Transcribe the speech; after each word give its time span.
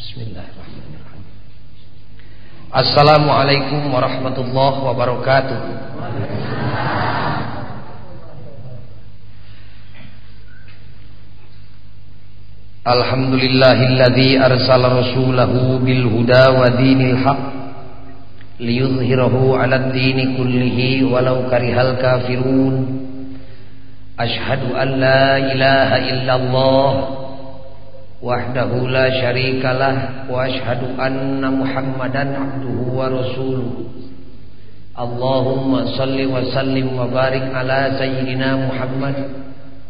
Bismillahirrahmanirrahim. 0.00 1.24
Assalamualaikum 2.72 3.92
warahmatullahi 3.92 4.78
wabarakatuh. 4.80 5.60
Alhamdulillahilladzi 12.80 14.40
arsala 14.40 15.04
rasulahu 15.04 15.84
bil 15.84 16.08
huda 16.08 16.48
wa 16.48 16.72
dinil 16.80 17.20
haq 17.20 17.40
liyudhhirahu 18.56 19.52
'alad 19.52 19.92
dini 19.92 20.32
kullihi 20.32 21.04
walau 21.12 21.44
karihal 21.52 22.00
kafirun. 22.00 23.04
Ashhadu 24.16 24.72
an 24.72 24.96
la 24.96 25.44
ilaha 25.44 25.96
illallah 26.08 27.19
وحده 28.22 28.70
لا 28.88 29.06
شريك 29.10 29.64
له 29.64 29.96
وأشهد 30.30 31.00
أن 31.00 31.40
محمدا 31.60 32.24
عبده 32.38 32.78
ورسوله. 32.98 33.72
اللهم 34.98 35.70
صل 35.96 36.18
وسلم 36.34 36.86
وبارك 36.98 37.44
على 37.54 37.80
سيدنا 37.98 38.68
محمد 38.68 39.16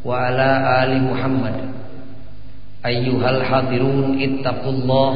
وعلى 0.05 0.51
آل 0.83 0.91
محمد. 1.11 1.57
أيها 2.87 3.31
الحاضرون 3.31 4.23
اتقوا 4.23 4.73
الله 4.73 5.13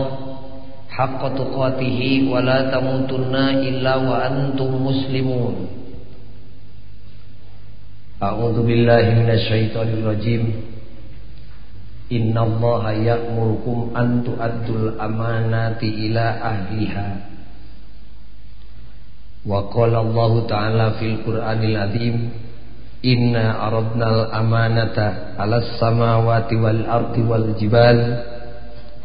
حق 0.91 1.23
تقاته 1.35 2.01
ولا 2.33 2.59
تموتن 2.75 3.35
إلا 3.69 3.95
وأنتم 3.97 4.71
مسلمون. 4.87 5.55
أعوذ 8.23 8.57
بالله 8.67 9.05
من 9.21 9.31
الشيطان 9.31 9.89
الرجيم. 9.89 10.74
Innallaha 12.15 12.95
ya'murukum 12.95 13.91
an 13.99 14.23
tu'addul 14.23 14.95
amanati 15.03 15.91
ila 16.07 16.27
ahliha. 16.39 17.09
Wa 19.45 19.67
qala 19.69 20.07
Allah 20.07 20.33
ta'ala 20.47 20.87
fil 21.03 21.21
Qur'anil 21.27 21.77
azim 21.77 22.17
Inna 23.05 23.61
aradnal 23.69 24.33
amanata 24.33 25.37
alas 25.37 25.77
samawati 25.77 26.57
wal 26.57 26.89
ardi 26.89 27.21
wal 27.21 27.53
jibal 27.61 28.01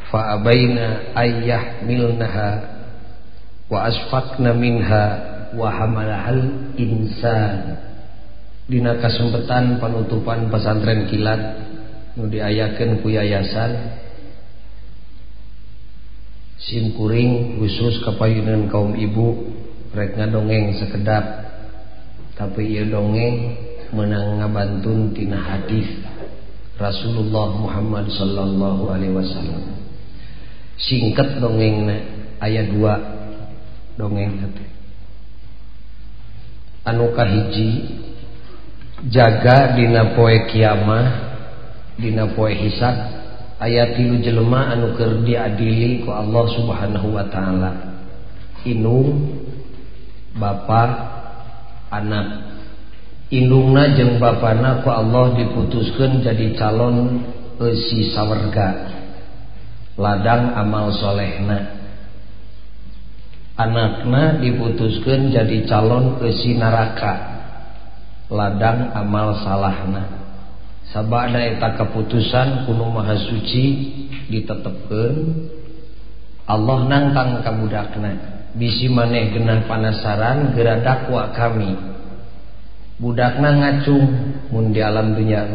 fa 0.08 0.40
abaina 0.40 1.12
ayyahmilnaha 1.20 2.50
wa 3.68 3.92
asfaqna 3.92 4.56
minha 4.56 5.06
wa 5.52 5.68
hamalahal 5.68 6.72
insan 6.80 7.76
dina 8.72 8.96
kasempatan 9.04 9.84
penutupan 9.84 10.48
pesantren 10.48 11.12
kilat 11.12 11.69
nu 12.18 12.30
diayaken 12.32 13.04
ku 13.04 13.12
yayasan. 13.12 14.00
Simkuring 16.60 17.58
khusus 17.58 18.04
kepayunan 18.06 18.70
kaum 18.70 18.94
ibu 18.94 19.54
rek 19.94 20.16
dongeng 20.18 20.78
sekedap. 20.78 21.24
Tapi 22.38 22.78
ia 22.78 22.88
dongeng 22.88 23.58
menang 23.92 24.40
ngabantun 24.40 25.12
tina 25.18 25.42
hadis 25.42 25.90
Rasulullah 26.80 27.58
Muhammad 27.58 28.08
sallallahu 28.14 28.88
alaihi 28.94 29.12
wasallam. 29.12 29.76
Singkat 30.80 31.44
dongeng 31.44 31.90
ayat 32.40 32.72
dua 32.72 32.96
dongeng 34.00 34.40
hati 34.40 34.70
anukah 36.88 37.28
hiji 37.28 38.00
jaga 39.12 39.76
dina 39.76 40.16
poe 40.16 40.50
kiamah 40.50 41.29
dina 42.00 42.32
poe 42.32 42.56
hisab 42.56 42.96
ayat 43.60 44.00
tilu 44.00 44.24
jelema 44.24 44.72
anu 44.72 44.96
keur 44.96 45.22
diadili 45.22 46.02
ku 46.08 46.10
Allah 46.16 46.46
Subhanahu 46.56 47.08
wa 47.14 47.28
taala. 47.28 47.72
Inung 48.64 49.36
bapa 50.36 50.84
anak. 51.92 52.50
Indungna 53.30 53.94
jeung 53.94 54.18
bapana 54.18 54.82
ku 54.82 54.90
Allah 54.90 55.38
diputuskan 55.38 56.26
jadi 56.26 56.58
calon 56.58 57.22
esi 57.62 58.10
sawerga 58.10 58.90
ladang 60.00 60.56
amal 60.58 60.90
solehna. 60.96 61.78
Anakna 63.60 64.40
diputuskan 64.40 65.30
jadi 65.30 65.68
calon 65.68 66.18
esi 66.26 66.56
neraka 66.56 67.44
ladang 68.32 68.96
amal 68.98 69.36
salahna. 69.46 70.19
sabada 70.90 71.38
eta 71.38 71.78
keputusan 71.78 72.66
kuno 72.66 72.90
Maha 72.90 73.16
Suci 73.18 73.66
ditetepkan 74.30 75.16
Allah 76.50 76.80
nantang 76.90 77.46
kabudakna 77.46 78.12
bisi 78.58 78.90
maneh 78.90 79.30
genah 79.30 79.70
panasaran 79.70 80.58
gera 80.58 80.82
dakwa 80.82 81.30
kami. 81.38 81.78
Budakna 82.98 83.54
ngacung 83.62 84.06
mun 84.50 84.74
di 84.74 84.82
alam 84.82 85.14
dunia 85.14 85.46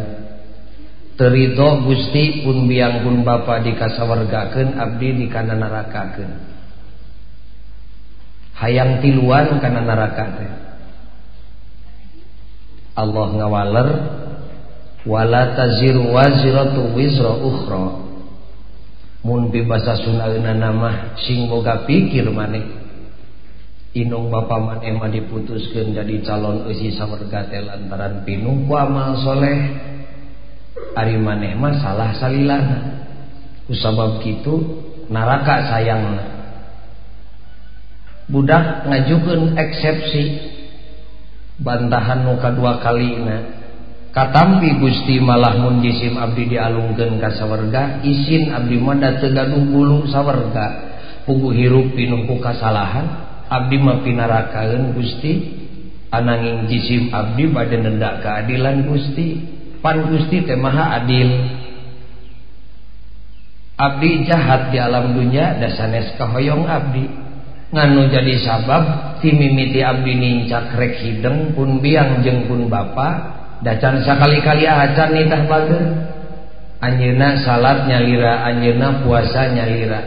terido 1.14 1.82
Gusti 1.86 2.42
pun 2.42 2.66
biang 2.66 3.06
pun 3.06 3.22
Bapa 3.22 3.62
dikasawargakeun 3.62 4.74
abdi 4.78 5.08
di 5.14 5.26
kana 5.30 5.54
narakakeun 5.54 6.30
hayang 8.58 9.02
tiluan 9.02 9.58
kana 9.58 9.82
naraka 9.82 10.24
teh 10.38 10.52
Allah 12.94 13.26
ngawaler 13.34 13.88
wala 15.04 15.52
taziru 15.52 16.12
waziratu 16.12 16.96
wizra 16.96 17.32
ukhra. 17.32 18.04
Mun 19.24 19.48
bibasa 19.48 19.96
sunaeuna 20.04 20.52
nama 20.52 21.16
sing 21.16 21.48
boga 21.48 21.88
pikir 21.88 22.28
maneh 22.28 22.84
Inung 23.94 24.26
Bapak 24.26 24.58
manema 24.58 25.06
diputuskan 25.06 25.94
jadi 25.94 26.18
calon 26.26 26.66
usi 26.66 26.90
sawarga 26.90 27.46
teh 27.46 27.62
lantaran 27.62 28.26
pinung 28.26 28.66
ku 28.66 28.74
amal 28.74 29.14
soleh. 29.22 29.70
Ari 30.98 31.14
maneh 31.14 31.54
mah 31.54 31.78
salah 31.78 32.10
salilana. 32.18 32.78
Kusabab 33.70 34.18
kitu 34.18 34.82
naraka 35.06 35.70
sayangna. 35.70 36.26
Budak 38.26 38.90
ngajukeun 38.90 39.54
eksepsi. 39.62 40.22
Bantahan 41.62 42.26
nu 42.26 42.34
kadua 42.42 42.82
kalina 42.82 43.63
katampi 44.14 44.78
Gusti 44.78 45.18
malahmun 45.18 45.82
jisim 45.82 46.14
Abdi 46.14 46.54
dialungkeun 46.54 47.18
ka 47.18 47.34
sawarga 47.34 48.00
izin 48.06 48.54
Abdi 48.54 48.78
Manda 48.78 49.18
tegadung 49.18 49.74
gulung 49.74 50.06
sawarga. 50.06 50.94
Pugu 51.26 51.50
hirup 51.50 51.98
pinungku 51.98 52.38
kasalahan 52.38 53.26
Abdi 53.50 53.76
mapinarakaun 53.82 54.94
Gusti. 54.94 55.62
Ananging 56.14 56.70
jisim 56.70 57.10
Abdi 57.10 57.50
bade 57.50 57.74
nendak 57.74 58.22
keadilan 58.22 58.86
Gusti. 58.86 59.42
Pan 59.82 60.06
Gusti 60.08 60.46
teh 60.46 60.56
maha 60.56 61.02
adil. 61.02 61.60
Abdi 63.74 64.22
jahat 64.22 64.70
di 64.70 64.78
alam 64.78 65.18
dunia 65.18 65.58
dasanes 65.58 66.14
kahoyong 66.14 66.70
Abdi. 66.70 67.04
Nganu 67.74 68.06
jadi 68.06 68.38
sabab 68.38 69.18
timimiti 69.18 69.82
Abdi 69.82 70.14
nincak 70.14 70.78
rek 70.78 71.02
hideng 71.02 71.58
pun 71.58 71.82
biang 71.82 72.22
jeng 72.22 72.46
pun 72.46 72.70
bapak 72.70 73.43
dacan 73.64 74.04
sakali-kali 74.04 74.68
ah, 74.68 74.84
acan 74.84 75.10
nitah 75.16 75.42
bager 75.48 75.84
anjeuna 76.84 77.40
salat 77.40 77.88
nyalira 77.88 78.44
anjeuna 78.44 79.00
puasa 79.00 79.48
nyalira. 79.48 80.00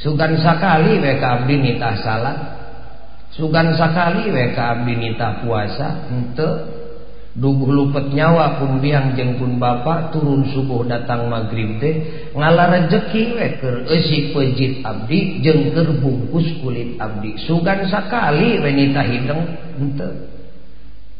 Sugan 0.00 0.34
sakali 0.42 0.98
we 0.98 1.20
ka 1.22 1.40
abdi 1.40 1.54
nitah 1.62 1.94
salat. 2.02 2.38
Sugan 3.30 3.78
sakali 3.78 4.34
we 4.34 4.50
ka 4.50 4.74
abdi 4.74 4.98
nitah 4.98 5.46
puasa 5.46 6.10
henteu 6.10 6.82
duguh 7.30 7.70
lupet 7.70 8.10
nyawa 8.10 8.58
kumbiang 8.58 9.14
jengkun 9.14 9.62
bapak 9.62 10.10
turun 10.10 10.42
subuh 10.50 10.82
datang 10.82 11.30
magrib 11.30 11.78
teh 11.78 11.94
ngalah 12.34 12.74
rejeki 12.74 13.38
weker 13.38 13.86
esi 13.86 14.34
pejit 14.34 14.82
abdi 14.82 15.38
jengker 15.38 15.94
bungkus 16.02 16.50
kulit 16.58 16.98
abdi. 16.98 17.38
Sugan 17.46 17.86
sakali 17.86 18.58
wanita 18.58 19.06
hidung 19.06 19.46
ente. 19.78 20.39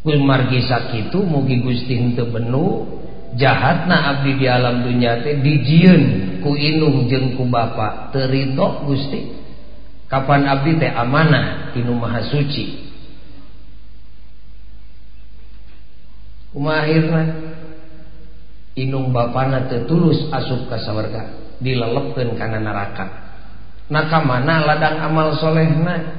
Margi 0.04 0.64
sakitu 0.64 1.20
mugi 1.20 1.60
Gusti 1.60 1.92
henteu 1.96 2.28
benu. 2.32 2.98
Jahatna 3.30 4.10
abdi 4.10 4.42
di 4.42 4.46
alam 4.50 4.82
dunia 4.82 5.22
teh 5.22 5.38
dijieun 5.38 6.02
ku 6.42 6.58
inung 6.58 7.06
jeung 7.06 7.38
ku 7.38 7.46
bapa. 7.46 8.10
Terido 8.10 8.82
Gusti. 8.88 9.38
Kapan 10.10 10.50
abdi 10.50 10.80
teh 10.80 10.90
amanah 10.90 11.70
tinu 11.70 11.94
maha 11.94 12.26
suci. 12.26 12.90
Kumahirna 16.50 17.22
inung 18.74 19.14
bapana 19.14 19.70
teu 19.70 19.86
tulus 19.86 20.26
asup 20.34 20.66
ka 20.66 20.82
sawarga 20.82 21.54
dilelepkeun 21.62 22.34
kana 22.34 22.58
neraka. 22.58 23.06
Nah 23.86 24.10
mana 24.26 24.66
ladang 24.66 24.98
amal 25.06 25.38
solehna? 25.38 26.18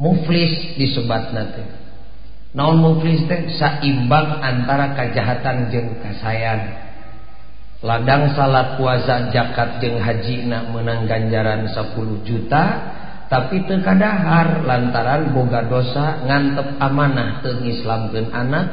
Muflis 0.00 0.80
disebatna 0.80 1.52
teh 1.52 1.81
naon 2.52 2.84
muflis 2.84 3.24
teh 3.24 3.48
saimbang 3.56 4.44
antara 4.44 4.92
kejahatan 4.92 5.72
jeung 5.72 5.96
kasayan 6.04 6.60
ladang 7.80 8.30
salat 8.36 8.76
puasa 8.76 9.32
zakat 9.32 9.80
jeung 9.80 9.96
haji 9.96 10.46
nak 10.46 10.68
menang 10.70 11.08
ganjaran 11.08 11.66
10 11.66 12.28
juta 12.28 12.64
tapi 13.32 13.64
terkadahar 13.64 14.68
lantaran 14.68 15.32
boga 15.32 15.64
dosa 15.64 16.20
ngantep 16.28 16.76
amanah 16.76 17.40
tengislamkeun 17.40 18.28
anak 18.28 18.66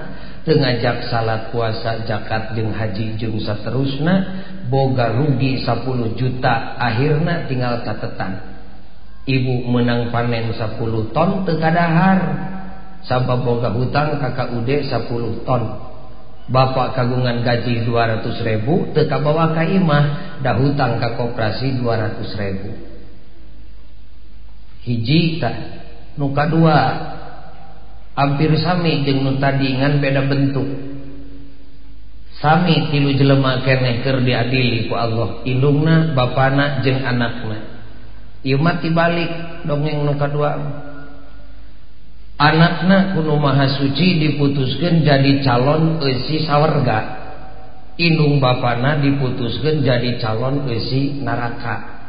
tengajak 0.44 1.08
salat 1.08 1.48
puasa 1.50 2.04
zakat 2.04 2.54
jeung 2.60 2.76
haji 2.76 3.16
jeung 3.16 3.40
saterusna 3.40 4.44
boga 4.68 5.16
rugi 5.16 5.64
10 5.64 6.20
juta 6.20 6.76
akhirnya 6.76 7.48
tinggal 7.48 7.80
catatan 7.88 8.44
ibu 9.24 9.72
menang 9.72 10.12
panen 10.12 10.52
10 10.52 11.16
ton 11.16 11.48
terkadahar 11.48 12.20
sabab 13.04 13.48
boga 13.48 13.72
hutang 13.72 14.20
kakak 14.20 14.56
ude 14.60 14.84
10 14.84 15.48
ton. 15.48 15.64
Bapak 16.50 16.98
kagungan 16.98 17.46
gaji 17.46 17.86
200 17.86 18.26
ribu 18.42 18.90
teka 18.98 19.22
bawa 19.22 19.54
ka 19.54 19.62
imah 19.62 20.06
dah 20.42 20.58
hutang 20.58 20.98
ke 20.98 21.10
koperasi 21.14 21.78
200 21.78 22.42
ribu. 22.42 22.70
Hiji 24.82 25.38
tak 25.38 25.56
nuka 26.18 26.50
dua. 26.50 26.80
Hampir 28.18 28.52
sami 28.60 29.06
jeng 29.08 29.24
nu 29.24 29.38
tadi 29.38 29.78
ngan 29.78 30.02
beda 30.02 30.26
bentuk. 30.28 30.68
Sami 32.42 32.92
tilu 32.92 33.14
jelema 33.16 33.62
keneh 33.64 34.04
diadili 34.04 34.90
ku 34.90 34.98
Allah. 34.98 35.46
Indungna 35.46 36.18
bapana 36.18 36.82
jeung 36.82 37.06
anakna. 37.06 37.80
Ieu 38.42 38.58
mah 38.58 38.82
tibalik 38.82 39.30
dongeng 39.70 40.02
nuka 40.04 40.28
dua 40.34 40.52
anakna 42.40 43.12
kuno 43.14 43.36
maha 43.36 43.68
suci 43.68 44.16
diputuskan 44.24 45.04
jadi 45.04 45.44
calon 45.44 46.00
esi 46.00 46.48
sawarga 46.48 47.20
indung 48.00 48.40
bapana 48.40 48.96
diputuskan 49.04 49.84
jadi 49.84 50.16
calon 50.24 50.64
esi 50.72 51.20
neraka. 51.20 52.00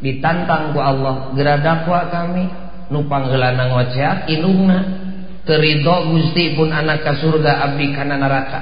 Ditantang 0.00 0.72
ku 0.72 0.80
Allah 0.80 1.30
geradakwa 1.36 2.08
kami 2.08 2.44
nupang 2.88 3.28
gelanang 3.28 3.76
ngoceak 3.76 4.26
indungna 4.32 4.80
terido 5.44 6.10
gusti 6.10 6.56
pun 6.56 6.72
anak 6.72 7.04
ke 7.04 7.12
surga 7.20 7.70
abdi 7.70 7.92
kana 7.92 8.16
neraka. 8.16 8.60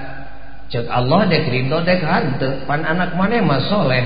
Cek 0.75 0.91
Allah 0.91 1.31
dek 1.31 1.47
ridho 1.49 1.81
dek 1.87 2.03
hante 2.03 2.67
pan 2.67 2.83
anak 2.83 3.15
mana 3.15 3.39
mah 3.47 3.63
soleh 3.63 4.05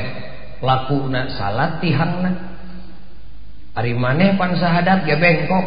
lakuna 0.61 1.33
salat 1.33 1.81
tihangna. 1.81 2.53
Hari 3.73 3.97
mana 3.97 4.37
pan 4.39 4.55
sahadat 4.55 5.09
ge 5.09 5.17
bengkok 5.19 5.67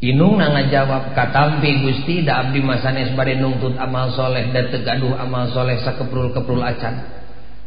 Inung 0.00 0.40
na 0.40 0.48
ngajawab 0.48 1.12
katampi 1.12 1.84
Gusti 1.84 2.24
da 2.24 2.40
abdi 2.40 2.64
masanes 2.64 3.12
bade 3.12 3.36
nungtut 3.36 3.76
amal 3.76 4.08
soleh 4.16 4.48
dan 4.48 4.72
tegaduh 4.72 5.12
amal 5.20 5.52
soleh 5.52 5.76
sakeprul-keprul 5.84 6.64
acan. 6.64 7.04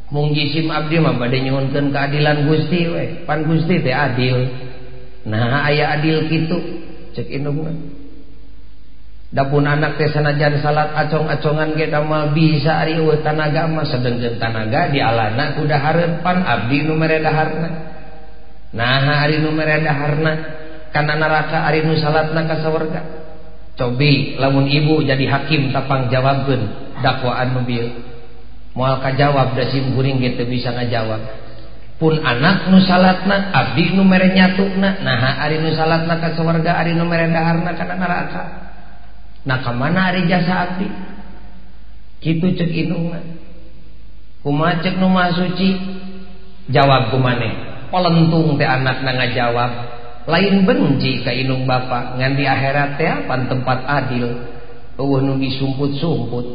Mung 0.10 0.34
jisim 0.34 0.66
abdi 0.74 0.98
mah 0.98 1.14
bade 1.14 1.38
nyuhunkeun 1.46 1.94
keadilan 1.94 2.50
Gusti 2.50 2.90
we 2.90 3.04
pan 3.30 3.46
Gusti 3.46 3.86
teh 3.86 3.94
adil. 3.94 4.50
Nah 5.30 5.62
aya 5.70 5.94
adil 5.94 6.26
kitu 6.26 6.58
cek 7.14 7.30
inungna 7.30 7.70
dapun 9.30 9.70
anak 9.70 10.02
teh 10.02 10.10
sanajan 10.10 10.58
salat 10.58 10.90
acong-acongan 11.06 11.78
ge 11.78 11.86
mah 12.02 12.34
bisa 12.34 12.82
ari 12.82 12.98
eueuh 12.98 13.22
tanaga 13.22 13.70
mah. 13.70 13.86
Sedengkeun 13.86 14.42
tanaga 14.42 14.90
di 14.90 14.98
alana 14.98 15.54
kuda 15.54 15.78
pan 16.26 16.42
abdi 16.42 16.82
nu 16.82 16.98
mere 16.98 17.22
daharna. 17.22 17.70
Nah 18.74 19.22
ari 19.22 19.38
nu 19.38 19.54
mere 19.54 19.86
daharna. 19.86 20.63
karena 20.94 21.18
neraka 21.18 21.66
Ari 21.66 21.82
nu 21.84 21.98
salat 21.98 22.30
ka 22.32 22.56
sawarga. 22.62 23.02
Cobi 23.74 24.38
lamun 24.38 24.70
ibu 24.70 25.02
jadi 25.02 25.26
hakim 25.26 25.74
tapang 25.74 26.14
jawabkeun 26.14 26.62
dakwaan 27.02 27.58
mobil 27.58 27.90
mual 28.78 29.02
kajawab 29.02 29.58
da 29.58 29.66
sim 29.74 29.98
kuring 29.98 30.22
gitu 30.22 30.46
bisa 30.46 30.70
ngajawab. 30.70 31.42
Pun 31.98 32.22
anak 32.22 32.70
nu 32.70 32.78
salatna 32.86 33.50
abdi 33.50 33.98
nu 33.98 34.06
mere 34.06 34.30
nyatukna 34.30 35.02
naha 35.02 35.42
ari 35.42 35.58
nu 35.58 35.74
salatna 35.74 36.22
ka 36.22 36.38
sawarga 36.38 36.78
ari 36.78 36.94
nu 36.94 37.10
mere 37.10 37.34
daharna 37.34 37.74
kana 37.74 37.98
neraka 37.98 38.44
nah 39.44 39.60
ka 39.66 39.74
mana 39.74 40.14
ari 40.14 40.30
jasa 40.30 40.70
abdi? 40.70 40.88
Kitu 42.22 42.54
cek 42.54 42.70
indungna 42.70 43.26
kumaha 44.46 44.86
cek 44.86 45.02
nu 45.02 45.10
suci 45.10 45.70
jawab 46.70 47.10
kumaneh 47.10 47.90
palentung 47.90 48.54
teh 48.62 48.70
anakna 48.70 49.18
ngajawab. 49.18 50.03
Lain 50.24 50.64
benci 50.64 51.20
ka 51.24 51.32
inung 51.36 51.68
bapak 51.68 52.16
ngan 52.16 52.34
di 52.40 52.48
akhirat 52.48 52.96
teh 52.96 53.28
pan 53.28 53.48
tempat 53.52 53.80
adil? 53.84 54.26
Eueuh 54.94 55.26
nu 55.26 55.42
disumput-sumput. 55.42 56.46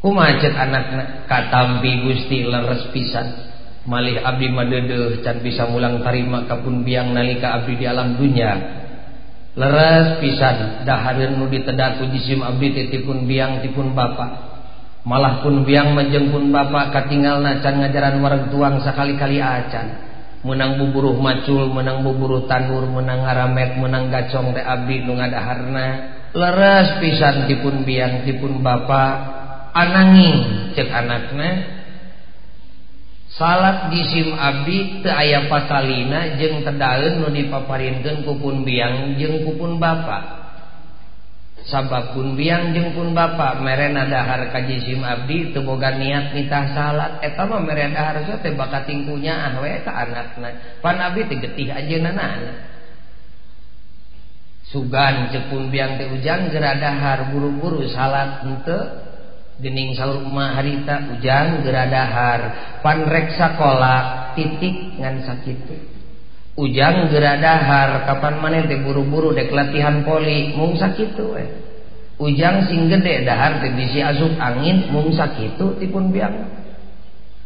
Kumacet 0.00 0.52
anakna 0.56 1.28
katampi 1.28 2.04
Gusti 2.04 2.44
leres 2.44 2.88
pisan. 2.92 3.52
Malih 3.84 4.16
abdi 4.24 4.48
madeudeung 4.48 5.20
can 5.20 5.44
bisa 5.44 5.68
mulang 5.68 6.00
tarima 6.00 6.48
kapun 6.48 6.88
biang 6.88 7.12
nalika 7.12 7.60
abdi 7.60 7.76
di 7.76 7.84
alam 7.84 8.16
dunya. 8.16 8.52
Leres 9.54 10.24
pisan 10.24 10.88
dahareun 10.88 11.36
nu 11.36 11.46
ditedaku 11.52 12.08
jisim 12.16 12.40
abdi 12.40 12.72
titipun 12.72 13.28
biang 13.28 13.60
tipun 13.60 13.92
bapak 13.92 14.54
malah 15.04 15.44
pun 15.44 15.68
biang 15.68 15.92
pun 16.32 16.48
bapak 16.48 16.96
katinggalna 16.96 17.60
can 17.60 17.76
ngajaran 17.76 18.24
wareg 18.24 18.48
tuang 18.48 18.80
sakali-kali 18.80 19.36
acan 19.36 20.13
menang 20.44 20.76
buburuh 20.76 21.16
macul 21.16 21.72
menang 21.72 22.04
buburuh 22.04 22.44
tanur 22.44 22.84
menang 22.84 23.24
ngaramet 23.24 23.80
menang 23.80 24.12
gacong 24.12 24.52
teh 24.52 24.60
abdi 24.60 25.02
nu 25.02 25.16
ngadaharna. 25.16 25.86
Leres 26.34 27.00
pisan 27.00 27.48
dipun 27.48 27.86
biang 27.86 28.28
dipun 28.28 28.60
bapak 28.60 29.12
ananging 29.74 30.70
cek 30.76 30.90
anaknya 30.90 31.50
salat 33.34 33.90
jisim 33.90 34.34
abdi 34.34 35.02
teu 35.02 35.10
aya 35.10 35.50
patalina 35.50 36.38
jeung 36.38 36.62
tedaeun 36.62 37.22
nu 37.22 37.28
dipaparinkeun 37.34 38.22
ku 38.22 38.38
pun 38.38 38.62
biang 38.62 39.18
jeung 39.18 39.42
ku 39.42 39.58
pun 39.58 39.82
bapak 39.82 40.43
sababpun 41.64 42.36
biang 42.36 42.76
jengpun 42.76 43.16
Bapak 43.16 43.64
merena 43.64 44.04
dahar 44.04 44.52
kajjisim 44.52 45.00
Abdi 45.00 45.56
teboga 45.56 45.96
niat 45.96 46.36
nitah 46.36 46.66
salat. 46.76 47.12
Eta 47.24 47.48
mah 47.48 47.60
etama 47.60 47.64
merendahar 47.64 48.16
tebaka 48.40 48.84
tingkunya 48.84 49.52
anwe 49.52 49.80
ka 49.84 49.92
anakna. 49.92 50.80
Pan 50.84 51.00
Abdi 51.00 51.28
tegetih 51.28 51.72
aja 51.72 51.96
nana 52.04 52.28
sugan 54.68 55.30
jepun 55.30 55.70
biang 55.70 55.96
teh 56.00 56.10
ujang 56.10 56.50
geradahar 56.52 57.32
buru-buru 57.32 57.88
salat 57.88 58.44
ente. 58.44 58.80
Gening 59.54 59.94
sauma 59.94 60.58
harita 60.58 61.14
ujang 61.14 61.62
pan 62.82 62.98
rek 63.06 63.38
sakola 63.38 64.34
titik 64.34 64.98
ngan 64.98 65.22
sakit 65.22 65.93
ujang 66.54 67.10
geradahar 67.10 68.06
kapan 68.06 68.34
maneh 68.38 68.62
teh 68.70 68.78
buru-buru 68.78 69.34
dek 69.34 69.50
latihan 69.50 70.06
poli 70.06 70.54
mung 70.54 70.78
sakitu 70.78 71.34
we. 71.34 71.44
Ujang 72.14 72.70
sing 72.70 72.86
gede 72.86 73.26
dahar 73.26 73.58
teh 73.58 73.74
bisi 73.74 73.98
asup 73.98 74.38
angin 74.38 74.86
mung 74.94 75.10
sakitu 75.10 75.74
tipun 75.82 76.14
biang. 76.14 76.62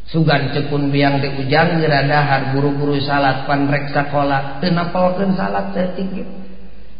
Sugan 0.08 0.52
cekun 0.52 0.92
biang 0.92 1.20
teh 1.24 1.32
ujang 1.40 1.80
geradahar 1.80 2.52
buru-buru 2.52 3.00
salat 3.00 3.48
pan 3.48 3.68
rek 3.68 3.92
sakola 3.92 4.60
teu 4.60 4.72
napalkeun 4.72 5.36
salat 5.36 5.72
detik 5.72 6.24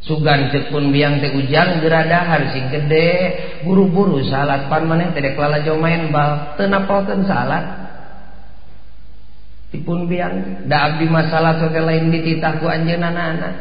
sugan 0.05 0.49
cekun 0.49 0.89
biang 0.93 1.21
teh 1.21 1.33
ujang 1.33 1.85
geradahar 1.85 2.53
sing 2.53 2.73
gede 2.73 3.09
buru-buru 3.69 4.25
salat 4.25 4.69
pan 4.73 4.89
maneh 4.89 5.13
teh 5.13 5.21
dek 5.21 5.37
lalajo 5.37 5.77
main 5.77 6.09
bal 6.09 6.57
teu 6.57 6.69
napalkeun 6.73 7.29
salat. 7.29 7.78
dipun 9.69 10.09
biang 10.09 10.65
da 10.65 10.93
abdi 10.93 11.07
masalah 11.09 11.61
soge 11.61 11.81
lain 11.81 12.09
dititah 12.09 12.57
ku 12.57 12.67
anjeunna 12.69 13.13
anak 13.13 13.55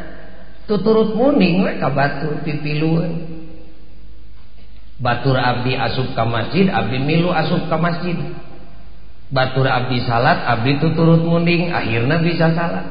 tuturut 0.64 1.12
muning 1.12 1.64
we 1.64 1.76
ka 1.76 1.92
batur 1.92 2.40
pipilueun 2.44 3.38
batur 4.98 5.38
abdi 5.38 5.78
asup 5.78 6.12
ka 6.12 6.26
masjid 6.26 6.66
abdi 6.68 6.98
milu 6.98 7.30
asup 7.30 7.70
ka 7.70 7.78
masjid. 7.78 8.18
Batur 9.28 9.68
abdi 9.68 10.00
salat 10.08 10.40
abdi 10.48 10.80
tuturut 10.80 11.20
muning 11.20 11.68
akhirnya 11.68 12.16
bisa 12.16 12.48
salat. 12.56 12.86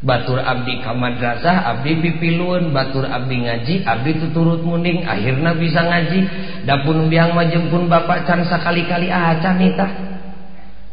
Batur 0.00 0.40
abdi 0.40 0.80
ka 0.80 0.92
madrasah 0.92 1.64
abdi 1.76 1.96
pipilueun 2.00 2.72
batur 2.72 3.08
abdi 3.08 3.48
ngaji 3.48 3.74
abdi 3.84 4.20
tuturut 4.20 4.60
muning 4.60 5.04
akhirnya 5.04 5.56
bisa 5.56 5.80
ngaji. 5.80 6.20
Dapun 6.68 7.08
biang 7.08 7.32
majempun 7.32 7.88
bapak 7.88 8.28
can 8.28 8.44
sakali-kali 8.44 9.08
acan 9.08 9.56
nitah 9.56 10.09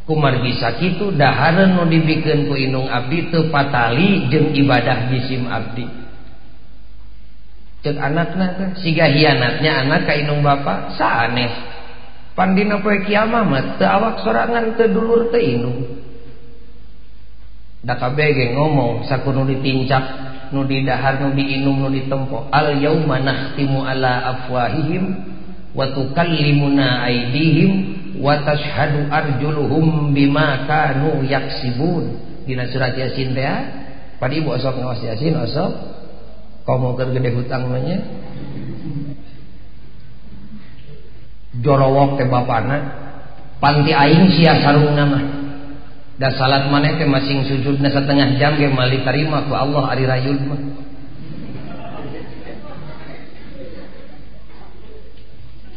Umar 0.08 0.40
bisa 0.40 0.72
gitu 0.80 1.12
dahar 1.12 1.68
nu 1.68 1.84
dibikin 1.84 2.48
ku 2.48 2.56
Inung 2.56 2.88
Abdi 2.88 3.28
tepatali 3.28 4.32
jeung 4.32 4.56
ibadah 4.56 5.12
jisim 5.12 5.44
Abdi. 5.52 5.84
Cek 7.84 8.00
anakaknya 8.00 8.80
siga 8.80 9.12
hianatnya 9.12 9.84
anak 9.84 10.08
ka 10.08 10.16
Kainung 10.16 10.40
Bapak 10.40 10.96
sa 10.96 11.28
aneh 11.28 11.52
pandina 12.40 12.80
poe 12.80 13.04
kiamat 13.04 13.76
awak 13.84 14.24
sorangan 14.24 14.80
kedulur 14.80 15.28
ke 15.28 15.44
Inung. 15.44 15.84
Dakabege 17.84 18.56
ngomong 18.56 19.06
saku 19.12 19.36
nu 19.36 19.44
ditincak 19.44 20.04
nu 20.56 20.64
didahar 20.64 21.20
nu 21.20 21.36
diinum 21.36 21.84
nu 21.84 21.90
ditempo 21.92 22.48
al 22.48 22.80
yauma 22.80 23.20
nahtimu 23.20 23.84
ala 23.84 24.40
afwahihim 24.40 25.04
wa 25.76 25.92
tukallimuna 25.92 27.04
aidihim 27.04 27.97
wa 28.22 28.42
tashhadu 28.42 29.10
arjuluhum 29.10 30.14
bima 30.14 30.66
kanu 30.70 31.24
yaksibun. 31.26 32.24
Dina 32.48 32.68
surat 32.72 32.96
yasin 32.96 33.36
teh 33.36 33.44
ah. 33.44 33.64
padi 34.18 34.40
ibu 34.40 34.56
osok 34.56 34.80
ngawas 34.80 35.02
yasin 35.04 35.36
osok. 35.36 35.72
Komo 36.68 36.96
keur 37.00 37.16
gede 37.16 37.32
hutang 37.32 37.72
nya 37.72 37.98
jorowok 41.64 42.22
teh 42.22 42.28
bapana. 42.28 42.78
Panti 43.58 43.90
aing 43.90 44.30
sia 44.38 44.62
sarung 44.62 44.94
nama 44.94 45.38
da 46.18 46.34
salat 46.34 46.70
maneh 46.74 46.98
teh 46.98 47.06
masing 47.06 47.46
sujudna 47.46 47.94
setengah 47.94 48.38
jam 48.42 48.58
ge 48.58 48.70
mali 48.70 49.02
tarima 49.06 49.46
ku 49.46 49.54
Allah 49.54 49.94
ari 49.94 50.06
rayud 50.06 50.40
mah 50.50 50.77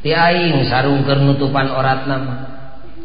tiaing 0.00 0.64
sarung 0.68 1.04
kernutupan 1.04 1.68
orat 1.72 2.08
nama 2.08 2.60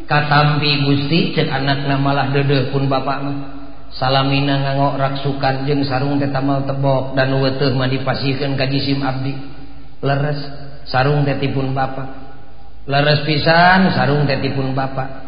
katampi 0.06 0.86
Gusti 0.86 1.34
cek 1.34 1.50
anak 1.50 1.84
namalah 1.84 2.30
dede 2.30 2.70
pun 2.70 2.86
bapak 2.86 3.18
mah. 3.22 3.38
Salamina 3.96 4.60
ngangok 4.60 4.98
raksukan 4.98 5.64
jeng 5.66 5.86
sarung 5.86 6.18
tetamal 6.18 6.66
tebok 6.66 7.14
dan 7.14 7.32
weteh 7.38 7.70
mah 7.74 7.90
dipasihkan 7.90 8.58
ka 8.58 8.66
jisim 8.66 9.02
abdi. 9.02 9.34
Leres 10.02 10.40
sarung 10.86 11.26
tetipun 11.26 11.74
bapak. 11.74 12.08
Leres 12.86 13.26
pisan 13.26 13.90
sarung 13.94 14.26
tetipun 14.26 14.74
bapak. 14.74 15.26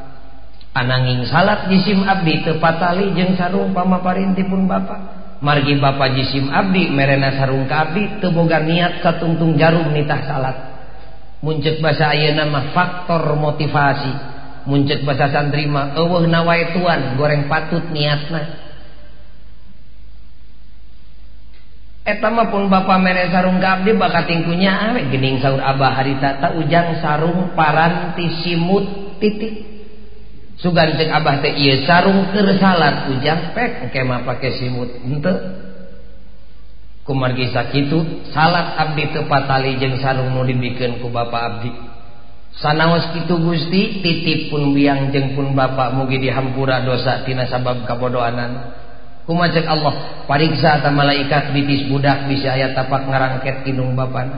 Ananging 0.74 1.26
salat 1.26 1.66
jisim 1.70 2.06
abdi 2.06 2.44
tepatali 2.46 3.14
jeng 3.18 3.34
sarung 3.34 3.74
pamaparintipun 3.74 4.70
bapak. 4.70 5.00
Margi 5.38 5.78
bapak 5.78 6.18
jisim 6.18 6.50
abdi 6.50 6.90
merena 6.90 7.34
sarung 7.34 7.66
ka 7.70 7.88
abdi 7.88 8.20
teboga 8.20 8.58
niat 8.58 9.00
katungtung 9.02 9.54
jarum 9.54 9.90
nitah 9.94 10.22
salat. 10.26 10.56
muncet 11.44 11.78
bahasa 11.78 12.10
Ayeuna 12.10 12.46
mah 12.48 12.74
faktor 12.74 13.22
motivasi. 13.38 14.12
Muncet 14.68 15.00
bahasa 15.06 15.32
santri 15.32 15.64
mah 15.64 15.96
eueuh 15.96 16.28
nawae 16.28 16.76
tuan 16.76 17.16
goreng 17.16 17.48
patut 17.48 17.84
niatna. 17.88 18.68
Eta 22.08 22.28
mah 22.32 22.48
pun 22.48 22.72
bapa 22.72 22.96
mere 22.96 23.28
sarung 23.28 23.60
ka 23.60 23.80
abdi 23.80 23.92
bakat 23.92 24.32
tingkunya 24.32 24.72
ah, 24.72 24.96
awe 24.96 25.00
gening 25.12 25.44
sahur 25.44 25.60
abah 25.60 25.92
harita 25.92 26.40
ta 26.40 26.56
ujang 26.56 27.04
sarung 27.04 27.52
paranti 27.52 28.28
simut 28.40 29.16
titik. 29.20 29.68
Sugan 30.58 30.96
abah 30.96 31.44
teh 31.44 31.52
ieu 31.52 31.84
sarung 31.84 32.32
keur 32.32 32.48
salat 32.56 33.12
ujang 33.12 33.52
pek 33.52 33.88
engke 33.88 34.00
mah 34.08 34.24
pake 34.24 34.56
simut. 34.56 34.88
Henteu. 35.04 35.67
kumargi 37.08 37.48
sakitu 37.48 38.28
salat 38.36 38.76
abdi 38.76 39.08
tepat 39.16 39.48
tali 39.48 39.80
jeung 39.80 39.96
sarung 39.96 40.36
nu 40.36 40.44
dibikin 40.44 41.00
ku 41.00 41.08
bapak 41.08 41.40
abdi. 41.40 41.72
Sanaos 42.60 43.08
kitu 43.16 43.40
Gusti 43.40 44.04
titip 44.04 44.52
pun 44.52 44.76
biang 44.76 45.08
jeung 45.08 45.32
pun 45.32 45.56
bapak 45.56 45.96
mugi 45.96 46.20
dihampura 46.20 46.84
dosa 46.84 47.24
tina 47.24 47.48
sabab 47.48 47.88
kabodoanan. 47.88 48.76
Kumajak 49.24 49.64
cek 49.64 49.66
Allah 49.72 49.94
pariksa 50.28 50.84
ta 50.84 50.92
malaikat 50.92 51.56
bitis 51.56 51.88
budak 51.88 52.28
bisa 52.28 52.52
aya 52.52 52.76
tapak 52.76 53.08
ngarangket 53.08 53.64
kinung 53.64 53.96
bapak 53.96 54.28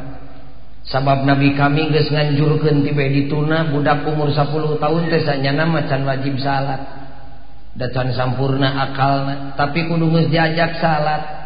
sabab 0.86 1.26
nabi 1.26 1.54
kami 1.54 1.90
geus 1.94 2.10
nganjurkeun 2.10 2.82
tibe 2.86 3.06
dituna 3.06 3.70
budak 3.70 4.02
umur 4.06 4.34
10 4.34 4.82
tahun 4.82 5.02
teh 5.10 5.22
sanyana 5.26 5.66
mah 5.66 5.90
can 5.90 6.06
wajib 6.06 6.38
salat. 6.38 7.02
Da 7.74 7.86
can 7.90 8.14
sampurna 8.14 8.78
akalna 8.90 9.58
tapi 9.58 9.90
kudu 9.90 10.06
geus 10.06 10.30
diajak 10.30 10.78
salat. 10.78 11.39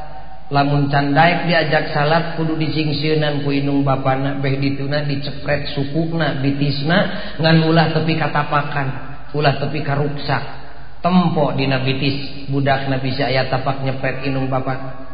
lamun 0.53 0.93
candaik 0.93 1.49
diajak 1.49 1.97
salat 1.97 2.37
kudu 2.37 2.61
dicingsnan 2.61 3.45
kuinung 3.47 3.81
bapana 3.81 4.37
beh 4.45 4.61
dituna 4.61 5.05
dicepret 5.09 5.73
sukukna 5.73 6.45
bitisna 6.45 7.33
ngan 7.41 7.65
ulah 7.65 7.97
tepi 7.97 8.13
katapakan 8.21 8.89
ulah 9.35 9.57
tepi 9.59 9.81
karuksak. 9.81 10.65
Tempo 11.05 11.53
dina 11.53 11.85
bitis 11.85 12.49
budak 12.49 12.89
nabi 12.89 13.13
bisa 13.13 13.29
aya 13.29 13.45
tapak 13.53 13.85
nyepret 13.85 14.25
inung 14.25 14.49
bapak. 14.49 15.05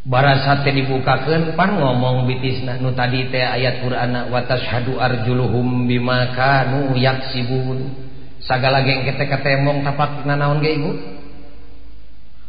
Barasa 0.00 0.64
teh 0.64 0.72
dibukakeun 0.72 1.52
pan 1.52 1.76
ngomong 1.76 2.24
bitisna 2.24 2.80
nu 2.80 2.96
tadi 2.96 3.28
teh 3.28 3.44
ayat 3.44 3.84
Qur'an 3.84 4.32
wa 4.32 4.40
hadu 4.48 4.96
arjuluhum 4.96 5.84
bima 5.84 6.32
kanu 6.32 6.96
yaksibun. 6.96 8.08
Sagala 8.40 8.80
geng 8.80 9.04
kete 9.04 9.28
ketemong 9.28 9.84
tapak 9.84 10.24
nanaon 10.24 10.64
ge 10.64 10.72
ibu? 10.72 11.19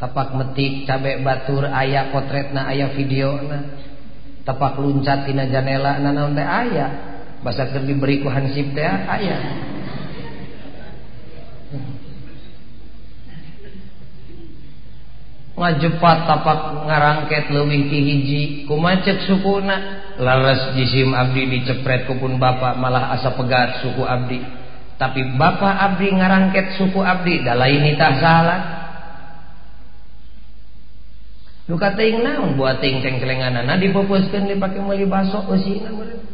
tapak 0.02 0.34
metik 0.34 0.90
cabek 0.90 1.22
batur 1.22 1.70
ayah 1.70 2.10
potret 2.10 2.50
na 2.50 2.66
ayah 2.74 2.90
video 2.98 3.38
na 3.46 3.78
tapak 4.42 4.82
luncat 4.82 5.30
tina 5.30 5.46
janela 5.46 6.02
na 6.02 6.10
naon 6.10 6.34
teh 6.34 6.42
ayah 6.42 6.90
basa 7.46 7.70
keur 7.70 7.86
diberi 7.86 8.18
ku 8.18 8.28
hansip 8.34 8.74
teh 8.74 8.82
ayah 8.82 9.70
ngajepat 15.62 16.18
tapak 16.26 16.60
ngarangket 16.90 17.54
leuwih 17.54 17.86
ti 17.86 18.00
hiji 18.02 18.42
kumacek 18.66 19.30
sukuna. 19.30 20.02
Laras 20.18 20.74
jisim 20.78 21.14
abdi 21.14 21.46
dicepret 21.50 22.10
ku 22.10 22.18
pun 22.18 22.42
bapak 22.42 22.78
malah 22.82 23.14
asa 23.14 23.34
pegat 23.38 23.86
suku 23.86 24.02
abdi. 24.02 24.42
Tapi 24.98 25.38
bapak 25.38 25.74
abdi 25.82 26.14
ngarangket 26.14 26.78
suku 26.78 26.98
abdi 27.02 27.46
da 27.46 27.54
lain 27.54 27.86
tah 27.98 28.14
salah. 28.18 28.62
Duka 31.70 31.94
ting 31.94 32.26
naon 32.26 32.58
buat 32.58 32.82
ting 32.82 33.06
tengkelenganana 33.06 33.78
dipupuskeun 33.78 34.50
dipake 34.50 34.82
meuli 34.82 35.06
baso 35.06 35.46
eusina 35.46 35.94
meureun. 35.94 36.32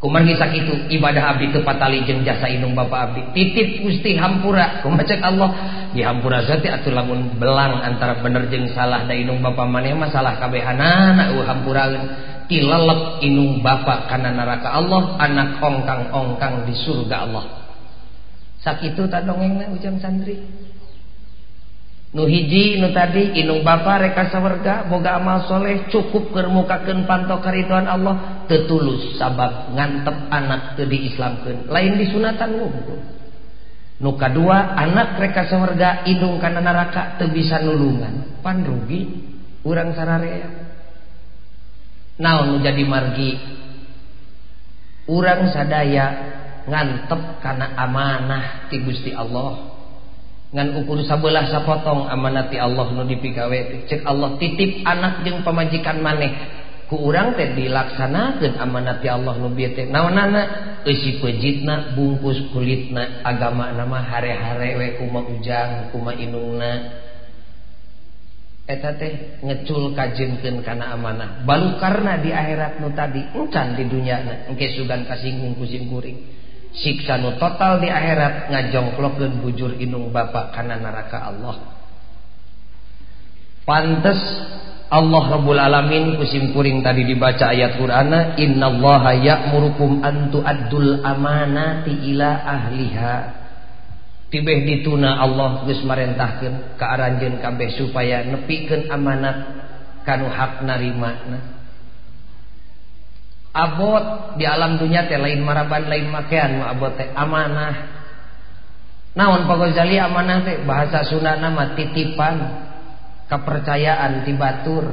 Kumargi 0.00 0.32
sakitu 0.32 0.88
ibadah 0.96 1.36
abdi 1.36 1.52
teu 1.52 1.60
patali 1.60 2.00
jasa 2.24 2.48
inung 2.48 2.72
bapa 2.72 3.04
abdi. 3.04 3.20
Titip 3.36 3.84
Gusti 3.84 4.16
hampura 4.16 4.80
kumacek 4.80 5.20
Allah 5.20 5.52
dihampura 5.92 6.40
zati 6.48 6.72
atuh 6.72 6.88
lamun 6.88 7.36
belang 7.36 7.84
antara 7.84 8.16
bener 8.24 8.48
jeung 8.48 8.64
salah 8.72 9.04
da 9.04 9.12
inung 9.12 9.44
bapa 9.44 9.68
maneh 9.68 9.92
masalah 9.92 10.40
kabehanana 10.40 11.36
eueuh 11.36 11.44
hampuraeun. 11.44 12.02
Tilelep 12.48 13.20
inung 13.20 13.60
bapa 13.60 14.08
kana 14.08 14.32
neraka 14.32 14.72
Allah 14.72 15.20
anak 15.20 15.60
ongkang-ongkang 15.60 16.64
di 16.64 16.74
surga 16.80 17.28
Allah. 17.28 17.44
Sakitu 18.64 19.04
tak 19.04 19.28
dongengna 19.28 19.68
ujang 19.68 20.00
santri 20.00 20.40
nu 22.10 22.26
hiji 22.26 22.82
nu 22.82 22.90
tadi 22.90 23.38
inung 23.38 23.62
bapa 23.62 24.02
reka 24.02 24.34
sawarga 24.34 24.90
boga 24.90 25.22
amal 25.22 25.46
soleh 25.46 25.86
cukup 25.94 26.34
kermukakan 26.34 27.06
panto 27.06 27.38
karituan 27.38 27.86
Allah 27.86 28.44
tetulus 28.50 29.14
sabab 29.14 29.70
ngantep 29.78 30.26
anak 30.26 30.74
ke 30.74 30.90
diislamkan 30.90 31.70
lain 31.70 31.94
disunatan 32.02 32.50
wungkul 32.58 32.98
nu 34.02 34.10
kedua 34.18 34.74
anak 34.74 35.22
reka 35.22 35.46
sawarga 35.46 36.02
indung 36.02 36.42
kana 36.42 36.58
neraka 36.58 37.20
teu 37.20 37.30
bisa 37.30 37.62
nulungan. 37.62 38.40
Pan 38.40 38.64
rugi 38.64 39.04
urang 39.62 39.92
sararea 39.92 40.48
naon 42.16 42.64
jadi 42.64 42.82
margi? 42.88 43.32
Urang 45.04 45.52
sadaya 45.52 46.06
ngantep 46.64 47.44
kana 47.44 47.76
amanah 47.76 48.66
ti 48.72 48.80
Gusti 48.80 49.12
Allah 49.12 49.69
ngan 50.50 50.82
ukur 50.82 50.98
sabelah 51.06 51.46
sapotong 51.46 52.10
amanati 52.10 52.58
Allah 52.58 52.90
nu 52.90 53.06
dipigawe. 53.06 53.86
Cek 53.86 54.02
Allah 54.02 54.34
titip 54.42 54.82
anak 54.82 55.22
jeung 55.22 55.46
pamajikan 55.46 56.02
maneh. 56.02 56.58
Ku 56.90 56.98
urang 57.06 57.38
teh 57.38 57.54
dilaksanakeun 57.54 58.58
amanati 58.58 59.06
Allah 59.06 59.38
nu 59.38 59.54
bieu 59.54 59.70
teh 59.78 59.86
naonana 59.86 60.74
eusi 60.82 61.22
pejitna 61.22 61.94
bungkus 61.94 62.50
kulitna 62.50 63.22
agama 63.22 63.70
nama 63.70 64.02
hare-hare 64.02 64.74
we 64.74 64.88
kuma 64.98 65.22
ujang 65.22 65.94
kuma 65.94 66.18
inungna. 66.18 66.98
Eta 68.66 68.98
teh 68.98 69.38
ngecul 69.46 69.94
kajengkeun 69.94 70.66
kana 70.66 70.98
amanah. 70.98 71.46
Balu 71.46 71.78
karena 71.78 72.18
di 72.18 72.34
akhirat 72.34 72.82
nu 72.82 72.90
tadi 72.90 73.22
encan 73.38 73.78
di 73.78 73.86
dunyana. 73.86 74.50
Engke 74.50 74.74
sugan 74.74 75.06
kasinggung 75.06 75.54
kusim 75.54 75.86
kuring 75.86 76.39
siksa 76.74 77.18
nu 77.18 77.34
total 77.38 77.82
di 77.82 77.90
akhirat 77.90 78.50
ngajongklokkeun 78.50 79.42
bujur 79.42 79.74
inung 79.78 80.14
bapak 80.14 80.54
kana 80.54 80.78
neraka 80.78 81.18
Allah. 81.30 81.56
Pantes 83.66 84.20
Allah 84.90 85.22
Rabbul 85.38 85.58
Alamin 85.58 86.18
kusim 86.18 86.50
kuring 86.50 86.82
tadi 86.82 87.06
dibaca 87.06 87.54
ayat 87.54 87.78
Qur'ana 87.78 88.34
innallaha 88.34 89.14
ya'murukum 89.14 90.02
an 90.02 90.34
tu'addul 90.34 91.06
amanati 91.06 92.10
ila 92.10 92.30
ahliha. 92.42 93.16
Tibeh 94.30 94.66
dituna 94.66 95.18
Allah 95.22 95.66
geus 95.66 95.82
marentahkeun 95.82 96.78
ka 96.78 96.98
kabeh 97.18 97.68
supaya 97.78 98.22
nepikeun 98.26 98.90
amanat 98.90 99.38
kanu 100.06 100.30
hak 100.30 100.62
narimana 100.62 101.59
abot 103.50 104.36
di 104.38 104.46
alam 104.46 104.78
dunia 104.78 105.10
teh 105.10 105.18
lain 105.18 105.42
maraban 105.42 105.90
lain 105.90 106.06
makean 106.10 106.62
ma 106.62 106.74
abot 106.74 106.94
teh 106.94 107.10
amanah. 107.14 107.98
Naon 109.10 109.50
Pak 109.50 109.56
Ghazali 109.58 109.98
amanah 109.98 110.46
teh? 110.46 110.62
Bahasa 110.62 111.02
Sunda 111.06 111.34
nama 111.34 111.74
titipan 111.74 112.36
kepercayaan 113.26 114.22
tibatur 114.26 114.86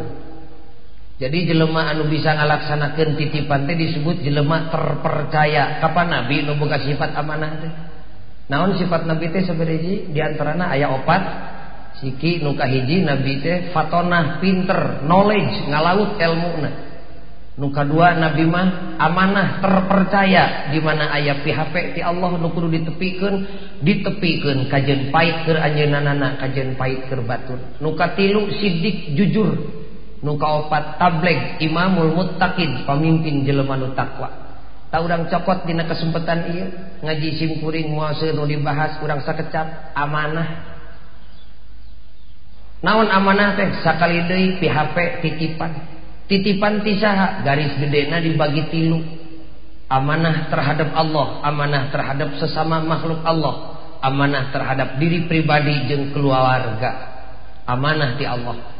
jadi 1.17 1.49
jelema 1.49 1.89
anu 1.89 2.05
bisa 2.05 2.37
ngalaksanakan 2.37 3.17
titipan 3.17 3.65
teh 3.65 3.73
disebut 3.73 4.21
jelema 4.21 4.69
terpercaya. 4.69 5.81
Kapan 5.81 6.13
nabi 6.13 6.45
nu 6.45 6.53
boga 6.61 6.77
sifat 6.77 7.17
amanah 7.17 7.51
teh? 7.57 7.73
Naon 8.53 8.77
sifat 8.77 9.09
nabi 9.09 9.33
teh 9.33 9.41
sabaraha 9.41 10.13
di 10.13 10.19
antarana 10.21 10.69
aya 10.69 10.93
opat. 10.93 11.23
Siki 11.97 12.45
nu 12.45 12.53
kahiji 12.53 13.01
nabi 13.01 13.41
teh 13.41 13.73
fatonah 13.73 14.37
pinter 14.37 15.01
knowledge 15.09 15.65
ngalaut 15.65 16.21
ilmuna 16.21 16.86
nuka 17.57 17.81
dua 17.83 18.13
Nabi 18.13 18.45
mah 18.45 18.97
amanah 19.01 19.59
terpercaya 19.59 20.69
di 20.69 20.77
mana 20.77 21.09
ayat 21.09 21.41
PHP 21.41 21.97
ti 21.97 22.01
Allah 22.05 22.37
nu 22.37 22.53
kudu 22.53 22.69
ditepikan 22.69 23.33
ditepikan 23.81 24.69
kajen 24.69 25.09
pahit 25.09 25.49
ke 25.49 25.57
anjeunana 25.57 26.37
kajen 26.37 26.77
pahit 26.77 27.09
keur 27.09 27.25
batur 27.25 27.57
nuka 27.81 28.13
tilu 28.13 28.53
sidik 28.53 29.17
jujur 29.17 29.77
nuka 30.21 30.47
opat 30.65 30.97
tableg 30.97 31.61
imamul 31.61 32.13
muttaqin 32.13 32.85
pemimpin 32.85 33.45
jelema 33.45 33.77
nu 33.77 33.93
takwa. 33.93 34.45
Tak 34.87 35.03
urang 35.03 35.27
cokot 35.27 35.67
dina 35.67 35.83
kesempatan 35.83 36.39
iya 36.55 36.65
ngaji 37.03 37.29
simkuring 37.35 37.91
muasa 37.91 38.31
nu 38.31 38.47
dibahas 38.47 39.03
urang 39.03 39.19
sakecap 39.19 39.91
amanah. 39.93 40.79
Naon 42.79 43.09
amanah 43.09 43.57
teh? 43.57 43.83
Sakali 43.83 44.23
deui 44.29 44.61
PHP 44.61 44.95
titipan. 45.25 45.96
Titipan 46.27 46.83
tisaha 46.83 47.41
garis 47.41 47.73
gedena 47.79 48.21
dibagi 48.21 48.67
tilu. 48.69 48.99
Amanah 49.87 50.51
terhadap 50.51 50.91
Allah 50.91 51.39
amanah 51.47 51.87
terhadap 51.87 52.35
sesama 52.43 52.83
makhluk 52.83 53.23
Allah 53.23 53.79
amanah 54.03 54.51
terhadap 54.51 54.99
diri 54.99 55.25
pribadi 55.31 55.87
jeung 55.87 56.11
keluarga. 56.11 57.15
Amanah 57.63 58.19
ti 58.19 58.27
Allah. 58.27 58.75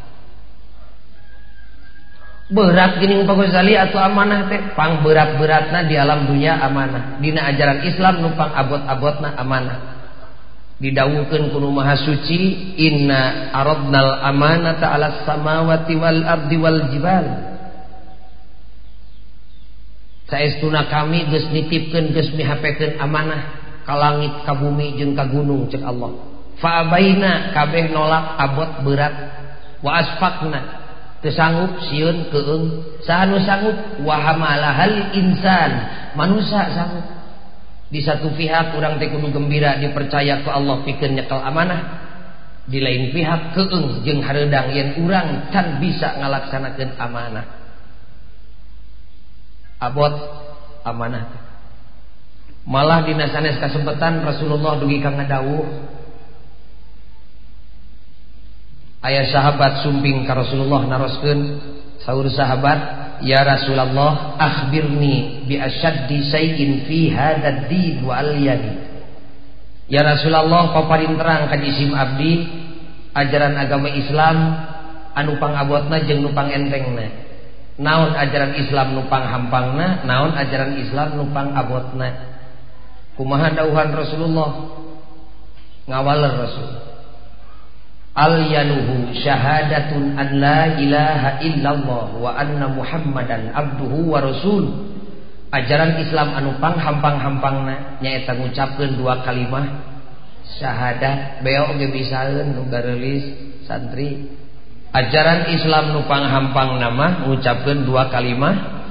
Berat 2.48 3.04
gini 3.04 3.28
Pak 3.28 3.36
Ghazali 3.36 3.76
atau 3.76 4.00
amanah 4.00 4.48
teh? 4.48 4.72
Pang 4.72 5.04
berat-beratna 5.04 5.84
di 5.84 6.00
alam 6.00 6.32
dunia 6.32 6.60
amanah. 6.64 7.20
Dina 7.20 7.44
ajaran 7.52 7.84
Islam 7.84 8.24
numpang 8.24 8.52
abot-abotna 8.56 9.36
amanah 9.36 9.97
didawukeun 10.78 11.50
ku 11.50 11.58
maha 11.74 11.98
suci 11.98 12.78
inna 12.78 13.50
aradnal 13.50 14.22
amanata 14.22 14.94
'alas 14.94 15.26
samawati 15.26 15.94
wal 15.98 16.22
ardi 16.22 16.58
wal 16.58 16.82
jibal. 16.94 17.26
Saestuna 20.28 20.92
kami 20.92 21.26
geus 21.32 21.50
nitipkeun 21.50 22.14
geus 22.14 22.30
mihapekeun 22.36 23.00
amanah 23.02 23.42
ka 23.88 23.96
langit 23.96 24.34
ka 24.44 24.54
bumi 24.54 25.00
jeung 25.00 25.18
ka 25.18 25.26
gunung 25.26 25.66
cek 25.72 25.82
Allah. 25.82 26.14
Fa 26.62 26.86
abaina 26.86 27.56
kabeh 27.56 27.90
nolak 27.90 28.38
abot 28.38 28.72
berat. 28.86 29.16
Wa 29.82 30.02
asfaqna 30.02 30.62
kesanggup 31.22 31.82
siun 31.90 32.30
keeng 32.30 32.66
sanu 33.02 33.42
sanggup 33.42 33.78
wahamalahal 34.06 35.14
insan 35.18 35.72
manusia 36.14 36.70
sanggup 36.74 37.17
di 37.88 38.04
satu 38.04 38.36
pihak 38.36 38.76
kurang 38.76 39.00
teh 39.00 39.08
kudu 39.08 39.32
gembira 39.32 39.80
dipercaya 39.80 40.44
ke 40.44 40.50
Allah 40.52 40.84
pikeun 40.84 41.16
nyekel 41.16 41.40
amanah. 41.40 42.06
Di 42.68 42.84
lain 42.84 43.16
pihak 43.16 43.56
keeng 43.56 44.04
jeung 44.04 44.20
hareudang 44.20 44.76
yen 44.76 45.00
urang 45.00 45.48
can 45.56 45.80
bisa 45.80 46.20
ngalaksanakeun 46.20 47.00
amanah. 47.00 47.46
Abot 49.80 50.14
amanah 50.84 51.48
malah 52.68 53.08
dina 53.08 53.32
sanes 53.32 53.56
kasempatan 53.64 54.28
Rasulullah 54.28 54.76
dugi 54.76 55.00
ka 55.00 55.08
ngadawuh 55.08 55.66
ayah 59.08 59.26
sahabat 59.32 59.88
sumping 59.88 60.28
ka 60.28 60.36
Rasulullah 60.36 60.84
naroskeun 60.84 61.64
sahur 62.04 62.28
sahabat 62.28 63.07
ya 63.24 63.42
Rasulullah 63.46 64.38
akhbirni 64.38 65.48
bi 65.50 65.58
asyaddi 65.58 66.28
sayin 66.30 66.86
fi 66.86 67.10
hadzal 67.14 67.70
din 67.72 68.06
wa 68.06 68.18
alyadi 68.20 68.74
ya 69.90 70.04
Rasulullah 70.04 70.74
paparin 70.74 71.16
terang 71.16 71.50
ka 71.50 71.58
jisim 71.58 71.94
abdi. 71.94 72.66
Ajaran 73.18 73.58
agama 73.58 73.90
Islam 73.90 74.38
anu 75.18 75.42
pangabotna 75.42 76.06
jeung 76.06 76.22
nu 76.22 76.38
pangentengna 76.38 77.10
naon 77.82 78.14
ajaran 78.14 78.54
Islam 78.62 78.94
nu 78.94 79.10
panghampangna 79.10 80.06
naon 80.06 80.38
ajaran 80.38 80.78
Islam 80.78 81.18
nu 81.18 81.26
pangabotna 81.34 82.14
kumaha 83.18 83.58
dawuhan 83.58 83.90
Rasulullah? 83.90 84.50
Ngawaler 85.90 86.34
Rasul 86.46 86.87
al 88.18 88.50
yanuhu 88.50 89.14
syahadatun 89.14 90.18
an 90.18 90.42
la 90.42 90.74
ilaha 90.74 91.38
illallah 91.46 92.08
wa 92.18 92.34
anna 92.34 92.66
muhammadan 92.74 93.54
abduhu 93.54 94.10
wa 94.10 94.26
rasul. 94.26 94.90
Ajaran 95.54 96.02
Islam 96.02 96.34
anu 96.34 96.58
pang 96.58 96.76
hampang-hampangna 96.76 98.02
nyaeta 98.04 98.36
ngucapkeun 98.36 99.00
dua 99.00 99.24
kalimah 99.24 99.64
syahadat 100.60 101.46
beo 101.46 101.78
ge 101.78 101.88
bisaeun 101.94 102.58
nu 102.58 102.66
garelis 102.68 103.24
santri. 103.70 104.34
Ajaran 104.92 105.54
Islam 105.54 105.94
nu 105.94 106.02
pang 106.10 106.26
hampang 106.26 106.82
nama 106.82 107.22
ngucapkeun 107.30 107.86
dua 107.86 108.10
kalimah 108.10 108.82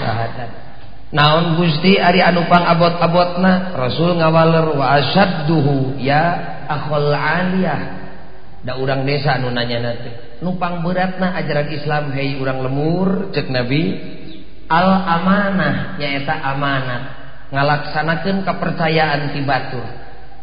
syahadat. 0.00 0.50
Naon 1.12 1.60
Gusti 1.60 2.00
ari 2.00 2.24
anu 2.24 2.48
pang 2.48 2.64
abot-abotna? 2.64 3.76
Rasul 3.76 4.16
ngawaler 4.16 4.72
wa 4.72 4.98
asyadduhu 4.98 6.00
ya 6.00 6.36
akhul 6.68 7.12
aliyah 7.12 7.97
Da 8.66 8.74
urang 8.74 9.06
desa 9.06 9.38
nunanya 9.38 9.78
nanti. 9.78 10.10
Numpang 10.42 10.82
beratna 10.82 11.34
ajaran 11.38 11.68
Islam 11.70 12.04
hei 12.14 12.38
urang 12.38 12.62
lemur 12.62 13.30
cek 13.30 13.46
nabi 13.50 13.82
al 14.68 14.90
amanah 15.18 15.96
nyaeta 15.96 16.34
amanat 16.44 17.02
ngalaksanakan 17.48 18.44
kepercayaan 18.44 19.32
tibatur 19.32 19.86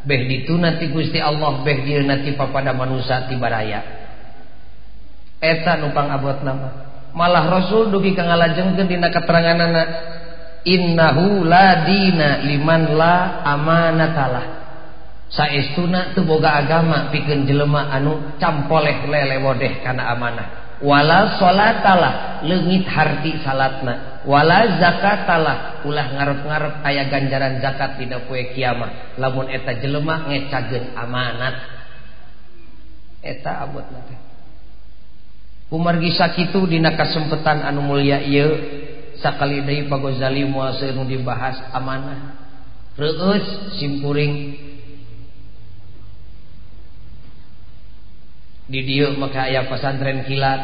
beh 0.02 0.22
ditu 0.26 0.58
nanti 0.58 0.90
Gusti 0.90 1.22
Allah 1.22 1.62
beh 1.62 1.86
dir 1.86 2.02
nanti 2.02 2.34
papada 2.34 2.74
manusia 2.74 3.30
tibaraya 3.30 4.06
eta 5.46 5.78
numpang 5.80 6.10
abot 6.10 6.42
nama. 6.42 6.70
Malah 7.16 7.48
Rasul 7.48 7.94
dugi 7.96 8.12
kangalajengkeun 8.12 8.92
dina 8.92 9.08
keterangan 9.08 9.56
anak 9.56 9.88
innahu 10.68 11.48
la 11.48 11.88
dina 11.88 12.44
liman 12.44 12.92
la 12.98 13.46
amanatalah. 13.48 14.65
saestuna 15.30 16.14
teu 16.14 16.26
boga 16.26 16.62
agama 16.62 17.10
pikeun 17.10 17.50
jelema 17.50 17.90
anu 17.90 18.38
campoleh 18.38 19.06
lele 19.10 19.42
wodeh 19.42 19.82
kana 19.82 20.14
amanah. 20.14 20.66
Wala 20.84 21.40
salatalah 21.40 22.44
leungit 22.44 22.84
harti 22.86 23.40
salatna. 23.42 24.22
Wala 24.28 24.76
zakatalah 24.76 25.88
ulah 25.88 26.08
ngarep-ngarep 26.20 26.76
aya 26.84 27.08
ganjaran 27.08 27.64
zakat 27.64 27.96
dina 27.96 28.20
poe 28.28 28.52
kiamah. 28.52 29.16
Lamun 29.16 29.48
eta 29.48 29.80
jelema 29.80 30.28
ngecageun 30.28 30.94
amanat. 31.00 31.56
Eta 33.24 33.64
abotna 33.64 34.04
teh. 34.06 34.20
Kumargi 35.72 36.14
sakitu 36.14 36.68
dina 36.70 36.94
kasempetan 36.94 37.66
anu 37.66 37.82
mulia 37.82 38.22
ieu 38.22 38.54
sakali 39.18 39.66
deui 39.66 39.88
bagozali 39.90 40.44
moal 40.46 40.76
dibahas 41.08 41.72
amanah. 41.72 42.36
Reueus 43.00 43.76
simkuring 43.80 44.56
di 48.66 48.82
dieu 48.82 49.14
maka 49.18 49.46
aya 49.46 49.70
pesantren 49.70 50.26
kilat. 50.26 50.62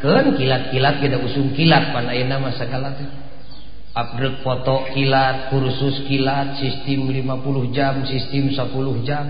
Keun 0.00 0.32
kilat-kilat 0.32 1.04
kita 1.04 1.20
usung 1.20 1.52
kilat 1.52 1.92
pan 1.92 2.08
ayeuna 2.08 2.40
mah 2.40 2.54
sagala 2.56 2.96
teh. 2.96 3.08
Upgrade 3.90 4.40
foto 4.40 4.86
kilat 4.94 5.50
kursus 5.50 6.06
kilat 6.06 6.56
sistem 6.56 7.10
50 7.10 7.76
jam 7.76 7.94
sistem 8.06 8.54
10 8.54 9.06
jam. 9.06 9.26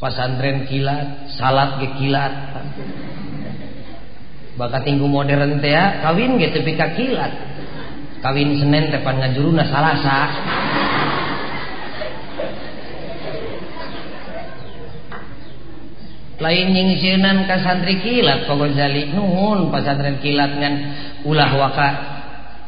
Pesantren 0.00 0.64
kilat 0.64 1.28
salat 1.36 1.82
ge 1.82 1.88
kilat. 2.00 2.32
Bakat 4.56 4.88
tinggu 4.88 5.04
modern 5.04 5.60
teh 5.60 5.76
kawin 6.00 6.40
ge 6.40 6.48
tepi 6.54 6.72
ka 6.78 6.96
kilat. 6.96 7.32
Kawin 8.20 8.56
Senin 8.56 8.92
pan 9.04 9.16
ngajuruna 9.20 9.64
salasa. 9.68 10.18
lain 16.40 16.72
nyingsinan 16.72 17.44
ka 17.44 17.60
santri 17.60 18.00
kilat 18.00 18.48
Pak 18.48 18.56
Ghazali 18.56 19.12
nuhun 19.12 19.68
pasantren 19.68 20.18
kilat 20.24 20.56
ngan 20.56 20.74
ulah 21.28 21.52
waka. 21.52 21.90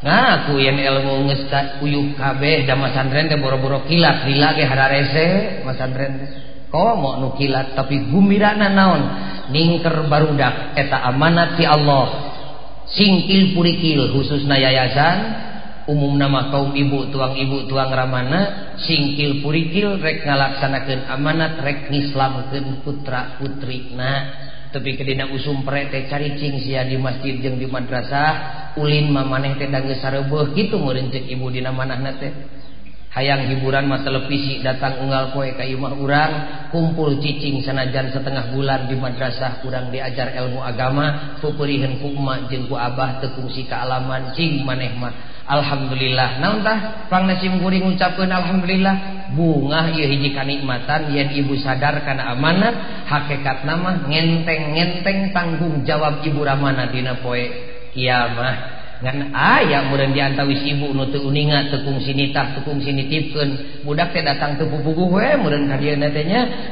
Ngaku 0.03 0.59
yang 0.59 0.77
ilmu 0.77 1.31
geus 1.31 1.47
uyuh 1.81 2.13
kabeh 2.13 2.69
da 2.69 2.77
masantren 2.77 3.31
teh 3.31 3.39
boro-boro 3.39 3.87
kilat 3.89 4.29
lila 4.29 4.53
ge 4.53 4.63
hararese 4.69 5.27
masantren 5.65 6.21
teh. 6.21 6.29
Komo 6.69 7.17
nu 7.17 7.27
kilat 7.33 7.73
tapi 7.73 8.09
gumirana 8.09 8.69
naon? 8.69 9.01
Ningker 9.49 10.05
barudak 10.09 10.77
eta 10.77 11.09
amanat 11.09 11.57
ti 11.57 11.65
Allah. 11.65 12.33
Singkil 12.93 13.57
purikil 13.57 14.13
khususna 14.13 14.59
yayasan 14.59 15.17
umum 15.89 16.15
nama 16.15 16.51
kaum 16.51 16.71
ibu 16.71 17.11
tuang 17.11 17.35
ibu 17.35 17.67
tuang 17.67 17.91
Ramana 17.91 18.75
singkil 18.79 19.43
purikil 19.43 19.99
rek 19.99 20.23
ngalaksanakan 20.23 21.11
amanat 21.11 21.59
rek 21.59 21.91
ngislamkan 21.91 22.83
putra 22.83 23.35
putri 23.39 23.91
nah 23.95 24.51
tapi 24.73 24.97
kedina 24.97 25.29
usum 25.29 25.61
prete 25.61 26.09
cari 26.09 26.33
cingsia 26.33 26.81
di 26.89 26.97
masjid 26.97 27.37
jeng 27.37 27.61
di 27.61 27.69
madrasah 27.69 28.73
ulin 28.73 29.13
mamaneh 29.13 29.53
teh 29.61 29.69
dangge 29.69 30.01
sareubeung 30.01 30.57
kitu 30.57 30.81
meureun 30.81 31.13
ibu 31.13 31.45
dina 31.53 31.69
manahna 31.69 32.17
teh. 32.17 32.33
Hayang 33.13 33.45
hiburan 33.45 33.85
mah 33.85 34.01
televisi 34.01 34.65
datang 34.65 35.05
unggal 35.05 35.37
poe 35.37 35.53
ka 35.53 35.61
imah 35.61 35.93
urang 36.01 36.33
kumpul 36.73 37.21
cicing 37.21 37.61
sanajan 37.61 38.09
setengah 38.09 38.49
bulan 38.49 38.89
di 38.89 38.97
madrasah 38.97 39.61
urang 39.69 39.93
diajar 39.93 40.33
ilmu 40.33 40.65
agama 40.65 41.37
pupuriheun 41.37 42.01
ku 42.01 42.09
emak 42.09 42.49
jeung 42.49 42.65
ku 42.65 42.73
abah 42.73 43.21
teu 43.21 43.37
kungsi 43.37 43.69
ka 43.69 43.85
alaman 43.85 44.33
cing 44.33 44.65
maneh 44.65 44.97
mah. 44.97 45.32
Alhamdulillah. 45.43 46.39
Nantah 46.39 46.77
Pang 47.11 47.27
nasim 47.27 47.59
guring 47.59 47.83
ucapkan 47.91 48.31
Alhamdulillah. 48.31 49.27
Bunga 49.35 49.91
ia 49.91 50.07
hiji 50.07 50.31
kanikmatan 50.31 51.11
yen 51.11 51.35
ibu 51.35 51.59
sadar 51.59 51.99
karena 52.07 52.31
amanat. 52.31 53.05
Hakikat 53.09 53.67
nama 53.67 54.07
ngenteng-ngenteng 54.07 55.35
tanggung 55.35 55.83
jawab 55.83 56.23
ibu 56.23 56.41
Ramana 56.47 56.87
dina 56.87 57.19
poe 57.19 57.43
kiamah. 57.91 58.73
Ngan 59.03 59.35
aya 59.35 59.83
murid 59.91 60.15
diantawis 60.15 60.63
ibu 60.63 60.95
nu 60.95 61.11
teu 61.11 61.27
uninga 61.27 61.67
tekung 61.75 61.99
sinitah 61.99 62.55
tekung 62.55 62.79
nitipkeun. 62.79 63.83
Budak 63.83 64.15
teh 64.15 64.23
datang 64.23 64.55
teu 64.55 64.71
pupuguh 64.71 65.19
we 65.19 65.27
murid 65.43 65.67
ka 65.67 65.75
dieu 65.75 65.99
teh 65.99 66.23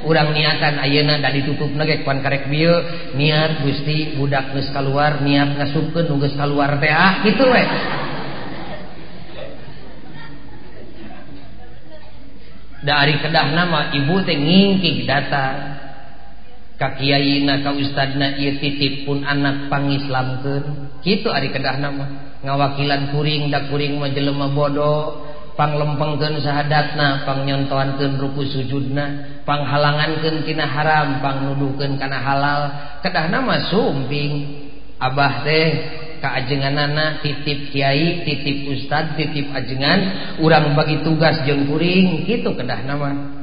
urang 0.08 0.32
niatan 0.32 0.80
ayeuna 0.80 1.20
da 1.20 1.28
ditutup 1.28 1.76
ge 1.76 2.08
kuan 2.08 2.24
karek 2.24 2.48
bieu 2.48 2.72
niat 3.20 3.68
Gusti 3.68 4.16
budak 4.16 4.56
geus 4.56 4.72
kaluar 4.72 5.20
niat 5.20 5.60
ngasupkeun 5.60 6.08
nu 6.08 6.24
geus 6.24 6.32
kaluar 6.40 6.80
teh 6.80 6.88
ah 6.88 7.20
kitu 7.20 7.44
we. 7.44 7.64
dari 12.82 13.22
kedah 13.22 13.54
nama 13.54 13.94
ibu 13.94 14.26
teh 14.26 14.34
ngingkih 14.34 15.06
datang 15.06 15.82
ka 16.82 16.98
Kyaiina 16.98 17.62
ka 17.62 17.78
Ustadna 17.78 18.42
ieu 18.42 18.58
titip 18.58 19.06
pun 19.06 19.22
anak 19.22 19.70
pangislamkeun. 19.70 20.98
Kitu 21.06 21.30
ari 21.30 21.54
kedah 21.54 21.78
nama. 21.78 22.34
Ngawakilan 22.42 23.14
kuring 23.14 23.54
da 23.54 23.70
kuring 23.70 24.02
mah 24.02 24.10
jelema 24.10 24.50
bodoh 24.50 25.30
panglempengkeun 25.54 26.42
sahadatna 26.42 27.22
pangnyontoankeun 27.30 28.18
ruku 28.18 28.50
sujudna. 28.50 29.38
Panghalangankeun 29.46 30.42
tina 30.42 30.66
haram 30.66 31.22
pangnuduhkeun 31.22 32.02
kana 32.02 32.18
halal. 32.18 32.62
Kedah 33.06 33.30
nama 33.30 33.62
sumping. 33.70 34.58
Abah 34.98 35.46
teh 35.46 36.01
keajenganana 36.22 37.20
titip 37.26 37.74
Kyai 37.74 38.24
titip 38.24 38.70
Ustad 38.70 39.18
titip 39.18 39.50
ajengan 39.52 40.00
urang 40.40 40.78
bagi 40.78 41.02
tugas 41.02 41.42
jengkuring 41.44 42.30
gitu 42.30 42.54
kedah 42.54 42.86
nama. 42.86 43.42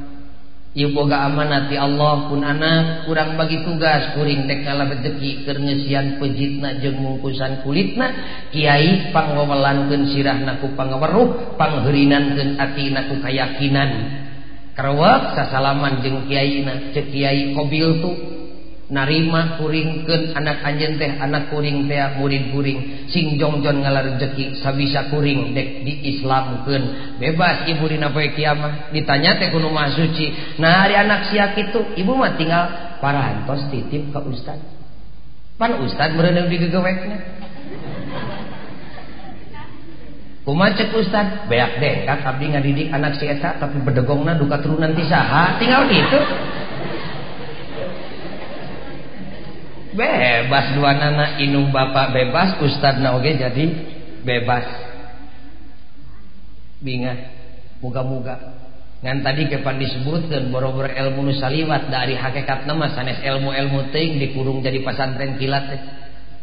Iboga 0.79 1.27
amanati 1.27 1.75
Allah 1.75 2.31
pun 2.31 2.45
anak 2.47 3.03
kurang 3.03 3.35
bagi 3.35 3.67
tugas 3.67 4.15
kuring 4.15 4.47
dekala 4.47 4.87
rezeki 4.87 5.43
kengesian 5.43 6.23
pejitna 6.23 6.79
jeng 6.79 7.03
mungkusan 7.03 7.67
kulitna 7.67 8.15
Kyai 8.55 9.11
pangwawalanken 9.11 10.15
sirah 10.15 10.39
naku 10.39 10.79
pangaweruh 10.79 11.59
pangherinan 11.59 12.39
dan 12.39 12.51
ati 12.63 12.95
naku 12.95 13.19
kayakakinan 13.19 13.91
kerwak 14.79 15.35
sasalaman 15.35 15.99
jeng 15.99 16.31
Kyai 16.31 16.63
na 16.63 16.95
cekiai 16.95 17.59
kobil 17.59 17.99
tuh 17.99 18.38
narima 18.89 19.61
kuringkeun 19.61 20.33
anak 20.33 20.65
anjeun 20.65 20.97
teh 20.97 21.13
anak 21.21 21.53
kuring 21.53 21.85
teh 21.85 22.01
murid 22.17 22.49
kuring 22.53 23.09
sing 23.13 23.37
jongjon 23.37 23.85
ngalar 23.85 24.17
rezeki 24.17 24.57
sabisa 24.65 25.13
kuring 25.13 25.53
dek 25.53 25.85
diislamkeun 25.85 27.17
bebas 27.21 27.69
ibu 27.69 27.85
dina 27.85 28.09
poe 28.09 28.33
kiamah. 28.33 28.89
Ditanya 28.93 29.37
teh 29.37 29.53
kudu 29.53 29.69
mah 29.69 29.93
suci 29.93 30.57
nah 30.57 30.85
hari 30.85 30.97
anak 30.97 31.29
sia 31.29 31.53
kitu 31.53 31.85
ibu 32.01 32.17
mah 32.17 32.33
tinggal 32.41 32.97
parantos 33.05 33.69
titip 33.69 34.09
ka 34.09 34.25
ustad. 34.25 34.57
Pan 35.61 35.77
ustad 35.85 36.17
meureun 36.17 36.49
digegewekna 36.49 37.39
kumaha 40.49 40.73
cek 40.81 40.97
ustad 40.97 41.45
beak 41.45 41.77
deh 41.77 42.09
kak 42.09 42.25
abdi 42.25 42.49
ngadidik 42.49 42.89
anak 42.89 43.21
si 43.21 43.29
eta 43.29 43.61
tapi 43.61 43.85
bedegongna 43.85 44.33
duka 44.33 44.57
turunan 44.65 44.97
ti 44.97 45.05
saha 45.05 45.61
tinggal 45.61 45.85
gitu 45.93 46.17
bebas 49.99 50.79
dua 50.79 50.95
nana 50.95 51.43
inung 51.43 51.75
bapak 51.75 52.15
bebas 52.15 52.63
ustad 52.63 53.03
oge 53.03 53.35
jadi 53.35 53.65
bebas. 54.23 54.67
Bingah 56.79 57.19
muga-muga 57.83 58.55
ngan 58.99 59.23
tadi 59.23 59.47
kepan 59.47 59.79
disebutkan 59.79 60.51
boro-boro 60.51 60.91
ilmu 60.91 61.31
nusaliwat 61.31 61.87
dari 61.87 62.19
hakikat 62.19 62.67
nama 62.67 62.91
sanes 62.91 63.23
ilmu-ilmu 63.23 63.95
ting 63.95 64.19
dikurung 64.19 64.59
jadi 64.59 64.83
pesantren 64.83 65.39
kilat 65.39 65.71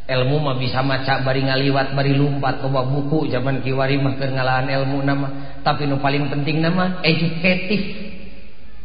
ilmu 0.06 0.38
mah 0.38 0.56
bisa 0.56 0.86
maca 0.86 1.20
bari 1.26 1.44
ngaliwat 1.44 1.98
bari 1.98 2.14
lumpat 2.14 2.62
bawa 2.62 2.86
buku 2.86 3.28
zaman 3.28 3.66
kiwari 3.66 3.98
mah 3.98 4.16
ngalahan 4.16 4.70
ilmu 4.70 5.02
nama. 5.02 5.60
Tapi 5.66 5.90
nu 5.90 5.98
paling 5.98 6.30
penting 6.30 6.62
nama 6.62 7.02
edukatif 7.02 8.05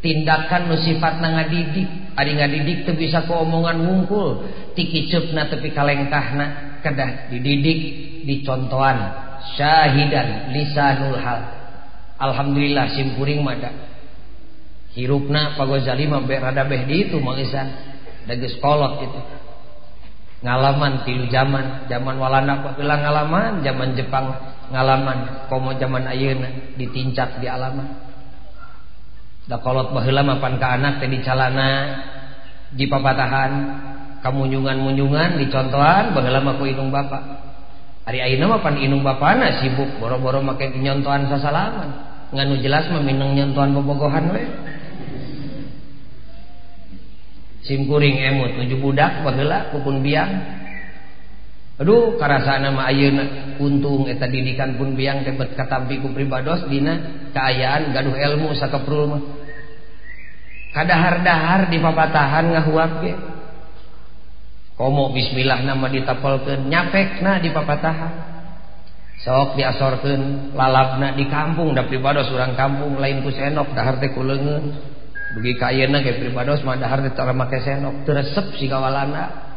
tindakan 0.00 0.72
nusifat 0.72 1.20
na 1.20 1.40
ngadidik. 1.40 1.88
Ari 2.16 2.36
ngadidik 2.36 2.78
teu 2.84 2.98
bisa 2.98 3.24
ku 3.24 3.32
omongan 3.32 3.80
wungkul 3.80 4.44
tikicupna 4.74 5.48
tepi 5.48 5.72
kalengkahna 5.72 6.80
kedah 6.84 7.32
dididik 7.32 7.80
dicontohan 8.28 8.98
syahidan 9.56 10.52
lisanul 10.52 11.16
hal. 11.16 11.40
Alhamdulillah 12.20 12.92
simpuring 12.92 13.40
mada 13.40 13.72
hirupna 14.92 15.54
Pak 15.56 15.66
Ghazali 15.70 16.04
mah 16.10 16.20
rada 16.26 16.66
beh 16.66 16.84
di 16.84 17.08
itu 17.08 17.16
mangisan 17.22 17.70
dages 18.26 18.58
kolot 18.60 19.00
itu. 19.00 19.20
Ngalaman 20.40 21.04
tilu 21.04 21.28
zaman. 21.28 21.84
Zaman 21.88 22.16
walanda 22.16 22.64
kok 22.64 22.80
ngalaman 22.80 23.60
zaman 23.60 23.92
Jepang 23.92 24.26
ngalaman. 24.72 25.48
Komo 25.52 25.76
zaman 25.76 26.08
ayeuna 26.08 26.76
ditincak 26.80 27.44
di 27.44 27.46
alaman. 27.48 28.09
Da 29.50 29.58
kolot 29.58 29.90
baheula 29.90 30.22
mapan 30.22 30.62
ka 30.62 30.78
anak 30.78 31.02
teh 31.02 31.10
di 31.10 31.18
calana 31.26 31.70
di 32.70 32.86
papatahan. 32.86 33.52
Kamunyungan-munyungan 34.20 35.40
dicontohan 35.40 36.12
baheula 36.12 36.44
mah 36.44 36.60
ku 36.60 36.68
inung 36.68 36.92
bapak 36.92 37.24
ari 38.04 38.20
ayeuna 38.20 38.52
mah 38.52 38.60
pan 38.60 38.76
inung 38.76 39.00
bapana 39.00 39.64
sibuk 39.64 39.96
boro-boro 39.96 40.44
make 40.44 40.70
nyontohan 40.76 41.24
sasalaman. 41.32 41.88
Nganu 42.30 42.60
jelas 42.60 42.86
mah 42.92 43.02
mineng 43.02 43.32
nyontohan 43.32 43.72
bobogohan 43.74 44.28
we. 44.30 44.44
Sim 47.64 47.88
kuring 47.88 48.20
emut 48.22 48.60
nuju 48.60 48.76
budak 48.76 49.24
baheula 49.24 49.72
kupun 49.72 50.04
biang 50.04 50.59
Aduh 51.80 52.20
karasa 52.20 52.60
nama 52.60 52.92
ayeuna 52.92 53.56
untung 53.56 54.04
eta 54.04 54.28
didikan 54.28 54.76
pun 54.76 54.92
biang 54.92 55.24
tebet 55.24 55.56
katampi 55.56 55.96
ku 55.96 56.12
pribados 56.12 56.68
dina 56.68 57.24
kaayaan 57.32 57.96
gaduh 57.96 58.12
ilmu 58.12 58.52
sakeprul 58.52 59.08
mah. 59.08 59.22
Kadahar-dahar 60.76 61.72
di 61.72 61.80
papatahan 61.80 62.52
ngahuap 62.52 62.92
ge. 63.00 63.12
Komo 64.76 65.16
bismillah 65.16 65.64
nama 65.64 65.88
ditapelkeun 65.88 66.68
nyapekna 66.68 67.40
di 67.40 67.48
papatahan. 67.48 68.12
Sok 69.24 69.56
diasorkeun 69.56 70.52
lalapna 70.52 71.16
di 71.16 71.32
kampung 71.32 71.72
da 71.72 71.88
pribados 71.88 72.28
urang 72.28 72.60
kampung 72.60 73.00
lain 73.00 73.24
ku 73.24 73.32
senok 73.32 73.72
dahar 73.72 73.96
teh 73.96 74.12
ku 74.12 74.20
leungeun. 74.20 74.64
Dugi 75.32 75.56
ka 75.56 75.72
ayeuna 75.72 76.04
ge 76.04 76.12
pribados 76.20 76.60
mah 76.60 76.76
dahar 76.76 77.00
teh 77.00 77.16
tara 77.16 77.32
make 77.32 77.56
senok 77.64 78.04
teu 78.04 78.12
resep 78.12 78.52
sigawalana. 78.60 79.49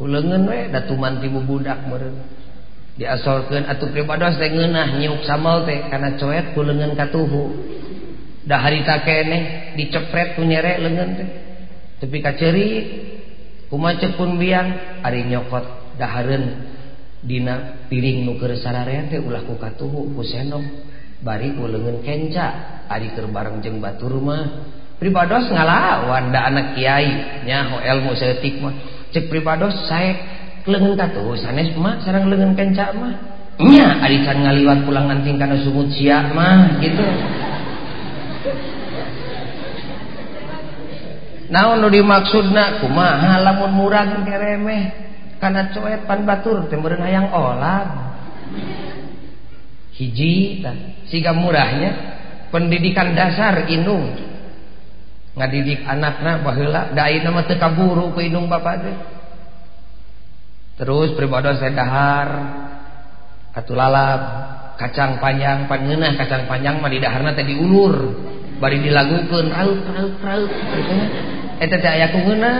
ulengen 0.00 0.48
we 0.48 0.72
da 0.72 0.88
tuman 0.88 1.20
tibu 1.20 1.44
budak 1.44 1.84
meureun. 1.84 2.16
Diasorkeun 2.96 3.64
atuh 3.68 3.88
pribados 3.92 4.36
teh 4.36 4.50
ngeunah 4.50 5.00
nyiuk 5.00 5.24
samal 5.24 5.64
teh 5.68 5.88
kana 5.88 6.16
coet 6.16 6.56
ku 6.56 6.64
leungeun 6.64 6.96
katuhu 6.96 7.42
da 8.44 8.60
harita 8.60 9.04
keneh 9.04 9.72
dicepret 9.76 10.34
ku 10.36 10.42
nyerek 10.44 10.80
leungeun 10.84 11.10
teh. 11.16 11.28
Tepi 12.00 12.18
ka 12.24 12.32
ceurik 12.36 12.84
kumaha 13.68 14.08
pun 14.16 14.40
biang 14.40 15.00
ari 15.04 15.28
nyokot 15.28 15.96
dahareun 16.00 16.44
dina 17.20 17.84
piring 17.92 18.24
nu 18.24 18.40
keur 18.40 18.56
sararea 18.56 19.04
teh 19.12 19.20
ulah 19.20 19.44
ku 19.44 19.60
katuhu 19.60 20.16
ku 20.16 20.24
sendok 20.24 20.64
bari 21.20 21.52
ku 21.52 21.68
leungeun 21.68 22.00
kenca 22.00 22.80
ari 22.88 23.12
keur 23.12 23.28
bareng 23.28 23.60
jeung 23.60 23.80
batur 23.84 24.16
mah 24.20 24.64
pribados 24.96 25.48
ngalawan 25.48 26.32
da 26.32 26.52
anak 26.52 26.76
kiai 26.76 27.44
nyaho 27.44 27.80
ilmu 27.80 28.12
seetik 28.16 28.60
mah. 28.60 28.99
Cek 29.10 29.30
pribados 29.30 29.74
sae 29.90 30.14
leungeun 30.66 30.98
katuhu 30.98 31.34
sanes 31.38 31.74
mah 31.78 32.02
sareng 32.02 32.30
leungeun 32.30 32.54
kenca 32.54 32.94
mah. 32.94 33.14
Nya 33.60 34.00
ari 34.00 34.24
can 34.24 34.40
ngaliwat 34.40 34.88
pulang 34.88 35.04
nanting 35.10 35.36
kana 35.36 35.60
sumut 35.60 35.92
sia 35.92 36.32
mah 36.32 36.80
gitu. 36.80 37.04
Naon 41.50 41.82
nu 41.82 41.90
dimaksudna? 41.90 42.78
Kumaha 42.78 43.42
lamun 43.42 43.74
murah 43.74 44.22
ge 44.22 44.36
remeh 44.38 44.82
kana 45.42 45.74
coet 45.74 46.06
pan 46.06 46.22
batur 46.22 46.70
teh 46.70 46.78
meureun 46.78 47.02
hayang 47.02 47.28
olah 47.34 48.14
hiji 49.98 50.62
tah 50.62 50.76
siga 51.10 51.34
murahnya. 51.34 52.16
Pendidikan 52.50 53.14
dasar 53.14 53.70
inung 53.70 54.29
ngadidik 55.34 55.86
anakna 55.86 56.42
baheula 56.42 56.90
da 56.94 57.06
ayeuna 57.06 57.30
mah 57.30 57.44
teu 57.46 57.58
kaburu 57.58 58.10
ku 58.14 58.18
indung 58.22 58.50
bapak 58.50 58.74
teh. 58.82 58.96
Terus 60.80 61.12
pribadi 61.12 61.52
saya 61.60 61.76
dahar 61.76 62.28
atuh 63.52 63.76
lalap 63.76 64.20
kacang 64.80 65.20
panjang 65.20 65.68
pangeunah 65.68 66.16
kacang 66.16 66.48
panjang 66.48 66.80
mah 66.80 66.88
di 66.88 66.98
daharna 66.98 67.36
teh 67.36 67.44
diulur 67.44 67.96
bari 68.58 68.80
dilagukeun 68.80 69.46
raut 69.52 69.80
raut 69.92 70.14
raut 70.24 70.50
eta 71.60 71.76
eh, 71.76 71.78
teh 71.80 71.90
aya 71.90 72.06
kungeunah 72.14 72.58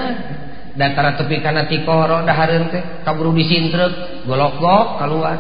datara 0.77 1.17
tepi 1.17 1.41
kana 1.41 1.65
tikoro 1.65 2.23
dahareun 2.29 2.69
teh 2.69 2.83
kaburu 3.03 3.33
disintrek 3.33 4.25
golok-gok 4.29 5.01
keluar 5.01 5.39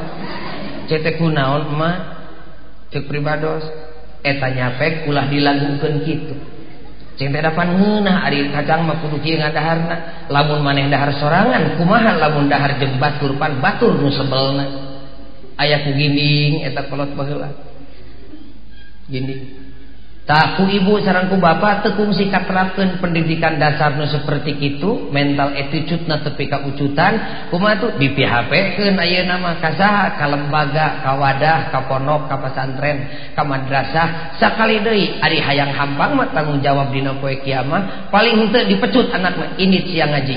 cetek 0.91 1.23
kunaon 1.23 1.71
mah 1.79 1.97
cek 2.91 3.07
pribados. 3.07 3.63
Eh, 4.21 4.37
eta 4.37 4.53
nyapek 4.53 5.09
ulah 5.09 5.31
dilagukeun 5.33 6.05
kitu. 6.05 6.35
ceng 7.21 7.37
tedapan 7.37 7.77
ngeunah 7.77 8.25
ari 8.25 8.49
kacang 8.49 8.89
mah 8.89 8.97
kudu 9.05 9.21
kieu 9.21 9.37
ngadaharna 9.37 10.25
lamun 10.33 10.65
maneh 10.65 10.89
dahar 10.89 11.13
sorangan 11.21 11.77
kumaha 11.77 12.17
lamun 12.17 12.49
dahar 12.49 12.81
jeung 12.81 12.97
Batur 12.97 13.37
pan 13.37 13.61
batur 13.61 14.01
nu 14.01 14.09
sebelna. 14.09 14.65
Aya 15.61 15.85
ku 15.85 15.93
ginding 15.93 16.65
eta 16.65 16.89
kolot 16.89 17.13
baheula. 17.13 17.53
Ginding. 19.05 19.53
Baheula 20.27 20.29
ginding 20.29 20.29
tak 20.29 20.57
ku 20.59 20.65
ibu 20.69 21.01
sarang 21.03 21.27
ku 21.27 21.37
bapak 21.41 21.83
tekung 21.83 22.13
sikat 22.13 22.47
terapkan 22.47 23.01
pendidikan 23.01 23.59
dasar 23.59 23.97
nu 23.97 24.07
seperti 24.07 24.53
itu 24.59 25.11
mental 25.11 25.51
attitude 25.57 26.07
na 26.07 26.23
tepi 26.23 26.47
ka 26.47 26.63
ucutan 26.67 27.47
kumaha 27.51 27.81
tuh 27.81 27.91
di 27.99 28.15
PHP 28.15 28.77
keun 28.77 29.01
ayeuna 29.01 29.41
mah 29.41 29.59
ka 29.59 29.75
saha 29.75 30.15
ka 30.19 30.27
lembaga 30.31 31.03
ka 31.03 31.13
wadah 31.17 31.61
ka 31.73 31.79
pondok 31.89 32.29
ka 32.31 32.37
pesantren 32.37 32.99
ka 33.35 33.43
madrasah 33.43 34.39
ari 34.39 35.39
hayang 35.43 35.73
hampang 35.75 36.15
mah 36.15 36.31
tanggung 36.31 36.63
jawab 36.63 36.93
dina 36.95 37.17
poe 37.19 37.35
kiamat 37.43 38.11
paling 38.15 38.39
henteu 38.47 38.69
dipecut 38.71 39.11
anak 39.11 39.35
mah 39.35 39.49
ini 39.59 39.83
siang 39.91 40.15
ngaji 40.15 40.37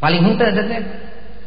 paling 0.00 0.22
henteu 0.26 0.52
teh 0.52 0.82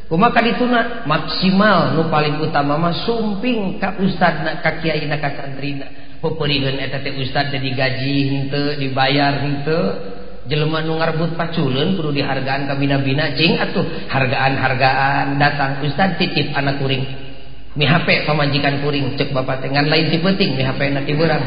Kumaka 0.04 0.46
dituna 0.46 1.10
maksimal 1.10 1.98
nu 1.98 2.06
paling 2.12 2.38
utama 2.44 2.78
mah 2.78 2.94
sumping 3.02 3.82
ka 3.82 3.98
ustadna 3.98 4.62
ka 4.62 4.78
kiaina 4.78 5.18
ka 5.18 5.32
santrina. 5.34 6.03
peperihan 6.24 6.80
eta 6.80 7.04
teh 7.04 7.12
ustad 7.20 7.52
jadi 7.52 7.70
gaji 7.76 8.16
henteu 8.32 8.80
dibayar 8.80 9.44
henteu. 9.44 10.16
Jelema 10.44 10.84
nu 10.84 11.00
ngarbut 11.00 11.40
paculeun 11.40 11.96
kudu 11.96 12.20
dihargaan 12.20 12.68
ka 12.68 12.76
bina-bina 12.76 13.32
cing 13.36 13.60
atuh 13.60 13.84
hargaan-hargaan. 14.12 15.40
Datang 15.40 15.84
ustad 15.84 16.20
titip 16.20 16.52
anak 16.56 16.84
kuring. 16.84 17.04
Mi 17.80 17.88
HP 17.88 18.28
pamajikan 18.28 18.84
kuring 18.84 19.16
cek 19.16 19.32
bapak 19.32 19.64
teh 19.64 19.72
ngan 19.72 19.88
lain 19.88 20.12
ti 20.12 20.20
penting 20.20 20.60
mi 20.60 20.64
HP 20.68 20.80
na 20.92 21.04
ti 21.08 21.16
beurang. 21.16 21.44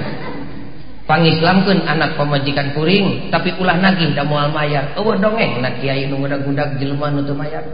Pangislamkeun 1.05 1.85
anak 1.85 2.17
pamajikan 2.17 2.73
kuring 2.73 3.29
tapi 3.29 3.53
ulah 3.61 3.77
nagih 3.77 4.17
da 4.17 4.25
moal 4.25 4.49
mayar. 4.49 4.97
Eueuh 4.97 5.21
dongeng 5.21 5.61
na 5.61 5.77
kiai 5.77 6.09
nu 6.09 6.17
ngudag-gudag 6.17 6.81
jelema 6.81 7.13
nu 7.13 7.21
teu 7.21 7.37
mayar. 7.37 7.69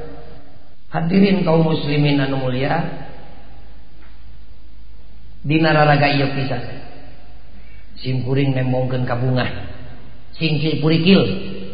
Hadirin 0.90 1.46
kaum 1.46 1.70
muslimin 1.70 2.18
anu 2.18 2.42
mulia 2.42 2.82
dina 5.46 5.70
raraga 5.70 6.06
iya 6.10 6.34
pisan 6.34 6.81
Simkuring 8.02 8.58
nemongkeun 8.58 9.06
kabungah. 9.06 9.48
Singkil 10.34 10.82
purikil 10.82 11.22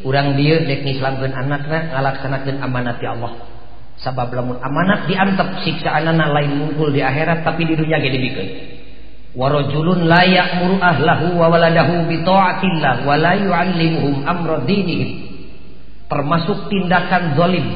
Urang 0.07 0.39
dia 0.39 0.63
dek 0.63 0.87
nislamkeun 0.87 1.35
anakna 1.35 1.91
ngalaksanakeun 1.91 2.63
amanat 2.63 3.03
ya 3.03 3.19
Allah. 3.19 3.35
Sabab 3.99 4.31
lamun 4.31 4.63
amanat 4.63 5.11
diantep 5.11 5.67
siksaanana 5.67 6.31
lain 6.31 6.55
muncul 6.55 6.95
di 6.95 7.03
akhirat 7.03 7.43
tapi 7.43 7.67
di 7.67 7.75
dunia 7.75 7.99
ge 7.99 8.15
dibikeun. 8.15 8.49
Warajulun 9.35 10.07
la 10.07 10.23
ya'muru 10.23 10.79
ahlahu 10.79 11.35
wa 11.35 11.51
waladahu 11.51 12.07
bi 12.07 12.23
ta'atillah 12.23 13.03
wa 13.03 13.15
la 13.19 13.35
yu'allimuhum 13.37 14.23
termasuk 16.09 16.73
tindakan 16.73 17.37
zalim 17.37 17.67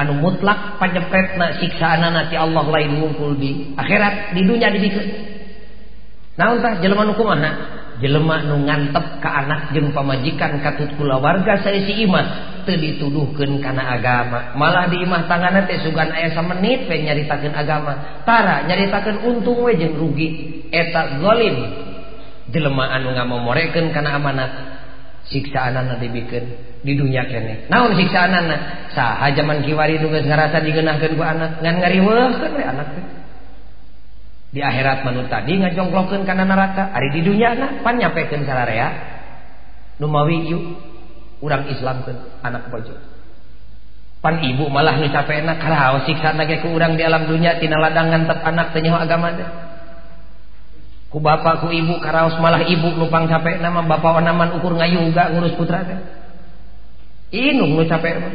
anu 0.00 0.16
mutlak 0.16 0.80
panyepretna 0.80 1.60
siksaan 1.60 2.00
nanti 2.00 2.32
Allah 2.34 2.64
lain 2.64 2.96
ngumpul 2.96 3.36
di 3.36 3.76
akhirat 3.76 4.32
di 4.32 4.48
dunia 4.48 4.72
dibikin 4.72 5.06
naontah 6.38 6.82
jelema 6.82 7.02
nu 7.06 7.14
anak 7.26 7.54
Jelema 8.00 8.40
nu 8.48 8.64
ngantep 8.64 9.20
ka 9.20 9.44
anak 9.44 9.76
jeung 9.76 9.92
pamajikan 9.92 10.56
katutula 10.64 11.20
warga 11.20 11.60
saya 11.60 11.84
si 11.84 12.08
Imah. 12.08 12.56
Teu 12.64 12.80
dituduhkeun 12.80 13.60
kana 13.60 13.96
agama. 13.96 14.56
Malah 14.56 14.88
di 14.88 15.00
imah 15.00 15.24
tangan 15.28 15.64
teh 15.68 15.80
sugan 15.80 16.12
aya 16.12 16.32
ayah 16.32 16.88
we 16.88 16.96
nyaritakeun 17.04 17.52
agama. 17.52 18.24
Tara 18.24 18.64
nyaritakeun 18.64 19.20
untung 19.20 19.64
we 19.64 19.76
jeung 19.76 19.96
rugi. 20.00 20.28
Etak 20.72 21.20
zalim. 21.20 21.56
Jelema 22.48 22.88
anu 22.88 23.12
ngamomorekeun 23.16 23.92
kana 23.92 24.16
amanat. 24.16 24.52
Siksaan 25.28 26.00
dibikeun 26.00 26.80
di 26.80 26.96
dunya 26.96 27.28
kene. 27.28 27.68
Naon 27.68 27.96
siksaan 28.00 28.32
Saha 28.96 29.28
jaman 29.36 29.60
zaman 29.60 29.68
kiwari 29.68 30.00
geus 30.00 30.24
ngarasa 30.24 30.64
digenahkan 30.64 31.16
ku 31.16 31.22
anak. 31.24 31.60
Ngan 31.60 31.84
ngariweukeun 31.84 32.52
we 32.56 32.64
anak 32.64 32.88
teh. 32.96 33.19
Di 34.50 34.58
akhirat 34.58 35.06
manu 35.06 35.30
tadi 35.30 35.62
ngajongklokeun 35.62 36.26
kana 36.26 36.42
neraka 36.42 36.90
ari 36.90 37.14
di 37.14 37.20
dunia 37.22 37.54
na 37.54 37.66
pan 37.86 38.02
nyampekeun 38.02 38.42
sararea 38.42 38.88
nu 40.02 40.10
mawi 40.10 40.50
yuk 40.50 40.64
urang 41.38 41.70
islamkeun 41.70 42.42
anak 42.42 42.66
bojo. 42.66 42.98
Pan 44.20 44.42
ibu 44.42 44.68
malah 44.68 44.98
nu 44.98 45.08
capena 45.08 45.56
karaos 45.56 46.04
siksa 46.04 46.34
ge 46.34 46.60
ku 46.60 46.74
urang 46.74 46.98
di 46.98 47.06
alam 47.06 47.30
dunia 47.30 47.62
tina 47.62 47.78
ladang 47.78 48.10
ngantep 48.10 48.42
anak 48.42 48.74
teh 48.74 48.82
agama 48.84 49.38
teh. 49.38 49.48
Ku 51.14 51.22
bapak 51.22 51.62
ku 51.62 51.70
ibu 51.70 52.02
karaos 52.02 52.34
malah 52.42 52.66
ibu 52.66 52.90
lupang 52.98 53.30
capek 53.30 53.62
nama 53.62 53.86
bapak 53.86 54.18
wanaman 54.18 54.58
ukur 54.58 54.74
ngayu 54.74 55.14
gak 55.14 55.30
ngurus 55.30 55.54
putra 55.54 55.86
teh. 55.86 56.00
Inung 57.30 57.78
nu 57.78 57.86
capek 57.86 58.14
mah 58.18 58.34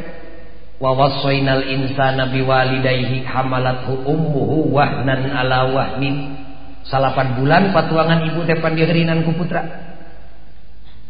wa 0.76 0.92
wassainal 0.92 1.64
insana 1.64 2.28
biwalidayhi 2.28 3.24
hamalathu 3.24 4.04
ummuhu 4.04 4.72
wahnan 4.72 5.32
ala 5.32 5.72
wahnin. 5.72 6.36
Salapan 6.86 7.40
bulan 7.40 7.74
patuangan 7.74 8.30
ibu 8.30 8.46
teh 8.46 8.60
pandiherinan 8.62 9.26
ku 9.26 9.34
putra. 9.34 9.64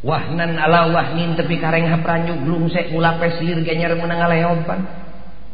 Wahnan 0.07 0.57
ala 0.57 0.89
wahnin 0.95 1.35
tepi 1.35 1.59
kareng 1.59 1.91
hapranjuk 1.91 2.47
glungsek 2.47 2.95
mulapes 2.95 3.43
lir 3.43 3.61
genyar 3.67 3.99
menang 3.99 4.23
ngaleompan. 4.23 4.81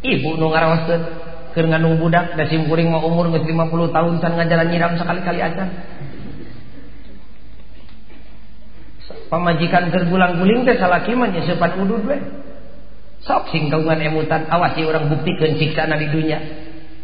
Ibu 0.03 0.37
nu 0.37 0.53
ngaraoskeun 0.53 1.03
keur 1.53 1.67
nganu 1.69 2.01
budak 2.01 2.37
da 2.37 2.45
simkuring 2.49 2.89
mah 2.89 3.05
umur 3.05 3.29
geus 3.29 3.45
50 3.45 3.93
tahun 3.93 4.13
can 4.25 4.33
ngajaran 4.37 4.69
nyiram 4.73 4.93
sekali-kali 4.97 5.41
acan. 5.41 5.69
Pamajikan 9.29 9.89
tergulang-guling 9.89 10.69
teh 10.69 10.77
salaki 10.77 11.17
mah 11.17 11.33
nyesepan 11.33 11.81
udud 11.81 12.05
we 12.05 12.17
sok 13.23 13.51
sing 13.55 13.71
kagungan 13.71 14.03
emutan. 14.03 14.47
Awas 14.51 14.75
si 14.75 14.83
orang 14.83 15.11
buktikeun 15.11 15.59
siksana 15.59 15.99
di 15.99 16.11
dunia. 16.11 16.39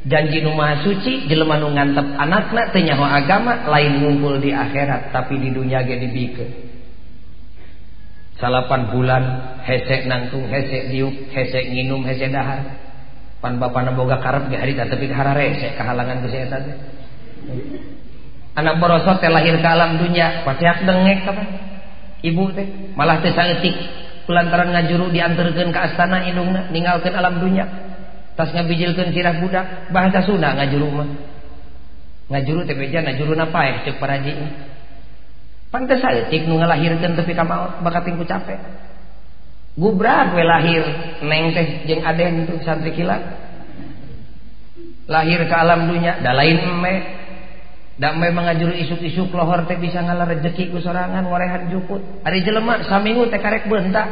Janji 0.08 0.40
nu 0.40 0.54
maha 0.54 0.82
suci 0.86 1.26
jelema 1.26 1.58
nu 1.58 1.74
ngantep 1.74 2.06
anakna 2.16 2.70
teu 2.70 2.80
nyaho 2.80 3.04
agama 3.04 3.66
lain 3.66 3.98
ngumpul 4.00 4.38
di 4.38 4.54
akhirat 4.54 5.10
tapi 5.10 5.42
di 5.42 5.50
dunia 5.50 5.82
ge 5.82 5.98
dibikeun 6.00 6.68
salapan 8.38 8.94
bulan 8.94 9.24
hesek 9.66 10.06
nangtung 10.06 10.46
hesek 10.46 10.94
diuk 10.94 11.34
hesek 11.34 11.74
nginum 11.74 12.06
hesek 12.06 12.30
dahar. 12.30 12.86
Pan 13.38 13.58
bapana 13.58 13.94
boga 13.94 14.18
karep 14.18 14.50
ge 14.50 14.56
harita 14.58 14.86
tapi 14.86 15.10
harare 15.10 15.54
hesek 15.54 15.78
kahalangan 15.78 16.22
geus 16.26 16.34
eta 16.34 16.58
teh 16.62 16.76
anak 18.58 18.82
borosot 18.82 19.22
teh 19.22 19.30
lahir 19.30 19.58
ke 19.58 19.68
alam 19.68 19.98
dunia 19.98 20.42
pasti 20.42 20.64
hak 20.66 20.82
dengek 20.86 21.26
apa? 21.26 21.42
Ibu 22.22 22.44
teh 22.54 22.66
malah 22.98 23.22
teh 23.22 23.30
saeutik 23.34 23.74
kulantaran 24.28 24.76
ngajuru 24.76 25.08
diantarkeun 25.08 25.72
ke 25.72 25.80
astana 25.80 26.28
indungna 26.28 26.68
ninggalkeun 26.68 27.16
alam 27.16 27.40
dunya. 27.40 27.64
Tas 28.36 28.52
ngabijilkeun 28.52 29.16
sirah 29.16 29.40
budak 29.40 29.88
bahasa 29.88 30.20
Sunda 30.28 30.52
ngajuru 30.52 30.88
mah. 30.92 31.08
Ngajuru 32.28 32.68
teh 32.68 32.76
beja 32.76 33.00
ngajuru 33.00 33.32
napaeh 33.32 33.88
ceuk 33.88 33.96
paraji. 33.96 34.36
Pan 35.72 35.88
teh 35.88 35.96
saeutik 35.96 36.44
nu 36.44 36.60
ngalahirkeun 36.60 37.16
tepi 37.16 37.32
ka 37.32 37.48
maot 37.48 37.80
bakat 37.80 38.04
tingku 38.04 38.28
capek. 38.28 38.60
Gubrak 39.80 40.36
we 40.36 40.44
lahir 40.44 40.84
neng 41.24 41.56
teh 41.56 41.88
jeung 41.88 42.04
aden 42.04 42.44
tuh 42.44 42.60
santri 42.68 42.92
kilat. 42.92 43.24
Lahir 45.08 45.40
ke 45.48 45.56
alam 45.56 45.88
dunya 45.88 46.20
da 46.20 46.36
lain 46.36 46.60
eme 47.98 48.30
Damai 48.30 48.30
mengajuru 48.30 48.78
isuk-isuk 48.78 49.34
lohor 49.34 49.66
teh 49.66 49.74
bisa 49.74 49.98
ngalah 49.98 50.30
rezeki 50.30 50.70
ku 50.70 50.78
sorangan 50.78 51.26
warehan 51.26 51.66
juput. 51.66 51.98
Ari 52.22 52.46
jelema 52.46 52.86
saminggu 52.86 53.26
teh 53.26 53.42
karek 53.42 53.66
bentak. 53.66 54.06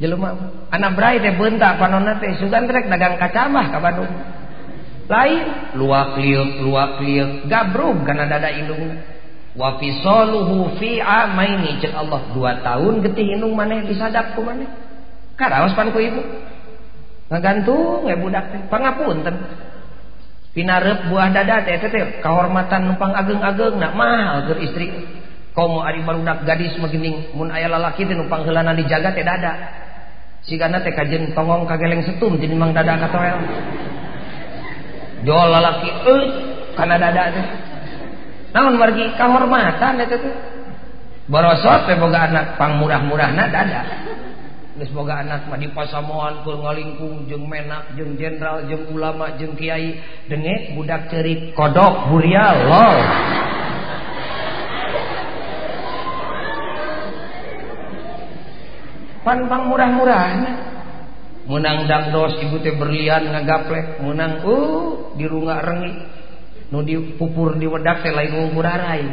Jelema 0.00 0.32
anak 0.72 0.96
brai 0.96 1.20
teh 1.20 1.36
bentak 1.36 1.76
panonna 1.76 2.16
teh 2.16 2.40
sugan 2.40 2.64
trek 2.64 2.88
dagang 2.88 3.20
kacamah 3.20 3.68
ka 3.68 3.78
Bandung. 3.84 4.12
Lain 5.12 5.76
luak 5.76 6.16
liuk 6.16 6.64
luak 6.64 7.04
liuk 7.04 7.44
gabrug 7.52 8.00
kana 8.08 8.24
dada 8.24 8.48
indungna. 8.48 9.04
Wa 9.52 9.76
fisaluhu 9.76 10.80
fi 10.80 11.04
amaini 11.04 11.76
cek 11.84 11.92
Allah 11.92 12.32
dua 12.32 12.64
tahun 12.64 13.04
getih 13.04 13.36
indung 13.36 13.52
maneh 13.52 13.84
disadap 13.84 14.32
ku 14.32 14.40
maneh. 14.40 14.72
Karaos 15.36 15.76
pan 15.76 15.92
ku 15.92 16.00
ibu. 16.00 16.24
Ngagantung 17.28 18.08
we 18.08 18.16
budak 18.16 18.56
teh 18.56 18.60
pangapunten. 18.72 19.68
pinarep 20.52 21.08
buah 21.08 21.32
dada 21.32 21.64
teh 21.64 21.80
kehormatan 22.20 22.92
numpang 22.92 23.12
ageng-ageng 23.16 23.80
nak 23.80 23.92
mahal 23.96 24.48
ke 24.48 24.54
istri. 24.64 24.88
Kaum 25.52 25.84
ari 25.84 26.00
barudak 26.00 26.48
gadis 26.48 26.72
magining 26.80 27.36
mun 27.36 27.52
aya 27.52 27.68
lalaki 27.68 28.08
teh 28.08 28.16
numpang 28.16 28.44
heulana 28.44 28.72
dijaga 28.72 29.12
teh 29.12 29.24
dada. 29.24 29.52
Sigana 30.44 30.80
teh 30.80 30.92
kajen 30.92 31.32
tongong 31.36 31.68
kageleng 31.68 32.04
setum 32.04 32.40
jadi 32.40 32.52
mang 32.56 32.72
dada 32.72 32.96
katoel. 33.00 33.40
Jol 35.24 35.48
lalaki 35.52 35.88
eh 35.88 36.22
kana 36.76 36.96
dada 36.96 37.24
teh. 37.32 37.46
Naon 38.52 38.76
wargi 38.76 39.12
kahormatan 39.16 40.04
eta 40.04 40.16
teh. 40.16 40.34
Borosot 41.28 41.88
teh 41.88 41.96
boga 41.96 42.28
anak 42.28 42.60
pang 42.60 42.76
murah-murahna 42.80 43.44
dada. 43.48 43.80
semoga 44.80 45.20
anak 45.20 45.52
mah 45.52 45.60
dipasamoan 45.60 46.40
keur 46.48 46.64
ngalingkung 46.64 47.28
jeung 47.28 47.44
menak 47.44 47.92
jeung 47.92 48.16
jenderal 48.16 48.64
jeung 48.64 48.88
ulama 48.88 49.36
jeung 49.36 49.52
kiai. 49.52 50.00
Dengek 50.32 50.72
budak 50.72 51.12
ceurik 51.12 51.52
kodok 51.52 52.08
burial 52.08 52.56
lol. 52.72 52.96
Pan 59.22 59.38
pang 59.46 59.70
murah-murah 59.70 60.26
meunang 61.46 61.86
dangdos 61.86 62.40
ibu 62.42 62.58
teh 62.64 62.72
berlian 62.74 63.28
ngagaplek. 63.28 64.00
Meunang 64.00 64.40
uh 64.42 65.12
dirungak 65.20 65.60
rengi. 65.62 65.92
Nu 66.72 66.80
dipupur 66.80 67.60
di 67.60 67.68
wedak 67.68 68.00
teh 68.00 68.08
lain 68.08 68.56
murah 68.56 68.76
rai 68.80 69.04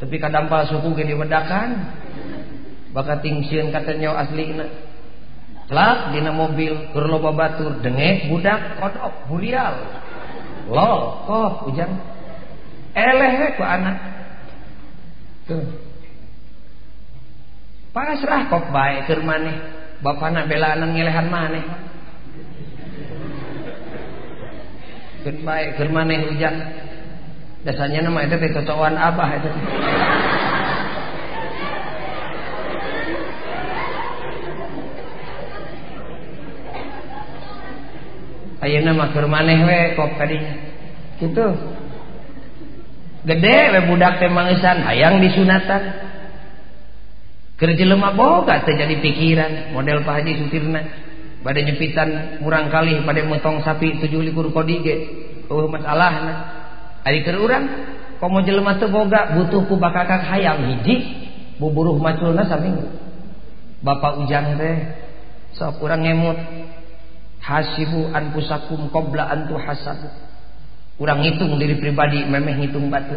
tapi 0.00 0.16
kadang 0.16 0.50
palsuku 0.50 0.96
gini 0.98 1.14
wedakan. 1.14 1.94
Baka 2.90 3.22
tingsian 3.22 3.70
katanya 3.70 4.18
aslina 4.18 4.66
lak 5.70 6.10
dina 6.10 6.34
mobil 6.34 6.90
keur 6.90 7.06
loba 7.06 7.30
batur 7.30 7.78
denge 7.78 8.26
budak 8.26 8.82
kodok 8.82 9.30
burial. 9.30 9.74
Lol 10.66 11.26
kok 11.26 11.70
hujan 11.70 11.90
eleh 12.94 13.54
ku 13.54 13.62
anak. 13.62 13.96
Tuh. 15.46 15.66
Pasrah 17.94 18.50
kok 18.50 18.70
bae 18.74 19.06
keur 19.06 19.22
maneh. 19.22 19.56
Bapana 20.02 20.50
belaanan 20.50 20.90
ngelehan 20.90 21.26
maneh. 21.30 21.64
Bae 25.46 25.78
keur 25.78 25.90
hujan 25.94 26.54
dasarnya 27.60 28.00
nama 28.00 28.24
itu 28.24 28.36
teh 28.40 28.50
abah 28.56 29.30
itu 29.36 29.50
Ayeuna 38.60 38.92
mah 38.92 39.08
keur 39.16 39.24
maneh 39.24 39.64
we 39.64 39.78
kok 39.96 40.20
tadinya. 40.20 40.52
Gitu. 41.16 41.46
Gede 43.24 43.56
we 43.72 43.80
budak 43.88 44.20
teh 44.20 44.28
mangesan 44.28 44.84
hayang 44.84 45.20
disunatan. 45.24 45.82
Keur 47.56 47.72
jelema 47.76 48.12
boga 48.12 48.60
teh 48.64 48.76
jadi 48.76 49.00
pikiran 49.00 49.72
model 49.72 50.04
Pak 50.04 50.14
Haji 50.20 50.32
Sutirna. 50.44 50.82
Bade 51.40 51.64
nyepitan 51.64 52.40
kurang 52.44 52.68
kali 52.68 53.00
pada 53.00 53.24
motong 53.24 53.64
sapi 53.64 53.96
tujuh 54.04 54.20
likur 54.20 54.52
kodige. 54.52 55.08
Oh 55.48 55.64
masalahna. 55.64 56.60
Ari 57.00 57.24
keur 57.24 57.40
urang 57.40 57.64
komo 58.20 58.44
jelema 58.44 58.76
teu 58.76 58.92
boga 58.92 59.32
butuh 59.40 59.64
ku 59.64 59.80
bakakak 59.80 60.20
hayang 60.28 60.68
hiji 60.68 60.96
buburuh 61.56 61.96
maculna 61.96 62.44
saminggu. 62.44 62.92
Bapak 63.80 64.20
Ujang 64.20 64.60
teh 64.60 64.76
sok 65.56 65.80
urang 65.80 66.04
ngemut 66.04 66.36
hasibu 67.40 68.12
anfusakum 68.12 68.92
qabla 68.92 69.24
an 69.32 69.48
tuhasabu. 69.48 70.08
Kurang 71.00 71.24
hitung 71.24 71.56
diri 71.56 71.80
pribadi 71.80 72.28
memeh 72.28 72.68
hitung 72.68 72.92
batu. 72.92 73.16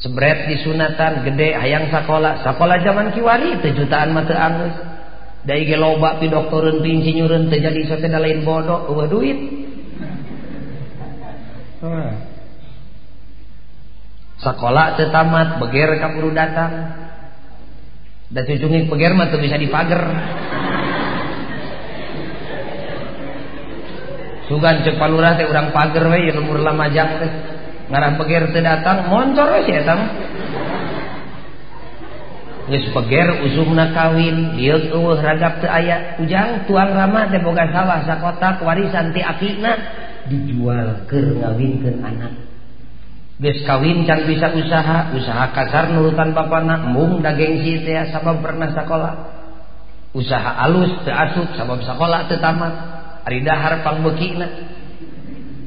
Sebret 0.00 0.48
di 0.48 0.56
sunatan 0.64 1.28
gede 1.28 1.54
hayang 1.54 1.92
sekolah 1.92 2.42
sekolah 2.42 2.76
zaman 2.82 3.12
kiwari 3.14 3.60
teu 3.60 3.76
jutaan 3.76 4.16
mata 4.16 4.32
anggeus 4.32 4.76
dai 5.44 5.68
ge 5.68 5.76
loba 5.76 6.16
pi 6.16 6.32
doktoreun 6.32 6.80
pi 6.80 6.88
insinyureun 6.98 7.52
teu 7.52 7.60
jadi 7.60 7.80
sote 7.84 8.08
lain 8.08 8.42
bodoh 8.42 8.90
eueuh 8.90 9.06
duit. 9.06 9.38
Sekolah 14.40 14.96
teu 14.96 15.12
tamat 15.12 15.60
beger 15.62 16.00
kaburu 16.00 16.32
datang. 16.32 16.96
Da 18.32 18.40
cucungin 18.46 18.88
beger 18.88 19.12
mah 19.12 19.28
bisa 19.30 19.58
dipager 19.60 20.00
sugan 24.50 24.82
cek 24.82 24.98
palurah 24.98 25.38
teh 25.38 25.46
urang 25.46 25.70
pager 25.70 26.10
we 26.10 26.26
ieu 26.26 26.34
umur 26.42 26.58
lamajang 26.58 27.22
teh. 27.22 27.30
Ngarah 27.86 28.18
peger 28.18 28.50
teh 28.50 28.58
datang 28.58 29.06
moncor 29.06 29.62
we 29.62 29.70
eta 29.70 29.94
geus 32.70 32.86
peger 32.94 33.46
usumna 33.46 33.94
kawin 33.94 34.58
dieu 34.58 34.90
eueuh 34.90 35.18
ragap 35.18 35.62
teu 35.62 35.70
aya 35.70 36.18
ujang 36.18 36.66
tuang 36.66 36.90
rama 36.90 37.30
teh 37.30 37.38
boga 37.38 37.70
sawah 37.70 38.02
sakotak 38.02 38.58
warisan 38.66 39.14
ti 39.14 39.22
akina 39.22 39.78
dijual 40.26 41.06
keur 41.06 41.30
ngawinkeun 41.38 42.02
anak. 42.02 42.34
Geus 43.38 43.62
kawin 43.62 44.02
can 44.02 44.26
bisa 44.26 44.50
usaha 44.50 45.14
usaha 45.14 45.46
kasar 45.54 45.94
nurutan 45.94 46.34
bapana 46.34 46.90
mung 46.90 47.22
da 47.22 47.38
gengsi 47.38 47.86
teh 47.86 47.94
sabab 48.10 48.42
pernah 48.42 48.74
sakola. 48.74 49.38
Usaha 50.10 50.58
alus 50.66 50.90
teu 51.06 51.14
asup 51.14 51.54
sabab 51.54 51.86
sakola 51.86 52.26
teu 52.26 52.42
tamat 52.42 52.89
Aridaharpangki 53.26 54.28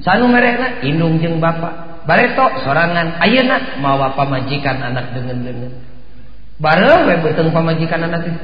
sanu 0.03 0.27
merena 0.27 0.83
Inung 0.83 1.21
jeng 1.23 1.39
Bapak 1.39 2.05
bareto 2.05 2.63
sorangan. 2.63 3.19
Ayeuna 3.19 3.79
mawa 3.79 4.13
pamajikan 4.17 4.79
anak 4.83 5.15
dengan-dengan 5.15 5.71
bareng 6.61 7.09
we 7.09 7.15
beteng 7.23 7.49
pamajikan 7.51 8.07
anak 8.07 8.21
teh. 8.23 8.35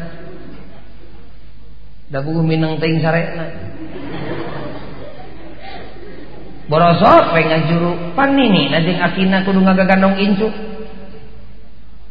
Da 2.10 2.26
buku 2.26 2.42
minang 2.42 2.82
teing 2.82 3.00
sarena. 3.00 3.46
Borosok 6.70 7.34
pengen 7.34 7.66
juru 7.66 8.14
panini 8.14 8.70
nanti 8.70 8.94
akina 8.94 9.42
kudu 9.46 9.62
ngagagandong 9.62 10.18
incu. 10.22 10.69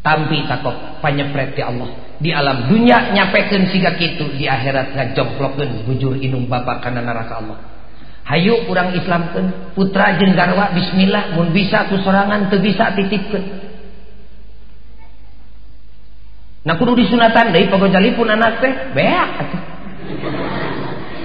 Tampi 0.08 0.48
takok 0.48 1.04
panyepret 1.04 1.52
ti 1.52 1.60
Allah 1.60 2.16
di 2.16 2.32
alam 2.32 2.72
dunia 2.72 3.12
nyapekeun 3.12 3.68
siga 3.68 3.92
kitu 4.00 4.40
di 4.40 4.48
akhirat 4.48 4.96
ngajongklokeun 4.96 5.84
bujur 5.84 6.16
inung 6.16 6.48
bapak 6.48 6.80
kana 6.80 7.04
neraka 7.04 7.44
Allah 7.44 7.60
hayu 8.24 8.64
urang 8.72 8.96
islamkeun 8.96 9.76
putra 9.76 10.16
jeung 10.16 10.32
garwa 10.32 10.72
bismillah 10.72 11.36
mun 11.36 11.52
bisa 11.52 11.92
ku 11.92 12.00
sorangan 12.00 12.48
teu 12.48 12.64
bisa 12.64 12.88
Nah 16.68 16.76
kudu 16.76 17.00
disunatan 17.00 17.56
deui 17.56 17.72
pagojali 17.72 18.12
pun 18.12 18.28
anak 18.28 18.60
teh 18.60 18.72
beak 18.92 19.30
atuh. 19.40 19.62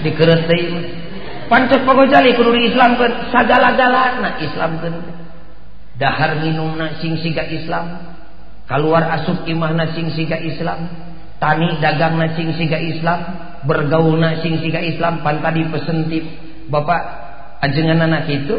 Dikeureut 0.07 0.47
deui. 0.47 0.87
Pancet 1.51 1.83
pagojali 1.83 2.31
kudu 2.39 2.55
diislamkeun 2.55 3.27
sagala-galana 3.27 4.39
islamkeun. 4.39 5.03
Dahar 5.99 6.39
minumna 6.39 6.95
sing 7.03 7.19
siga 7.21 7.45
Islam, 7.45 8.12
keluar 8.69 9.03
asup 9.19 9.47
imahna 9.47 9.91
sing 9.95 10.11
siga 10.13 10.39
Islam. 10.39 10.87
Tani 11.41 11.79
dagang 11.83 12.19
sing 12.35 12.55
siga 12.55 12.79
Islam. 12.79 13.19
Bergaul 13.67 14.21
sing 14.39 14.59
siga 14.63 14.79
Islam. 14.79 15.23
Pan 15.23 15.43
tadi 15.43 15.67
pesentip 15.67 16.23
Bapak 16.63 17.01
ajengan 17.59 18.07
anak 18.07 18.27
itu 18.31 18.55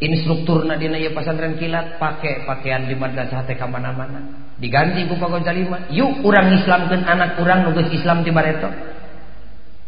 instruktur 0.00 0.64
dina 0.64 0.96
ieu 0.96 1.12
pasantren 1.12 1.60
kilat 1.60 2.00
pakai 2.00 2.48
pakaian 2.48 2.88
di 2.88 2.96
madrasah 2.96 3.44
teh 3.44 3.56
mana-mana 3.60 4.48
diganti 4.56 5.08
ku 5.08 5.16
pagon 5.20 5.44
jalima 5.44 5.88
yuk 5.92 6.24
urang 6.24 6.52
islamkeun 6.52 7.04
anak 7.04 7.36
urang 7.40 7.68
nu 7.68 7.76
Islam 7.80 8.24
ti 8.24 8.30
bareto. 8.32 8.68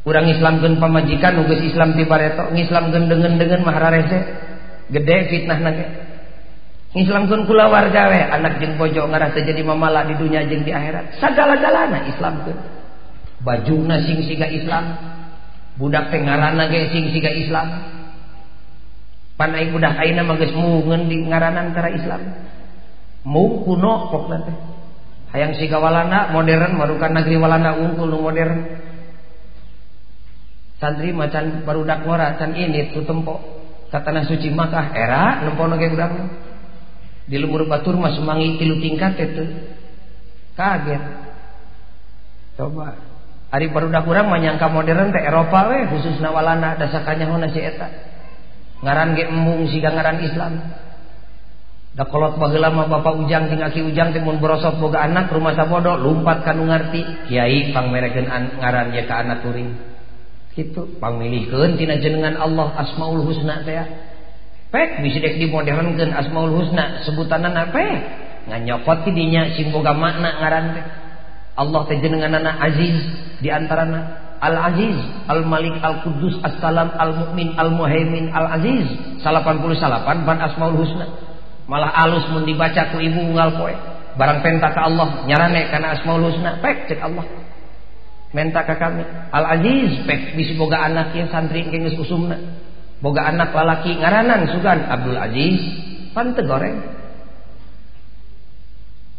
Urang 0.03 0.27
islamkeun 0.27 0.83
pamajikan 0.83 1.41
nu 1.41 1.49
Islam 1.49 1.97
ti 1.97 2.05
bareto 2.09 2.53
ngislamkeun 2.53 3.07
dengan-dengan 3.09 3.61
mahararese 3.65 4.19
gede 4.93 5.17
fitnah 5.29 5.61
ge 6.93 7.09
Islamkeun 7.09 7.49
kula 7.49 7.73
warga 7.73 8.13
we 8.13 8.21
anak 8.21 8.61
jeung 8.61 8.77
bojo 8.77 9.09
ngarasa 9.09 9.41
jadi 9.41 9.65
mamala 9.65 10.05
di 10.05 10.15
dunia 10.21 10.45
jeung 10.45 10.61
di 10.61 10.77
akhirat. 10.77 11.17
Sagala-galana 11.17 12.05
Islamkeun. 12.13 12.59
Bajuna 13.41 14.05
sing 14.05 14.21
siga 14.29 14.45
Islam. 14.45 14.93
Budak 15.81 16.13
teh 16.13 16.21
ngaranna 16.21 16.69
ge 16.69 16.93
sing 16.93 17.09
siga 17.17 17.33
Islam. 17.33 17.97
Pan 19.41 19.57
ai 19.57 19.73
budak 19.73 19.97
ayeuna 19.97 20.23
mah 20.29 20.37
geus 20.37 20.53
mueungeun 20.53 21.09
di 21.09 21.17
ngaranan 21.33 21.73
kara 21.73 21.97
Islam. 21.97 22.21
Mu 23.25 23.65
kuno 23.65 24.13
pokna 24.13 24.45
teh. 24.45 24.57
Hayang 25.33 25.57
siga 25.57 25.81
walanda 25.81 26.29
modern 26.29 26.77
marukan 26.77 27.17
negeri 27.17 27.41
walanda 27.41 27.73
unggul 27.73 28.21
modern. 28.21 28.85
Santri 30.77 31.09
macan 31.17 31.65
barudak 31.65 32.05
ngora 32.05 32.37
can 32.37 32.53
ini 32.53 32.93
tu 32.93 33.01
tempo. 33.09 33.41
Katana 33.89 34.29
suci 34.29 34.53
Makkah 34.53 34.93
era 34.93 35.41
nempono 35.41 35.81
ge 35.81 35.89
urang 35.89 36.13
di 37.27 37.37
lumur 37.39 37.67
batur 37.71 37.95
mas 37.95 38.19
semangi 38.19 38.59
tilu 38.59 38.83
tingkat 38.83 39.15
itu. 39.19 39.45
Kaget. 40.59 41.03
Coba. 42.59 43.13
Hari 43.53 43.69
baru 43.69 43.93
kurang 43.93 44.33
menyangka 44.33 44.73
modern 44.73 45.13
teh 45.13 45.21
Eropa 45.21 45.69
we 45.69 45.85
khusus 45.93 46.17
nawalana, 46.25 46.73
walana 46.73 46.81
dasakanya 46.81 47.29
hona 47.29 47.53
si 47.53 47.61
eta. 47.61 47.85
Ngaran 48.81 49.13
ge 49.13 49.29
embung 49.29 49.69
siga 49.69 49.93
ngaran 49.93 50.25
Islam. 50.25 50.73
Da 51.93 52.09
kolot 52.09 52.41
baheula 52.41 52.73
mah 52.73 52.89
Bapak 52.89 53.21
Ujang 53.21 53.53
jeung 53.53 53.61
Aki 53.61 53.93
Ujang 53.93 54.17
teh 54.17 54.25
mun 54.25 54.41
borosot 54.41 54.81
boga 54.81 55.05
anak 55.05 55.29
rumah 55.29 55.53
sabodo 55.53 56.01
lumpat 56.01 56.49
kanu 56.49 56.65
ngarti. 56.65 57.29
Kiai 57.29 57.77
pangmerekeun 57.77 58.27
ngaran 58.57 58.97
ye 58.97 59.05
ka 59.05 59.21
anak 59.21 59.45
kuring. 59.45 59.77
Kitu 60.57 60.97
pamilihkeun 60.97 61.77
tina 61.77 62.01
jenengan 62.01 62.41
Allah 62.41 62.73
Asmaul 62.81 63.21
Husna 63.21 63.61
teh. 63.69 63.77
Pek 64.73 65.05
bisa 65.05 65.21
dek 65.21 65.37
dimodernkeun 65.37 66.11
Asmaul 66.17 66.57
Husna 66.57 67.05
sebutanana 67.05 67.69
pek. 67.69 68.01
Nganyokot 68.49 69.05
ti 69.07 69.11
dinya 69.13 69.53
sing 69.53 69.69
boga 69.71 69.93
makna 69.93 70.41
ngaran 70.41 70.67
teh. 70.75 70.85
Allah 71.53 71.81
teh 71.85 72.01
jenenganana 72.01 72.57
Aziz 72.57 72.99
di 73.45 73.53
antarana 73.53 74.33
Al-Aziz, 74.43 74.99
Al-Malik, 75.31 75.79
Al-Quddus, 75.79 76.43
As-Salam, 76.43 76.99
Al-Mu'min, 76.99 77.55
Al-Muhaimin, 77.55 78.35
Al-Aziz. 78.35 78.89
88 79.23 80.27
ban 80.27 80.39
Asmaul 80.43 80.83
Husna 80.83 81.07
malah 81.73 81.95
alus 82.05 82.27
mun 82.35 82.43
dibaca 82.43 82.91
ku 82.91 82.99
ibu 82.99 83.33
unggal 83.33 83.55
poe 83.55 83.75
barang 84.19 84.39
penta 84.43 84.75
ka 84.75 84.93
Allah 84.93 85.25
nyarane 85.25 85.71
kana 85.71 85.97
asmaul 85.97 86.29
husna 86.29 86.59
pek 86.61 86.91
cek 86.91 87.01
Allah 87.01 87.25
menta 88.37 88.67
ka 88.67 88.77
kami 88.77 89.01
al 89.31 89.45
aziz 89.57 90.05
pek 90.05 90.35
bisi 90.35 90.59
boga 90.59 90.85
anak 90.85 91.15
yang 91.15 91.31
santri 91.31 91.65
engke 91.65 91.79
geus 91.81 91.97
usumna 91.97 92.37
boga 93.03 93.29
anak 93.29 93.51
lalaki 93.53 93.99
ngaranan 93.99 94.49
sugan. 94.55 94.87
Abdul 94.87 95.19
Aziz 95.19 95.61
pan 96.15 96.33
goreng. 96.33 97.03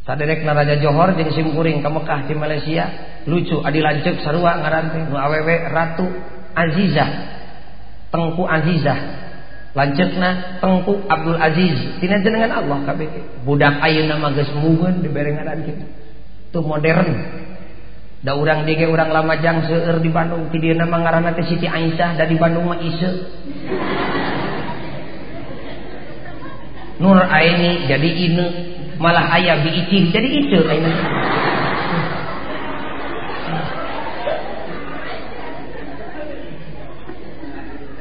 Saderek 0.03 0.43
Raja 0.43 0.75
Johor 0.83 1.15
jeung 1.15 1.31
simkuring 1.31 1.79
ka 1.83 1.91
Mekah 1.91 2.27
di 2.27 2.35
Malaysia. 2.35 2.85
Lucu 3.27 3.63
adi 3.63 3.79
lanceuk 3.79 4.23
sarua 4.23 4.59
ngaran 4.59 4.91
teh. 4.95 5.03
Nu 5.07 5.15
awewe 5.19 5.55
Ratu 5.67 6.07
Azizah. 6.55 7.09
Tengku 8.11 8.43
Azizah. 8.47 8.99
Lanjutna 9.75 10.59
Tengku 10.59 11.07
Abdul 11.07 11.39
Aziz. 11.39 11.99
Tina 11.99 12.19
jenengan 12.19 12.63
Allah 12.63 12.83
kabeh 12.87 13.07
budak 13.43 13.79
ayeuna 13.79 14.19
mah 14.19 14.31
geus 14.35 14.51
mugeun 14.55 15.03
dibere 15.03 15.35
ngaran 15.35 15.63
kitu 15.67 15.85
tu 16.53 16.61
modern 16.61 17.09
Da 18.23 18.39
urang 18.39 18.63
dige 18.63 18.87
urang 18.87 19.11
lamajang 19.11 19.67
seueur 19.67 19.99
di 19.99 20.07
Bandung 20.07 20.47
ti 20.47 20.55
dieuna 20.55 20.87
mah 20.87 21.03
ngaranna 21.03 21.35
teh 21.35 21.43
Siti 21.43 21.67
Aisyah 21.67 22.15
da 22.15 22.23
di 22.23 22.39
Bandung 22.39 22.71
mah 22.71 22.79
Iseu. 22.79 23.11
Nur 27.03 27.19
Aini 27.19 27.83
jadi 27.83 28.09
Ine 28.31 28.45
malah 28.95 29.27
aya 29.27 29.59
biicin 29.59 30.15
jadi 30.15 30.27
Ice 30.39 30.55
Aini. 30.55 30.93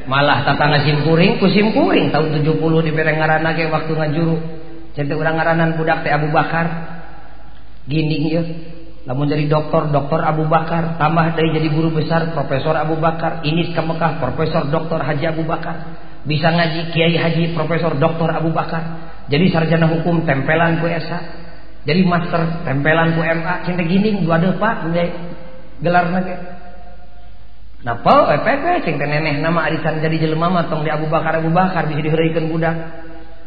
malah 0.02 0.44
tatangga 0.44 0.84
simkuring 0.84 1.40
ku 1.40 1.48
simkuring 1.48 2.12
tahun 2.12 2.44
70 2.44 2.84
di 2.84 2.92
bere 2.92 3.16
ngaranna 3.16 3.58
ge 3.58 3.66
waktu 3.66 3.90
ngajuru. 3.90 4.36
Jadi 4.92 5.08
urang 5.18 5.34
ngaranan 5.34 5.74
budak 5.74 6.06
teh 6.06 6.14
Abu 6.14 6.30
Bakar. 6.30 6.68
Gini 7.90 8.30
ya 8.30 8.42
lamun 9.02 9.26
jadi 9.26 9.50
dokter 9.50 9.90
dokter 9.90 10.20
Abu 10.22 10.46
Bakar 10.46 10.94
tambah 10.94 11.34
dari 11.34 11.50
jadi 11.58 11.68
guru 11.74 11.90
besar 11.90 12.30
profesor 12.30 12.78
Abu 12.78 12.94
Bakar. 13.02 13.42
Ini 13.42 13.74
ke 13.74 13.82
Mekah 13.82 14.22
profesor 14.22 14.70
dokter 14.70 15.02
Haji 15.02 15.24
Abu 15.34 15.42
Bakar. 15.42 15.98
Bisa 16.22 16.54
ngaji 16.54 16.94
kiai 16.94 17.18
haji 17.18 17.50
profesor 17.50 17.98
dokter 17.98 18.30
Abu 18.30 18.54
Bakar. 18.54 19.10
Jadi 19.26 19.50
sarjana 19.50 19.90
hukum 19.90 20.22
tempelan 20.22 20.78
ku 20.78 20.86
esa 20.86 21.18
jadi 21.82 22.06
master 22.06 22.62
tempelan 22.62 23.18
ku 23.18 23.26
MA 23.26 23.66
cinta 23.66 23.82
gini 23.82 24.22
dua 24.22 24.38
depa 24.38 24.86
gelar 25.82 26.06
nage. 26.14 26.36
Napa 27.82 28.38
EPP 28.38 28.86
cing 28.86 28.94
teh 28.94 29.08
neneh. 29.10 29.42
Nama 29.42 29.66
arisan 29.66 29.98
jadi 29.98 30.14
jelema 30.22 30.46
mah 30.46 30.70
tong 30.70 30.86
di 30.86 30.90
Abu 30.94 31.10
Bakar 31.10 31.42
Abu 31.42 31.50
Bakar 31.50 31.90
bisa 31.90 31.98
diheureukeun 31.98 32.46
budak. 32.54 32.76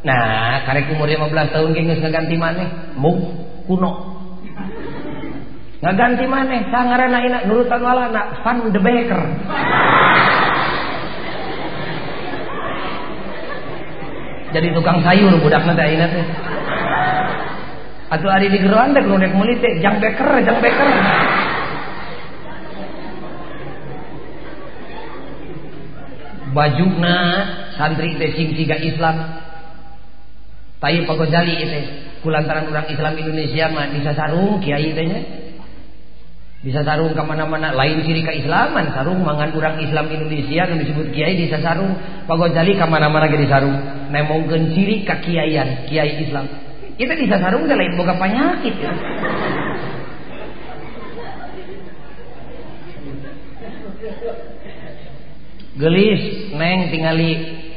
Nah, 0.06 0.62
karek 0.68 0.92
umur 0.94 1.10
15 1.10 1.34
tahun 1.50 1.74
ge 1.74 1.82
geus 1.82 1.98
ngaganti 1.98 2.36
maneh, 2.38 2.68
mung 2.94 3.42
kuno. 3.66 4.15
Ngaganti 5.86 6.26
maneh, 6.26 6.66
sangaranna 6.74 7.22
ina 7.22 7.40
nurutan 7.46 7.78
walana 7.78 8.42
Van 8.42 8.58
de 8.74 8.80
Becker. 8.82 9.22
Jadi 14.50 14.68
tukang 14.74 15.06
sayur 15.06 15.38
budak 15.38 15.62
nanti 15.62 15.86
ayeuna 15.86 16.10
teh. 16.10 16.26
Atuh 18.18 18.34
ari 18.34 18.50
di 18.50 18.66
geroan 18.66 18.98
teh 18.98 19.06
nu 19.06 19.22
dek 19.22 19.38
meuli 19.38 19.62
teh 19.62 19.78
jang 19.78 20.02
beker, 20.02 20.42
jang 20.42 20.58
beker. 20.58 20.90
bajuna 26.56 27.18
santri 27.76 28.16
teh 28.16 28.32
sing 28.32 28.56
siga 28.56 28.80
Islam 28.80 29.44
tapi 30.80 31.04
pagojali 31.04 31.68
itu 31.68 31.80
kulantaran 32.24 32.72
orang 32.72 32.88
Islam 32.88 33.14
Indonesia 33.20 33.68
mah 33.76 33.92
bisa 33.92 34.16
sarung 34.16 34.64
kiai 34.64 34.96
teh 34.96 35.45
bisa 36.66 36.82
sarung 36.82 37.14
ke 37.14 37.22
mana-mana. 37.22 37.70
Lain 37.78 38.02
ciri 38.02 38.26
keislaman 38.26 38.90
sarung 38.90 39.22
mangan 39.22 39.54
orang 39.54 39.78
Islam 39.86 40.10
Indonesia 40.10 40.66
yang 40.66 40.82
disebut 40.82 41.14
kiai 41.14 41.38
bisa 41.38 41.62
sarung. 41.62 41.94
Pagojali 42.26 42.74
ke 42.74 42.86
mana-mana 42.90 43.30
ke 43.30 43.38
sarung. 43.46 43.78
Nemongkeun 44.10 44.74
ciri 44.74 45.06
kakiaian 45.06 45.86
kiai 45.86 46.26
Islam. 46.26 46.50
Kita 46.98 47.14
bisa 47.14 47.38
sarung 47.38 47.70
teh 47.70 47.78
lain 47.78 47.94
boga 47.94 48.18
penyakit. 48.18 48.76
Ya. 48.82 48.92
gelis 55.76 56.56
neng 56.56 56.88
tingali 56.88 57.32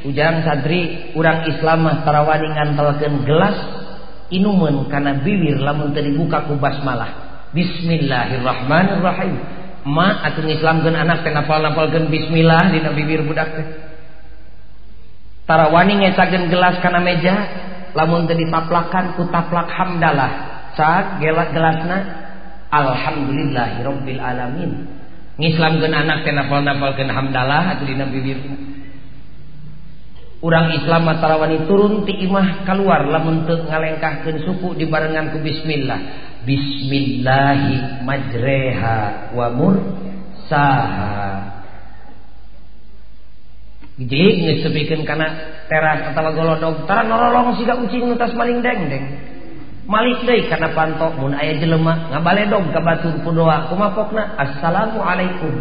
ujang 0.07 0.39
santri 0.47 1.11
urang 1.19 1.43
Islam 1.51 1.83
tarawani 2.07 2.47
ngantelkeun 2.55 3.27
gelas 3.27 3.59
inuman 4.31 4.87
karena 4.87 5.19
bibir 5.19 5.59
lamun 5.59 5.91
teu 5.91 5.99
dibuka 6.07 6.47
ku 6.47 6.55
basmalah 6.55 7.28
Bismillahirrahmanirrahim. 7.49 9.33
Ma 9.89 10.21
atuh 10.21 10.45
ngislamkeun 10.45 10.93
anak 10.93 11.25
teh 11.25 11.33
napal-napalkeun 11.33 12.13
bismillah 12.13 12.69
dina 12.69 12.93
bibir 12.93 13.25
budak 13.25 13.49
teh. 13.57 13.67
Tarawani 15.49 16.05
ngecakeun 16.05 16.45
gelas 16.53 16.77
kana 16.77 17.01
meja 17.01 17.33
lamun 17.97 18.29
teu 18.29 18.37
ditaplakan 18.37 19.17
ku 19.17 19.25
taplak 19.33 19.65
hamdalah. 19.65 20.31
Cak 20.77 21.17
gelasna 21.17 21.97
alhamdulillahirabbil 22.69 24.21
alamin 24.21 24.85
ngislamkeun 25.41 25.89
anak 25.89 26.21
teh 26.21 26.33
nafal-nafalkeun 26.35 27.09
hamdalah 27.09 27.73
atuh 27.73 27.89
dina 27.89 28.05
bibir. 28.05 28.37
Urang 30.45 30.69
Islam 30.71 31.09
tarawani 31.17 31.65
turun 31.65 32.05
ti 32.05 32.13
imah 32.29 32.61
keluar 32.69 33.09
lamun 33.09 33.49
teu 33.49 33.65
ngalengkahkeun 33.65 34.37
suku 34.45 34.77
dibarengan 34.77 35.33
ku 35.33 35.41
bismillah. 35.41 36.28
Bismillahi 36.47 38.03
majreha 38.03 39.31
wa 39.35 39.47
mursaha. 39.51 41.19
Jadi 43.99 44.47
ngesepikeun 44.47 45.03
kana 45.03 45.27
teras 45.67 46.07
atawa 46.07 46.31
golodog 46.31 46.87
tara 46.87 47.03
nololong 47.03 47.59
siga 47.59 47.75
ucing 47.75 48.07
nutas 48.07 48.31
maling 48.31 48.63
deng-deng. 48.63 49.27
Malik 49.89 50.23
deui 50.23 50.47
kana 50.47 50.71
pantok 50.71 51.19
mun 51.19 51.35
aya 51.35 51.59
jelema 51.59 52.07
ngabaledog 52.13 52.71
ka 52.71 52.79
batur 52.79 53.19
pudoa. 53.25 53.67
Kumapokna 53.67 54.39
assalamualaikum. 54.39 55.51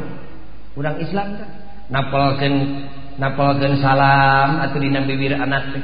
Urang 0.78 1.02
Islam 1.02 1.42
napalkeun 1.90 2.86
napalkeun 3.18 3.82
salam 3.82 4.62
atuh 4.62 4.78
dina 4.78 5.02
bibir 5.02 5.34
anak 5.34 5.74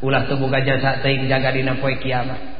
ulah 0.00 0.24
teu 0.24 0.40
boga 0.40 0.64
jasa 0.64 1.04
teuing 1.04 1.28
jaga 1.28 1.52
dina 1.52 1.76
poe 1.76 1.92
kiamat 2.00 2.57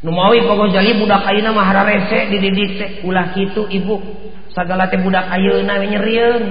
Numawi 0.00 0.40
pogojali 0.48 0.96
budak 0.96 1.28
ayeuna 1.28 1.52
mah 1.52 1.84
rese 1.84 2.32
dididik 2.32 2.70
teh 2.80 2.90
ulah 3.04 3.36
kitu 3.36 3.68
ibu 3.68 4.00
sagala 4.56 4.88
teh 4.88 4.96
budak 4.96 5.28
ayeuna 5.28 5.76
nyerieun. 5.76 6.44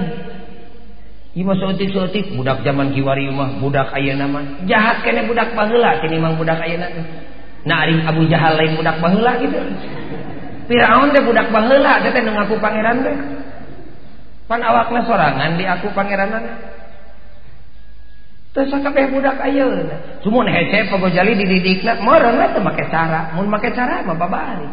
Ieu 1.34 1.46
mah 1.46 1.58
seutik-seutik 1.58 2.30
budak 2.38 2.62
zaman 2.62 2.94
kiwari 2.94 3.26
mah 3.26 3.58
budak 3.58 3.90
ayeuna 3.90 4.30
mah 4.30 4.42
jahat 4.70 5.02
kene 5.02 5.26
budak 5.26 5.50
baheula 5.58 5.98
kini 5.98 6.22
mang 6.22 6.38
budak 6.38 6.62
ayeuna 6.62 6.94
teh. 6.94 7.04
Nah 7.66 7.82
ari 7.82 7.98
Abu 8.06 8.22
Jahal 8.30 8.54
lain 8.54 8.78
budak 8.78 9.02
baheula 9.02 9.34
gitu. 9.42 9.58
Firaun 10.70 11.10
teh 11.10 11.22
budak 11.26 11.50
baheula 11.50 11.98
teh 12.06 12.10
teh 12.14 12.22
ngaku 12.22 12.54
pangeran 12.62 13.02
teh. 13.02 13.16
Pan 14.46 14.62
awakna 14.62 15.02
sorangan 15.02 15.58
di 15.58 15.66
aku 15.66 15.90
teh. 15.90 16.54
terkabeh 18.50 19.14
budak 19.14 19.38
ayeun 19.46 19.86
cumun 20.26 20.50
hece 20.50 20.90
pegojali 20.90 21.38
dididikna 21.38 22.02
moron 22.02 22.34
we 22.34 22.46
make 22.66 22.84
cara. 22.90 23.30
Mun 23.38 23.46
make 23.46 23.70
cara 23.70 24.02
mah 24.02 24.18
babari 24.18 24.66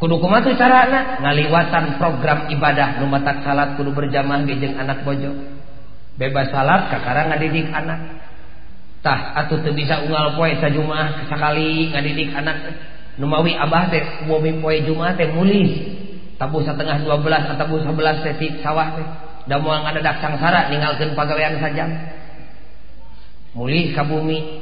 kudu 0.00 0.20
kumaha 0.20 0.44
tuh 0.44 0.56
carana? 0.58 1.20
Ngaliwatan 1.22 1.96
program 1.96 2.50
ibadah 2.52 3.00
nu 3.00 3.08
matak 3.08 3.40
salat 3.46 3.76
kudu 3.76 3.94
berjamaah 3.94 4.44
ge 4.44 4.56
jeung 4.60 4.76
anak 4.76 5.00
bojo 5.06 5.32
bebas 6.18 6.50
salat 6.50 6.90
kakara 6.90 7.30
ngadidik 7.30 7.70
anak. 7.70 8.20
Tah 9.04 9.36
atuh 9.36 9.60
teu 9.60 9.76
bisa 9.76 10.00
unggal 10.00 10.32
poe 10.32 10.48
sajumaah 10.56 11.28
sakali 11.28 11.92
ngadidik 11.92 12.32
anak. 12.32 12.56
Numawi 13.20 13.52
abah 13.54 13.92
teh 13.92 14.02
umumi 14.24 14.58
poe 14.64 14.80
jumaah 14.80 15.12
teh 15.12 15.28
mulih. 15.28 16.00
Tabuh 16.34 16.66
setengah 16.66 17.04
12 17.06 17.52
ataupun 17.54 17.80
11 17.84 18.24
teh 18.24 18.50
sawah 18.64 18.96
teh. 18.96 19.06
Da 19.44 19.60
moal 19.60 19.84
ngadadak 19.84 20.24
sangsara 20.24 20.72
ninggalkeun 20.72 21.12
pagawean 21.12 21.60
sajam. 21.60 21.92
mulih 23.54 23.94
kabumi 23.94 24.60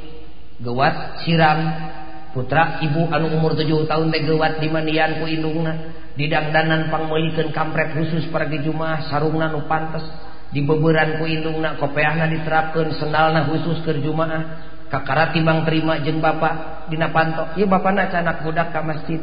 gewat 0.61 1.25
siram. 1.25 1.91
Putra 2.33 2.81
ibu 2.81 3.05
anu 3.13 3.29
umur 3.29 3.53
7 3.53 3.85
tahun 3.85 4.09
teh 4.09 4.25
gewat 4.25 4.57
di 4.57 4.65
mandian 4.65 5.21
ku 5.21 5.29
indungna. 5.29 6.01
Didangdanan 6.17 6.89
pangmeulikeun 6.89 7.53
kampret 7.53 7.93
khusus 7.93 8.25
pergi 8.33 8.65
Jumaah 8.65 9.05
sarungna 9.05 9.53
nu 9.53 9.69
pantes. 9.69 10.01
Di 10.49 10.65
beberan 10.65 11.21
ku 11.21 11.29
indungna 11.29 11.77
kopeahna 11.77 12.25
diterapkeun 12.29 12.97
sendalna 12.97 13.45
khusus 13.49 13.85
keur 13.85 14.01
Jumaah. 14.01 14.73
Kakara 14.89 15.33
timbang 15.33 15.65
terima 15.65 16.01
jeung 16.01 16.21
bapak 16.21 16.85
dina 16.89 17.09
panto 17.09 17.53
ieu 17.57 17.65
bapana 17.65 18.09
anak 18.09 18.45
budak 18.45 18.73
ka 18.73 18.81
masjid. 18.81 19.21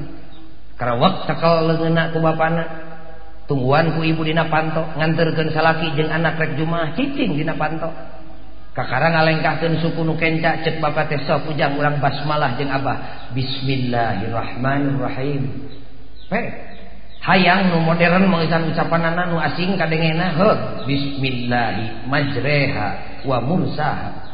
Karawak 0.79 1.27
tekel 1.27 1.67
leungeuna 1.67 2.15
ku 2.15 2.19
bapana. 2.23 2.65
Tungguan 3.51 3.99
ku 3.99 4.07
ibu 4.07 4.23
dina 4.23 4.47
panto 4.47 4.87
nganterkeun 4.95 5.51
salaki 5.51 5.99
jeung 5.99 6.15
anak 6.15 6.39
rek 6.39 6.55
Jumaah 6.55 6.95
cicing 6.95 7.35
dina 7.35 7.59
panto. 7.59 7.91
Kakara 8.71 9.11
ngalengkahkeun 9.11 9.83
suku 9.83 10.07
nu 10.07 10.15
kenca 10.15 10.63
cek 10.63 10.79
bapak 10.79 11.11
teh 11.11 11.19
sok 11.27 11.51
ujang 11.51 11.75
urang 11.75 11.99
basmalah 11.99 12.55
jeung 12.55 12.71
abah. 12.71 13.27
Bismillahirrahmanirrahim. 13.35 15.43
He 16.31 16.41
hayang 17.21 17.69
nu 17.75 17.83
modern 17.83 18.31
mengisan 18.31 18.71
ucapanana 18.71 19.27
nu 19.27 19.43
asing 19.43 19.75
kadengena 19.75 20.39
he. 20.39 20.55
Bismillahi 20.87 22.07
majreha 22.07 23.19
wa 23.27 23.43
mursaha. 23.43 24.31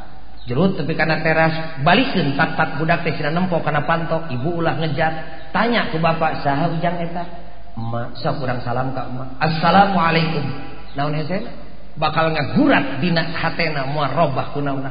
Jerut 0.47 0.78
tapi 0.78 0.95
karena 0.95 1.18
teras 1.26 1.82
balikeun 1.82 2.39
tak-tak 2.39 2.78
budak 2.78 3.03
teh 3.03 3.18
sina 3.18 3.34
nempo 3.34 3.59
kana 3.66 3.82
pantok 3.82 4.30
ibu 4.30 4.62
ulah 4.62 4.78
ngejat. 4.78 5.51
Tanya 5.51 5.91
ku 5.91 5.99
bapak 5.99 6.39
saha 6.45 6.70
ujang 6.70 7.03
eta? 7.03 7.26
Emak 7.74 8.14
sok 8.20 8.45
urang 8.45 8.61
salam 8.62 8.95
ka 8.95 9.11
emak. 9.11 9.28
Assalamualaikum. 9.43 10.47
Naon 10.95 11.18
hese 11.18 11.66
bakal 11.97 12.32
ngagurat 12.32 13.01
dina 13.01 13.24
hatena 13.32 13.88
moal 13.88 14.12
robah 14.12 14.53
kunaon 14.53 14.84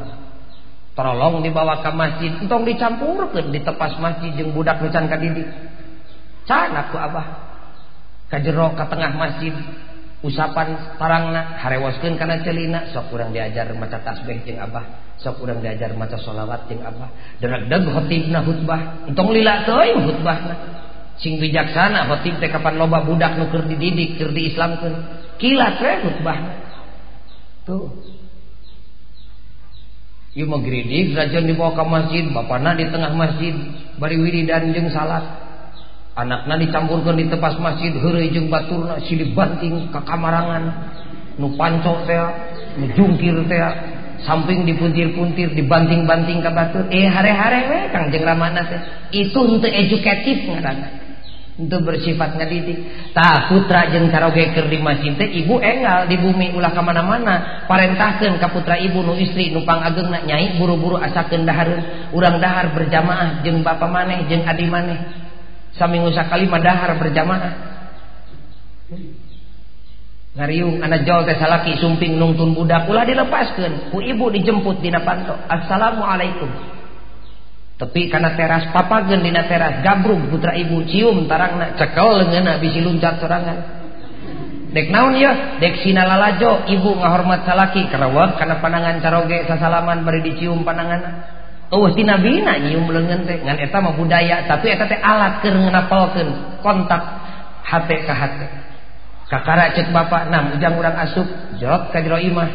tolong 0.95 1.43
dibawa 1.43 1.83
ke 1.83 1.91
masjid 1.91 2.31
tong 2.47 2.63
dicampurkan 2.63 3.51
di 3.51 3.59
tepas 3.61 3.99
masjid 3.99 4.31
jeung 4.33 4.55
budak 4.55 4.79
nucan 4.79 5.11
ka 5.11 5.19
didik. 5.19 5.45
Canak 6.47 6.93
ku 6.93 6.97
abah? 6.97 7.25
Ka 8.31 8.39
jero 8.39 8.71
ka 8.73 8.87
tengah 8.87 9.11
masjid 9.13 9.51
usapan 10.23 10.97
parangna 10.97 11.61
harewoskeun 11.61 12.17
kana 12.17 12.41
celina 12.41 12.89
sok 12.95 13.13
kurang 13.13 13.35
diajar 13.35 13.69
maca 13.75 14.01
tasbih 14.01 14.41
jeung 14.47 14.57
abah 14.57 15.13
sok 15.19 15.43
kurang 15.43 15.59
diajar 15.59 15.91
maca 15.99 16.15
sholawat 16.15 16.71
jeung 16.71 16.81
abah. 16.81 17.11
Deg-deg 17.43 17.83
khotibna 17.91 18.39
khutbah 18.41 19.11
tong 19.11 19.29
lila 19.35 19.67
teuing 19.67 19.99
khutbahna. 19.99 20.55
Sing 21.19 21.43
bijaksana 21.43 22.07
khotib 22.07 22.39
teh 22.39 22.47
kapan 22.47 22.79
loba 22.79 23.03
budak 23.03 23.35
nu 23.35 23.51
keur 23.51 23.67
dididik 23.67 24.15
keur 24.15 24.31
diislamkeun. 24.31 24.95
Kilat 25.43 25.75
we 25.83 25.91
khutbahna. 26.07 26.64
Tuh. 27.65 27.89
Ieu 30.35 30.45
mah 30.45 30.59
geridik 30.61 31.15
rajon 31.15 31.47
dibawa 31.47 31.73
ke 31.73 31.83
masjid, 31.87 32.23
bapakna 32.29 32.75
di 32.75 32.85
tengah 32.91 33.15
masjid 33.15 33.55
bari 33.97 34.19
wiridan 34.19 34.75
jeung 34.75 34.91
salat. 34.91 35.23
Anakna 36.15 36.59
dicampurkeun 36.59 37.19
di 37.19 37.25
tepas 37.31 37.55
masjid 37.57 37.95
heureuy 37.95 38.29
jeung 38.29 38.51
baturna 38.51 38.99
silih 39.03 39.31
banting 39.33 39.89
ka 39.89 40.03
kamarangan. 40.03 40.93
Nu 41.39 41.55
panco 41.59 42.03
teh, 42.07 42.19
nu 42.79 42.87
jungkir 42.95 43.47
teh, 43.47 43.59
samping 44.23 44.63
dipuntir-puntir, 44.63 45.51
dibanting-banting 45.55 46.39
ka 46.43 46.51
batur. 46.51 46.87
Eh 46.91 47.07
hare-hare 47.07 47.59
we 47.71 47.79
Kang 47.91 48.11
jeung 48.11 48.27
ramana 48.27 48.63
teh. 48.67 48.81
Itu 49.15 49.39
henteu 49.39 49.71
edukatif 49.71 50.51
ngaranna 50.51 51.04
untuk 51.55 51.87
bersifat 51.87 52.35
ngadidik 52.35 52.83
tak 53.15 53.47
putra 53.47 53.87
jeng 53.87 54.11
caroge 54.11 54.51
keur 54.51 54.67
di 54.67 54.75
masjid 54.75 55.15
ibu 55.15 55.55
engal 55.63 56.03
di 56.03 56.19
bumi 56.19 56.51
ulah 56.51 56.75
ke 56.75 56.81
mana-mana 56.83 57.63
parentahkeun 57.63 58.35
ka 58.43 58.51
putra 58.51 58.75
ibu 58.75 58.99
nu 58.99 59.15
istri 59.15 59.55
nu 59.55 59.63
pangageungna 59.63 60.27
nyai 60.27 60.59
buru-buru 60.59 60.99
asakeun 60.99 61.47
dahareun 61.47 62.11
urang 62.11 62.43
dahar 62.43 62.75
berjamaah 62.75 63.39
jeung 63.47 63.63
bapa 63.63 63.87
maneh 63.87 64.27
jeung 64.27 64.43
adi 64.43 64.67
maneh. 64.67 64.99
Saminggu 65.79 66.11
sakali 66.11 66.47
mah 66.47 66.59
dahar 66.59 66.91
berjamaah. 66.99 67.53
Ngariung 70.35 70.83
anak 70.83 71.07
jol 71.07 71.23
teh 71.23 71.39
salaki 71.39 71.79
sumping 71.79 72.19
nungtun 72.19 72.51
budak 72.51 72.83
ulah 72.91 73.07
dilepaskeun. 73.07 73.95
Ku 73.95 74.03
ibu 74.03 74.27
dijemput 74.27 74.83
dina 74.83 75.07
panto 75.07 75.39
assalamualaikum 75.47 76.74
tapi 77.75 78.07
karena 78.07 78.39
teras 78.39 78.71
papagedina 78.71 79.51
teras 79.51 79.83
gabrung 79.83 80.31
putra 80.31 80.55
ibu 80.55 80.87
cium 80.87 81.27
tarangna 81.27 81.75
cekel 81.75 82.23
leungeunna 82.23 82.63
bisi 82.63 82.79
luncat 82.79 83.19
sorangan 83.19 83.59
dek 84.71 84.87
naon 84.91 85.19
ya 85.19 85.59
dek 85.59 85.83
sinalalajo 85.83 86.67
ibu 86.71 86.95
ngahormat 86.99 87.43
salaki 87.43 87.87
karawak 87.91 88.39
karena 88.39 88.63
panangan 88.63 89.03
caroge 89.03 89.43
sasalaman 89.43 90.07
bari 90.07 90.23
dicium 90.23 90.63
panangan 90.63 91.35
Oh 91.73 91.89
tina 91.89 92.21
bina 92.21 92.61
nyium 92.61 92.85
leungeun 92.85 93.25
teh 93.25 93.41
ngan 93.41 93.57
eta 93.57 93.81
mah 93.81 93.97
budaya 93.97 94.45
tapi 94.45 94.69
eta 94.69 94.85
teh 94.85 95.01
alat 95.01 95.41
keur 95.41 95.57
ngenapalkeun 95.57 96.61
kontak 96.61 97.01
hate 97.65 98.05
ka 98.05 98.13
hate. 98.13 98.47
Kakara 99.25 99.73
cek 99.73 99.89
bapak 99.89 100.29
nam 100.29 100.53
ujang 100.53 100.77
urang 100.77 100.93
asup 100.93 101.25
jorot 101.57 101.89
ka 101.89 102.05
jero 102.05 102.21
imah. 102.21 102.49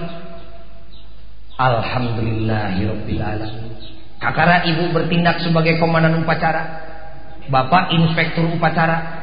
Alhamdulillahirabbil 1.58 3.18
alamin. 3.18 3.99
Kakara 4.20 4.68
ibu 4.68 4.92
bertindak 4.92 5.40
sebagai 5.40 5.80
komandan 5.80 6.20
upacara. 6.20 6.92
Bapak 7.48 7.96
inspektur 7.96 8.52
upacara. 8.52 9.18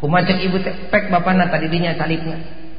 Kumacek 0.00 0.40
ibu 0.48 0.56
teh 0.64 0.88
pek 0.88 1.12
bapana 1.12 1.52
tadi 1.52 1.68
dinya. 1.68 1.92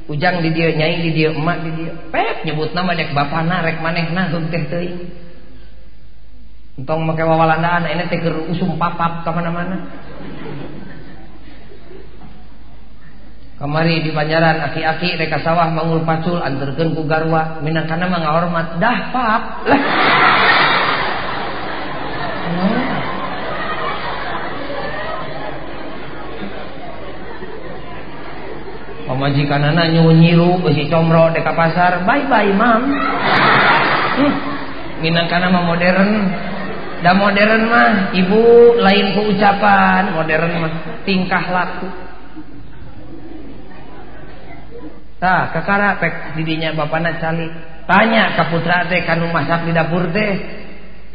Ujang 0.06 0.38
di 0.38 0.54
dia, 0.54 0.70
nyai 0.70 1.02
di 1.02 1.10
dia, 1.14 1.30
emak 1.34 1.66
di 1.66 1.70
dia. 1.82 1.92
Pek 2.10 2.46
nyebut 2.46 2.74
nama 2.74 2.94
dek 2.94 3.14
bapana 3.14 3.62
rek 3.62 3.78
manehna 3.78 4.26
heuh 4.30 4.42
teh 4.50 4.62
teuing. 4.66 4.98
Entong 6.82 7.06
make 7.06 7.22
wawalandaan 7.22 7.88
ini 7.94 8.10
teh 8.10 8.18
keur 8.18 8.50
usum 8.50 8.74
papap 8.74 9.22
ka 9.22 9.30
mana-mana. 9.30 9.86
Kamari 13.56 14.04
di 14.04 14.12
Banjaran 14.12 14.60
aki-aki 14.68 15.16
reka 15.16 15.40
sawah 15.40 15.72
mangul 15.72 16.04
pacul 16.04 16.44
anterkeun 16.44 16.92
ku 16.92 17.08
garwa 17.08 17.64
minangkana 17.64 18.04
mah 18.04 18.20
ngahormat 18.20 18.66
dah 18.76 18.98
pap. 19.14 19.42
Pemajikan 29.16 29.64
anak 29.72 29.96
nyiru 29.96 30.60
besi 30.60 30.92
comro 30.92 31.32
deka 31.32 31.56
pasar, 31.56 32.04
bye 32.04 32.28
bye 32.28 32.52
mam. 32.52 32.84
Hmm. 34.20 34.32
Minangkana 35.00 35.48
mah 35.48 35.64
modern. 35.64 36.10
Da 37.00 37.16
modern 37.16 37.64
mah 37.64 38.12
ibu 38.12 38.76
lain 38.76 39.16
ku 39.16 39.32
ucapan, 39.32 40.12
modern 40.12 40.52
mah 40.60 40.72
tingkah 41.08 41.48
laku. 41.48 41.88
Tah, 45.16 45.48
kakara 45.48 45.96
pek 45.96 46.36
didinya 46.36 46.76
bapana 46.76 47.16
cali. 47.16 47.48
Tanya 47.88 48.36
ka 48.36 48.52
putra 48.52 48.84
teh 48.84 49.00
kanu 49.08 49.32
masak 49.32 49.64
di 49.64 49.72
dapur 49.72 50.12
teh. 50.12 50.32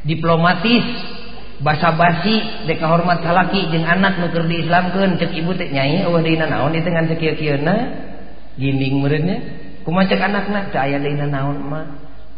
Diplomatis, 0.02 0.86
basa-basi 1.62 2.66
dek 2.66 2.82
hormat 2.82 3.22
salaki 3.22 3.70
jeung 3.70 3.86
anak 3.86 4.18
nu 4.18 4.34
keur 4.34 4.50
diislamkeun 4.50 5.22
cek 5.22 5.30
ibu 5.30 5.54
teh 5.54 5.70
nyai 5.70 6.02
eueuh 6.02 6.22
deuna 6.22 6.50
naon 6.50 6.74
ieu 6.74 6.82
teh 6.82 6.90
ngan 6.90 7.06
sakieu-kieuna 7.06 7.76
ginding 8.58 8.98
meureunnya 8.98 9.38
kumaha 9.86 10.10
cek 10.10 10.22
anakna? 10.22 10.74
Teh 10.74 10.82
aya 10.82 10.98
deuna 10.98 11.30
naon 11.30 11.58
mah. 11.62 11.86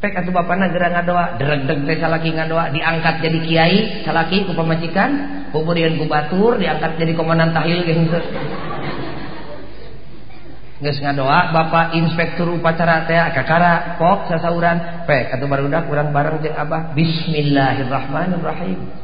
Pek 0.03 0.19
atuh 0.19 0.36
bapana 0.36 0.67
geura 0.67 0.91
ngadoa 0.91 1.39
deregdeg 1.39 1.88
teh 1.88 1.97
salaki 2.03 2.36
ngadoa 2.36 2.76
diangkat 2.76 3.15
jadi 3.24 3.39
kiai 3.47 3.80
salaki 4.03 4.43
ku 4.43 4.51
pamajikan 4.51 5.11
kemudian 5.55 5.95
ku 5.95 6.03
batur 6.11 6.59
diangkat 6.59 6.99
jadi 6.99 7.15
komandan 7.15 7.55
tahlil 7.55 7.88
ge 7.88 7.95
henteu 7.95 8.24
geus 10.84 10.99
ngadoa 10.99 11.55
bapak 11.55 11.95
inspektur 11.95 12.51
upacara 12.51 13.07
teh 13.07 13.15
kakara 13.15 13.95
pok 13.95 14.28
sasauran. 14.28 15.07
Pek 15.07 15.39
atuh 15.39 15.47
barudak 15.47 15.88
urang 15.88 16.11
bareng 16.11 16.43
jeung 16.43 16.59
abah 16.59 16.91
bismillahirrahmanirrahim 16.91 19.03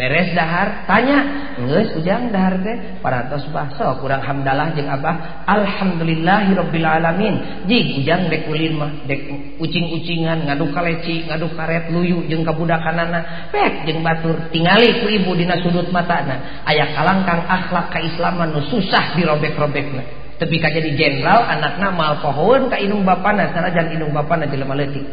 beres 0.00 0.32
dahar 0.32 0.88
tanya. 0.88 1.52
Ngeus 1.60 1.92
ujang 2.00 2.32
dahar 2.32 2.56
teh. 2.64 2.96
Parantos 3.04 3.44
baso 3.52 4.00
kurang 4.00 4.24
hamdalah 4.24 4.72
jeung 4.72 4.88
abah. 4.88 5.44
Alhamdulillahirabbil 5.44 6.88
alamin. 6.88 7.68
Jig 7.68 8.00
ujang 8.00 8.32
dek 8.32 8.48
ulin 8.48 8.80
mah 8.80 9.04
dek 9.04 9.28
ucing-ucingan 9.60 10.48
ngadu 10.48 10.72
kaleci 10.72 11.28
ngadu 11.28 11.52
karet 11.52 11.92
luyu 11.92 12.24
jeung 12.32 12.48
kabudakanana 12.48 13.52
pek 13.52 13.84
jeung 13.84 14.00
batur 14.00 14.48
tingali 14.48 15.04
ku 15.04 15.12
ibu 15.12 15.36
dina 15.36 15.60
sudut 15.60 15.92
matana. 15.92 16.64
Aya 16.64 16.96
kalangkang 16.96 17.44
akhlak 17.44 17.92
kaislaman 17.92 18.56
nu 18.56 18.64
susah 18.72 19.12
dirobek-robekna. 19.20 20.32
Tapi 20.40 20.56
ka 20.56 20.72
jadi 20.72 20.96
jenderal 20.96 21.44
anakna 21.44 21.92
mal 21.92 22.16
pohon 22.24 22.72
ka 22.72 22.80
inung 22.80 23.04
bapana 23.04 23.52
sanajan 23.52 23.92
inung 23.92 24.16
bapana 24.16 24.48
jelema 24.48 24.72
leutik. 24.72 25.04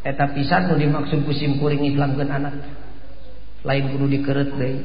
Eta 0.00 0.32
pisan 0.32 0.72
nu 0.72 0.80
dimaksud 0.80 1.28
kusimkuring 1.28 1.84
islamkeun 1.92 2.32
anak. 2.32 2.81
Lain 3.62 3.84
kudu 3.94 4.06
dikeret 4.10 4.50
deh 4.58 4.76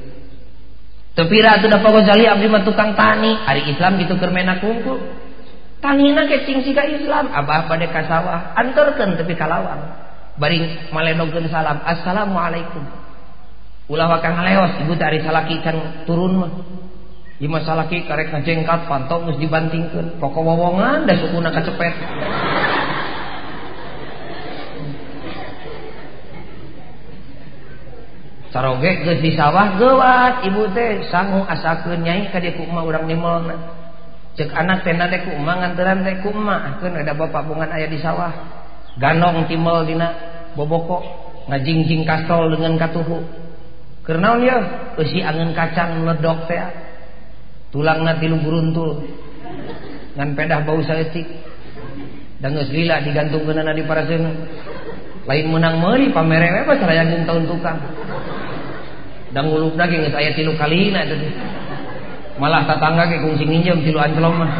tepira 1.18 1.58
atuh 1.58 1.66
da 1.66 1.82
Ghazali 1.82 2.30
abdi 2.30 2.46
mah 2.46 2.62
tukang 2.62 2.94
tani. 2.94 3.34
Hari 3.42 3.74
Islam 3.74 3.98
gitu 3.98 4.22
keur 4.22 4.30
mena 4.30 4.62
kungkul 4.62 5.02
tanina 5.82 6.30
ke 6.30 6.46
cing 6.46 6.62
sika 6.62 6.86
Islam. 6.86 7.34
Abah 7.34 7.66
pada 7.66 7.90
ka 7.90 8.06
sawah. 8.06 8.54
Anterkeun 8.54 9.18
tepi 9.18 9.34
kalawang 9.34 9.82
bari 10.38 10.62
maledogkeun 10.94 11.50
salam. 11.50 11.82
Assalamualaikum. 11.82 12.86
Ulah 13.90 14.08
wakang 14.14 14.38
ngaleos 14.38 14.86
ibu 14.86 14.94
teh 14.94 15.06
ari 15.10 15.26
salaki 15.26 15.58
can 15.66 16.06
turun 16.06 16.38
mah. 16.38 16.52
Ieu 17.38 17.50
mah 17.50 17.62
salaki 17.66 18.06
karek 18.06 18.34
ngajengkat 18.34 18.86
pantau 18.86 19.26
geus 19.26 19.42
dibantingkeun. 19.42 20.22
Pokok 20.22 20.42
wowongan 20.46 21.10
da 21.10 21.18
sukuna 21.18 21.50
kacepet 21.50 21.94
saroge 28.58 29.06
geus 29.06 29.22
di 29.22 29.38
sawah 29.38 29.78
geuat 29.78 30.42
ibu 30.50 30.66
teh 30.74 31.06
sangu 31.14 31.46
asakeun 31.46 32.02
nyai 32.02 32.34
ka 32.34 32.42
dieu 32.42 32.58
ku 32.58 32.66
urang 32.66 32.90
urang 32.90 33.06
nimelna 33.06 33.54
cek 34.34 34.50
anak 34.50 34.82
teh 34.82 34.98
nade 34.98 35.22
ku 35.22 35.30
emak 35.30 35.62
nganteran 35.62 36.02
teh 36.02 36.26
ku 36.26 36.34
emak 36.34 36.82
keun 36.82 36.98
ada 36.98 37.14
bapak 37.14 37.46
bungan 37.46 37.70
aya 37.70 37.86
di 37.86 38.02
sawah 38.02 38.34
ganong 38.98 39.46
timel 39.46 39.86
dina 39.86 40.38
boboko. 40.58 41.06
Ngajingjing 41.48 42.04
kastol 42.04 42.52
dengan 42.52 42.76
katuhu. 42.76 43.24
Keur 44.04 44.18
naon 44.20 44.44
ye 44.44 44.58
eusi 45.00 45.24
angeun 45.24 45.54
kacang 45.54 46.04
ledok 46.04 46.50
teh. 46.50 46.60
Tulangna 47.72 48.18
tilu 48.20 48.42
buruntul. 48.42 49.06
Ngan 50.18 50.34
pedah 50.34 50.66
bau 50.66 50.82
saeutik. 50.82 51.30
Dan 52.42 52.58
geus 52.58 52.74
lila 52.74 53.02
digantungkeunana 53.06 53.74
di 53.74 53.84
paraseunna 53.86 54.32
lain 55.28 55.52
menang 55.52 55.84
meuli 55.84 56.08
pamere 56.16 56.56
we 56.56 56.62
pas 56.64 56.80
rayageun 56.80 57.28
taun 57.28 57.44
tukang. 57.50 57.80
Dan 59.36 59.52
ngulup 59.52 59.76
daging 59.76 60.08
geus 60.08 60.16
aya 60.16 60.32
tilu 60.36 60.56
kalina 60.56 61.04
teh. 61.04 61.20
Malah 62.38 62.64
tetangga 62.70 63.10
ke 63.10 63.24
kungsi 63.24 63.44
nginjem 63.44 63.84
tilu 63.84 64.00
ancelom 64.00 64.36
mah. 64.40 64.52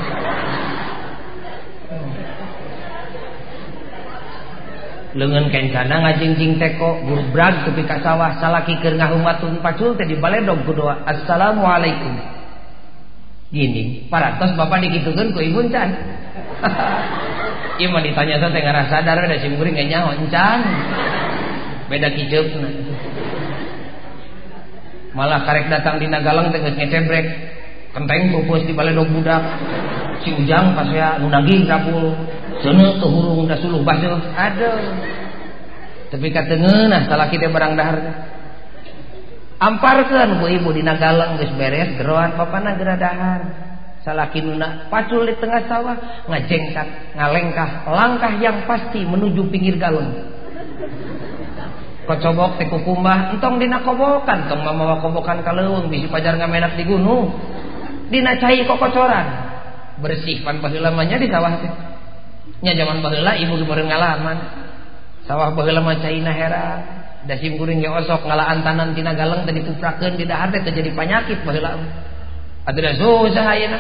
lengan 5.18 5.50
kencana 5.50 6.06
ngajingjing 6.06 6.62
teko 6.62 7.02
burbrag 7.02 7.66
tepi 7.66 7.90
ka 7.90 7.98
sawah 8.06 8.38
salaki 8.38 8.78
keur 8.78 8.94
ngahumatun 9.02 9.66
pacul 9.66 9.98
teh 9.98 10.06
dibaledog 10.06 10.62
ku 10.62 10.78
doa 10.78 11.02
assalamualaikum 11.10 12.14
gini 13.50 14.06
paratos 14.14 14.54
bapak 14.54 14.86
dikitukeun 14.86 15.34
ku 15.34 15.42
ibu 15.42 15.66
can 15.74 15.90
ieu 17.82 17.90
ditanya 17.90 18.36
teh 18.46 18.50
tengah 18.54 18.86
sadar 18.94 19.18
da 19.26 19.36
sim 19.42 19.58
kuring 19.58 19.74
nyaho 19.74 20.14
encan 20.14 20.60
beda 21.90 22.14
kiceupna 22.14 22.70
malah 25.18 25.42
karek 25.50 25.74
datang 25.74 25.98
di 25.98 26.06
Nagalang 26.06 26.54
teh 26.54 26.62
geus 26.62 26.78
ngecebrek 26.78 27.26
kenteng 27.98 28.30
pupus 28.30 28.62
di 28.70 28.78
baledog 28.78 29.10
budak 29.10 29.42
si 30.22 30.30
ujang 30.38 30.78
pas 30.78 30.86
ya 30.94 31.18
nu 31.18 31.34
daging 31.34 31.66
rapul 31.66 32.14
Sana 32.58 32.98
kehurung 32.98 33.46
dah 33.46 33.58
suluh 33.62 33.86
basuh. 33.86 34.18
Aduh. 34.34 34.82
Tapi 36.08 36.28
kata 36.32 36.58
ngeunah 36.58 37.06
salah 37.06 37.28
kita 37.30 37.52
barang 37.52 37.74
dahar. 37.78 37.98
Amparkan 39.58 40.38
bu 40.38 40.46
ibu 40.54 40.70
di 40.74 40.86
nagalang 40.86 41.42
geus 41.42 41.54
beres 41.58 41.98
geroan 41.98 42.38
bapana 42.38 42.78
gera 42.78 42.96
dahar. 42.98 43.42
Salaki 44.06 44.40
nuna 44.40 44.88
pacul 44.88 45.28
di 45.28 45.36
tengah 45.36 45.68
sawah 45.68 45.98
ngajengkat 46.32 47.18
ngalengkah 47.20 47.92
langkah 47.92 48.34
yang 48.40 48.64
pasti 48.64 49.04
menuju 49.04 49.52
pinggir 49.52 49.76
galon. 49.76 50.37
Kocobok 52.08 52.56
teh 52.56 52.72
kukumbah 52.72 53.36
entong 53.36 53.60
dina 53.60 53.84
kobokan 53.84 54.48
tong 54.48 54.64
mamawa 54.64 55.04
kobokan 55.04 55.44
kaleuweung 55.44 55.92
bisi 55.92 56.08
pajar 56.08 56.40
ngamenak 56.40 56.80
di 56.80 56.88
gunung. 56.88 57.36
Dina 58.08 58.40
cai 58.40 58.64
kokocoran. 58.64 59.28
Bersih 60.00 60.40
pan 60.40 60.64
baheula 60.64 60.96
di 61.04 61.28
sawah 61.28 61.60
teh. 61.60 61.72
Nya 62.64 62.80
zaman 62.80 63.04
baheula 63.04 63.36
ibu 63.36 63.60
kemarin 63.60 63.92
ngalaman. 63.92 64.38
Sawah 65.28 65.52
baheula 65.52 65.84
mah 65.84 66.00
caina 66.00 66.32
heran 66.32 66.80
da 67.28 67.36
sim 67.36 67.60
kuring 67.60 67.84
ge 67.84 67.92
osok 67.92 68.24
ngalaan 68.24 68.64
tanan 68.64 68.96
tina 68.96 69.12
galeng 69.12 69.44
tadi 69.44 69.68
kuprakeun 69.68 70.16
di 70.16 70.24
dahar 70.24 70.48
teh 70.48 70.64
terjadi 70.64 70.96
penyakit 70.96 71.44
baheula. 71.44 71.76
Atuh 72.64 72.96
susah 72.96 73.46
ayeuna 73.52 73.80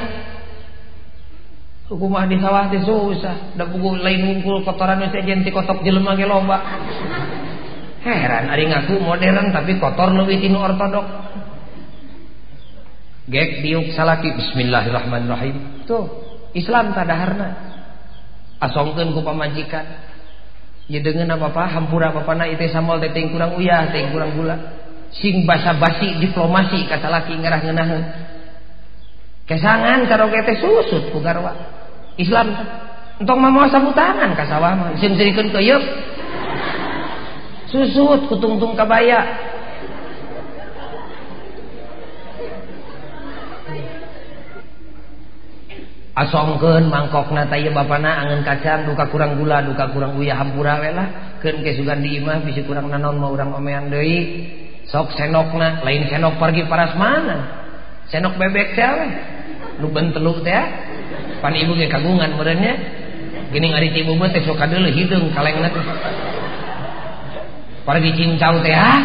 hukumah 1.87 2.27
di 2.27 2.43
sawah 2.43 2.67
teh 2.67 2.83
susah. 2.83 3.55
Da 3.55 3.63
buku 3.71 4.03
lain 4.03 4.19
ngumpul 4.19 4.67
kotoran 4.67 4.99
sejen 5.15 5.47
ti 5.47 5.55
kotok 5.55 5.79
jelema 5.79 6.19
ge 6.19 6.27
loba 6.27 6.59
heran 8.03 8.51
ari 8.51 8.69
ngaku 8.69 9.01
modern 9.01 9.49
tapi 9.49 9.77
kotor 9.81 10.13
leuwih 10.13 10.37
tinu 10.37 10.61
ortodok. 10.61 11.05
Gek 13.27 13.59
diuk 13.59 13.91
salaki 13.91 14.31
bismillahirrahmanirrahim. 14.35 15.83
Tuh 15.83 16.07
Islam 16.55 16.95
tadaharna. 16.95 17.49
Asongkeun 18.63 19.13
ku 19.13 19.21
pamajikan. 19.21 19.85
Ya 20.87 21.03
dengan 21.03 21.35
apa 21.35 21.51
apa 21.51 21.63
hampura 21.67 22.15
apa 22.15 22.31
na 22.31 22.47
itu 22.47 22.63
samol 22.71 23.03
teh 23.03 23.11
kurang 23.27 23.59
uyah 23.59 23.91
teh 23.91 24.07
kurang 24.09 24.39
gula. 24.39 24.55
Sing 25.11 25.43
basa-basi 25.43 26.19
diplomasi 26.23 26.87
kata 26.87 27.07
laki 27.07 27.35
ngerah 27.35 27.59
ngeunaheun 27.63 28.03
kesangan 29.47 30.03
karo 30.11 30.27
teh 30.31 30.57
susut 30.59 31.11
ku 31.11 31.19
garwa. 31.23 31.55
Islam 32.19 32.51
entong 33.19 33.39
mah 33.43 33.67
sambutangan 33.67 34.35
ka 34.39 34.47
sawah 34.47 34.71
mah. 34.75 34.95
Sing 34.99 35.19
sirikeun 35.19 35.51
keuyeuk 35.51 35.83
susut 37.67 38.31
kutungtung 38.31 38.73
kabaya 38.79 39.23
asongken 46.17 46.89
mangkok 46.89 47.29
nataya 47.29 47.69
bana 47.69 48.25
angin 48.25 48.41
kacang 48.41 48.89
duka 48.89 49.05
kurang 49.13 49.37
gula 49.37 49.61
duka 49.61 49.93
kurang 49.93 50.17
uyah 50.17 50.33
hampura 50.33 50.81
welah 50.81 51.37
ken 51.45 51.61
di 51.61 51.71
dimah 51.77 52.41
bisi 52.41 52.65
kurang 52.65 52.89
nanon 52.89 53.21
mau 53.21 53.29
urang 53.29 53.53
omean 53.53 53.93
deui. 53.93 54.49
Sok 54.87 55.13
senok 55.19 55.51
na 55.59 55.83
lain 55.83 56.07
senok 56.07 56.39
pergi 56.39 56.63
paras 56.65 56.95
mana? 56.95 57.37
Senok 58.07 58.39
bebek 58.39 58.73
we. 58.73 59.07
lu 59.77 59.93
benteluk 59.93 60.41
teh 60.41 60.57
ah. 60.57 60.65
pan 61.37 61.53
ibu 61.53 61.77
ge 61.77 61.85
kagungan 61.85 62.33
merenya 62.33 62.73
gini 63.53 63.69
ngari 63.69 63.93
ibu 63.93 64.17
mah 64.17 64.33
teh 64.33 64.41
sok 64.41 64.57
hideung 64.57 65.29
kalengna 65.35 65.69
teh. 65.69 65.85
Pergi 67.87 68.11
cincau 68.19 68.59
teh 68.59 68.75
ah 68.75 68.99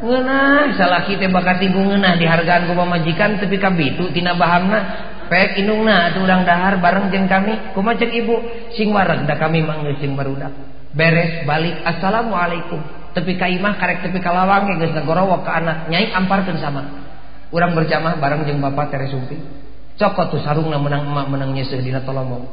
ngeunah 0.00 0.72
salaki 0.80 1.20
teh 1.20 1.28
bakat 1.28 1.60
ibu 1.68 1.76
ngeunah 1.84 2.16
dihargaan 2.16 2.64
ku 2.64 2.72
pamajikan 2.72 3.36
tapi 3.36 3.60
kabitu 3.60 4.08
tina 4.16 4.32
bahamna 4.32 4.80
pek 5.28 5.60
indungna 5.60 6.08
atuh 6.08 6.24
urang 6.24 6.48
dahar 6.48 6.78
bareng 6.80 7.12
jeung 7.12 7.28
kami. 7.28 7.76
Kumaha 7.76 7.98
cek 8.00 8.14
ibu 8.24 8.40
sing 8.72 8.88
wareg 8.94 9.28
da 9.28 9.36
kami 9.36 9.60
manggeus 9.60 10.00
sing 10.00 10.16
barudak 10.16 10.54
beres 10.96 11.44
balik 11.44 11.76
assalamualaikum. 11.84 12.80
Tepi 13.12 13.36
ka 13.36 13.52
imah 13.52 13.76
karek 13.76 14.00
tepi 14.06 14.16
ka 14.22 14.32
lawang 14.32 14.80
geus 14.80 14.96
ngagorowok 14.96 15.44
ka 15.44 15.60
anak 15.60 15.76
nyai 15.92 16.08
amparkeun 16.14 16.56
sama. 16.56 17.04
Urang 17.52 17.76
berjamaah 17.76 18.16
bareng 18.16 18.48
jeung 18.48 18.64
bapak 18.64 18.94
tere 18.94 19.12
sumpi 19.12 19.65
cokot 19.96 20.26
tuh 20.36 20.40
sarungna 20.44 20.76
menang 20.76 21.08
emak 21.08 21.26
menang 21.32 21.50
nyeseuh 21.56 21.80
dina 21.80 22.04
tolomong. 22.04 22.44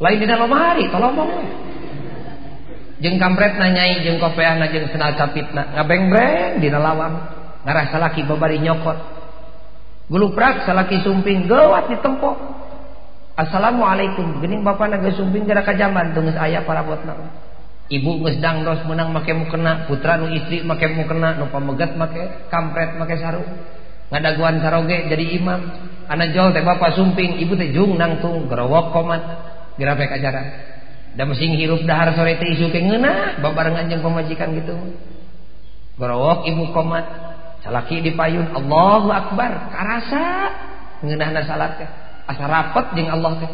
Lain 0.00 0.18
dina 0.20 0.36
lemari 0.36 0.88
tolomong. 0.92 1.30
Jeng 3.02 3.18
kampret 3.18 3.58
nanyai 3.58 4.04
jeng 4.06 4.22
kopeana 4.22 4.70
jeng 4.70 4.86
senal 4.94 5.18
capitna 5.18 5.74
ngabeng-breng 5.74 6.62
di 6.62 6.68
lawang. 6.70 7.14
Ngarah 7.66 7.86
salaki 7.90 8.22
babari 8.28 8.62
nyokot. 8.62 8.98
Guluprak 10.12 10.68
salaki 10.68 11.00
sumping 11.02 11.48
gawat 11.48 11.88
di 11.88 11.96
tempo 11.98 12.36
assalamualaikum. 13.34 14.44
Gening 14.44 14.60
bapak 14.62 14.92
naga 14.92 15.10
sumping 15.16 15.48
gerak 15.48 15.66
kajaman 15.66 16.12
tunggu 16.12 16.36
ayah 16.36 16.62
para 16.68 16.84
botna. 16.84 17.16
Ibu 17.92 18.24
geus 18.24 18.38
dangdos 18.40 18.86
menang 18.88 19.10
make 19.10 19.34
mukena 19.34 19.84
putra 19.84 20.16
nu 20.16 20.30
istri 20.32 20.64
make 20.64 20.86
mukena 20.92 21.36
nu 21.36 21.50
pamegat 21.50 21.96
make 21.98 22.48
kampret 22.52 22.96
make 23.00 23.18
sarung. 23.18 23.46
Ngadaguan 24.12 24.60
saroge 24.60 25.08
jadi 25.08 25.24
imam 25.40 25.60
anak 26.08 26.34
jol 26.34 26.50
teh 26.50 26.64
bapak 26.64 26.94
sumping 26.98 27.38
ibu 27.42 27.54
teh 27.54 27.70
jung 27.70 27.94
nangtung 27.98 28.46
gerowok 28.50 28.94
komat 28.94 29.22
gerapek 29.76 30.10
ajaran 30.18 30.46
da 31.12 31.28
mesin 31.28 31.54
hirup 31.54 31.84
dahar 31.84 32.16
sore 32.16 32.40
teh 32.40 32.48
isu 32.56 32.72
teh 32.72 32.80
ngeunah 32.80 33.42
babarengan 33.44 33.88
jeung 33.92 34.02
pemajikan 34.02 34.56
gitu. 34.56 34.74
Gorowok 36.00 36.48
ibu 36.48 36.72
komat 36.72 37.04
salaki 37.60 38.00
dipayun 38.00 38.56
Allahu 38.56 39.12
akbar 39.12 39.70
karasa 39.70 40.24
ngeunahna 41.04 41.40
salat 41.44 41.72
teh 41.78 41.88
asa 42.26 42.44
rapet 42.48 42.86
Allah 43.06 43.32
teh 43.44 43.50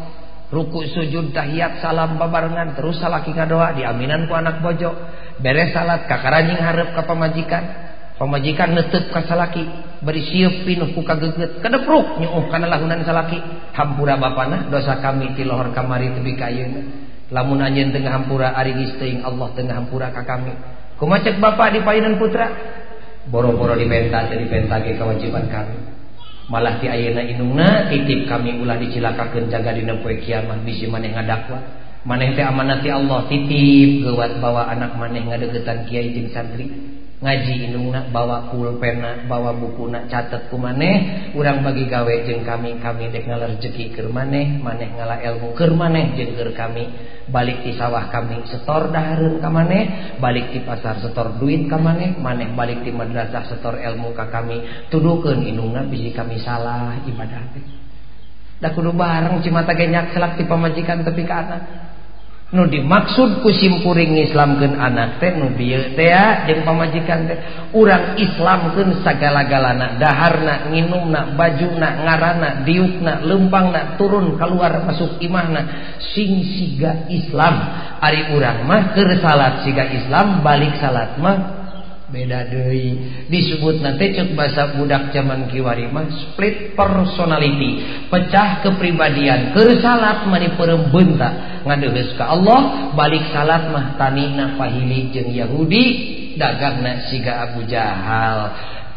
ruku 0.49 0.81
sujud 0.89 1.29
tahiyat 1.35 1.83
salam 1.83 2.17
babarengan 2.17 2.73
terus 2.73 2.97
salaki 2.97 3.35
ngadoa 3.35 3.75
diaminan 3.75 4.25
ku 4.25 4.33
anak 4.33 4.63
bojo. 4.63 4.95
Beres 5.39 5.71
salat 5.71 6.07
kakaranjing 6.07 6.59
hareup 6.59 6.91
ka 6.95 7.07
pemajikan 7.07 7.88
pemajikan 8.19 8.75
netep 8.75 9.15
kasalaki 9.15 9.63
beri 10.03 10.21
siup 10.27 10.67
pinuh 10.67 10.91
ku 10.91 11.01
kageget 11.07 11.63
kedepruk 11.63 12.19
nyuuh 12.19 12.51
kana 12.51 12.67
lahunan 12.67 13.01
salaki. 13.07 13.39
Hampura 13.71 14.19
bapana 14.19 14.67
dosa 14.67 14.99
kami 14.99 15.39
ti 15.39 15.47
lohor 15.47 15.71
kamari 15.71 16.11
tebi 16.11 16.35
kayeuna 16.35 16.83
lamun 17.31 17.63
anjeun 17.63 17.95
tengah 17.95 18.11
hampura 18.11 18.51
ari 18.57 18.75
teuing 18.75 19.23
Allah 19.23 19.47
tengah 19.55 19.79
hampura 19.79 20.11
ka 20.11 20.27
kami. 20.27 20.51
Kumaha 20.99 21.23
cek 21.23 21.39
bapa 21.39 21.71
di 21.71 21.79
payunan 21.79 22.19
putra? 22.19 22.51
Boro-boro 23.31 23.79
dipenta 23.79 24.27
jadi 24.27 24.43
dipenta 24.43 24.83
ge 24.83 24.99
kewajiban 24.99 25.47
kami. 25.47 25.77
Malah 26.51 26.81
ti 26.81 26.91
ayeuna 26.91 27.23
indungna 27.23 27.87
titip 27.87 28.27
kami 28.27 28.59
ulah 28.59 28.75
dicilakakeun 28.81 29.47
jaga 29.47 29.71
dina 29.71 29.95
poe 30.01 30.17
kiamat 30.19 30.65
bisi 30.67 30.91
maneh 30.91 31.15
ngadakwa. 31.15 31.61
Maneh 32.03 32.35
teh 32.35 32.43
amanat 32.43 32.83
ti 32.83 32.89
Allah 32.91 33.31
titip 33.31 34.03
geuwat 34.03 34.43
bawa 34.43 34.67
anak 34.67 34.97
maneh 34.97 35.23
ngadegetan 35.23 35.87
kiai 35.87 36.11
jeung 36.11 36.33
santri. 36.35 36.67
ngaji 37.19 37.67
inungna 37.67 38.07
bawa 38.15 38.47
pulpena 38.47 39.27
bawa 39.27 39.51
bukuna 39.51 40.07
catet 40.07 40.47
ku 40.47 40.55
maneh. 40.55 41.29
Urang 41.35 41.67
bagi 41.67 41.91
gawe 41.91 42.13
jeng 42.23 42.47
kami 42.47 42.79
kami 42.79 43.11
dek 43.11 43.27
ngalar 43.27 43.59
rezeki 43.59 43.91
keur 43.91 44.07
maneh 44.07 44.55
maneh 44.63 44.87
ngala 44.95 45.19
ilmu 45.19 45.51
keur 45.51 45.75
maneh 45.75 46.15
jeung 46.15 46.39
keur 46.39 46.55
kami. 46.55 46.87
Balik 47.29 47.61
di 47.61 47.75
sawah 47.75 48.09
kami 48.09 48.47
setor 48.47 48.89
dahareun 48.89 49.43
ka 49.43 49.51
maneh 49.51 50.15
balik 50.17 50.55
di 50.55 50.63
pasar 50.63 51.03
setor 51.03 51.37
duit 51.37 51.67
ka 51.67 51.77
maneh 51.77 52.15
maneh 52.15 52.55
balik 52.55 52.87
di 52.87 52.95
madrasah 52.95 53.51
setor 53.51 53.75
ilmu 53.77 54.15
ka 54.15 54.31
kami. 54.31 54.87
Tuduhkeun 54.87 55.43
inungna 55.43 55.83
bisi 55.85 56.15
kami 56.15 56.39
salah 56.39 57.03
ibadah 57.03 57.43
teh. 57.51 57.63
Da 58.59 58.75
kudu 58.75 58.91
bareng 58.91 59.39
cimata 59.39 59.71
genyak 59.75 60.11
selak 60.15 60.35
ti 60.39 60.43
pamajikan 60.47 61.03
tepi 61.03 61.23
ka 61.23 61.35
anak. 61.47 61.88
nu 62.49 62.65
dimaksud 62.65 63.45
kusimkuring 63.45 64.17
Islamkeun 64.25 64.73
anak 64.73 65.21
teh 65.21 65.37
nu 65.37 65.53
jeung 65.53 66.61
pamajikan 66.65 67.29
teh. 67.29 67.37
Urang 67.77 68.17
islamkeun 68.17 69.05
sagala-galana 69.05 70.01
daharna 70.01 70.73
minumna 70.73 71.37
bajuna 71.37 72.01
ngaranna 72.01 72.49
diukna 72.65 73.21
lempangna 73.21 74.01
turun 74.01 74.33
keluar 74.41 74.81
masuk 74.81 75.21
imahna. 75.21 75.93
Sing 76.01 76.41
siga 76.57 77.05
Islam. 77.13 77.55
Ari 78.01 78.33
urang 78.33 78.65
mah 78.65 78.97
keur 78.97 79.13
salat 79.21 79.61
siga 79.61 79.85
Islam 79.85 80.41
balik 80.41 80.79
salat 80.81 81.19
mah 81.21 81.58
beda 82.09 82.49
deui. 82.49 82.97
Disebut 83.29 83.81
nanti 83.81 84.13
cek 84.13 84.33
bahasa 84.33 84.75
budak 84.75 85.13
zaman 85.13 85.47
kiwari 85.47 85.87
mah 85.89 86.09
split 86.09 86.73
personality. 86.73 88.05
Pecah 88.09 88.65
kepribadian. 88.65 89.53
Keur 89.53 89.77
salat 89.79 90.25
mani 90.25 90.53
perembeunta 90.57 91.61
ngadeus 91.65 92.17
ka 92.17 92.33
Allah 92.33 92.91
balik 92.97 93.29
salat 93.29 93.69
mah 93.69 93.95
tanina 93.95 94.57
pahili 94.57 95.13
jeung 95.13 95.31
Yahudi 95.31 95.85
dagangna 96.35 97.07
siga 97.07 97.49
Abu 97.49 97.63
Jahal. 97.69 98.39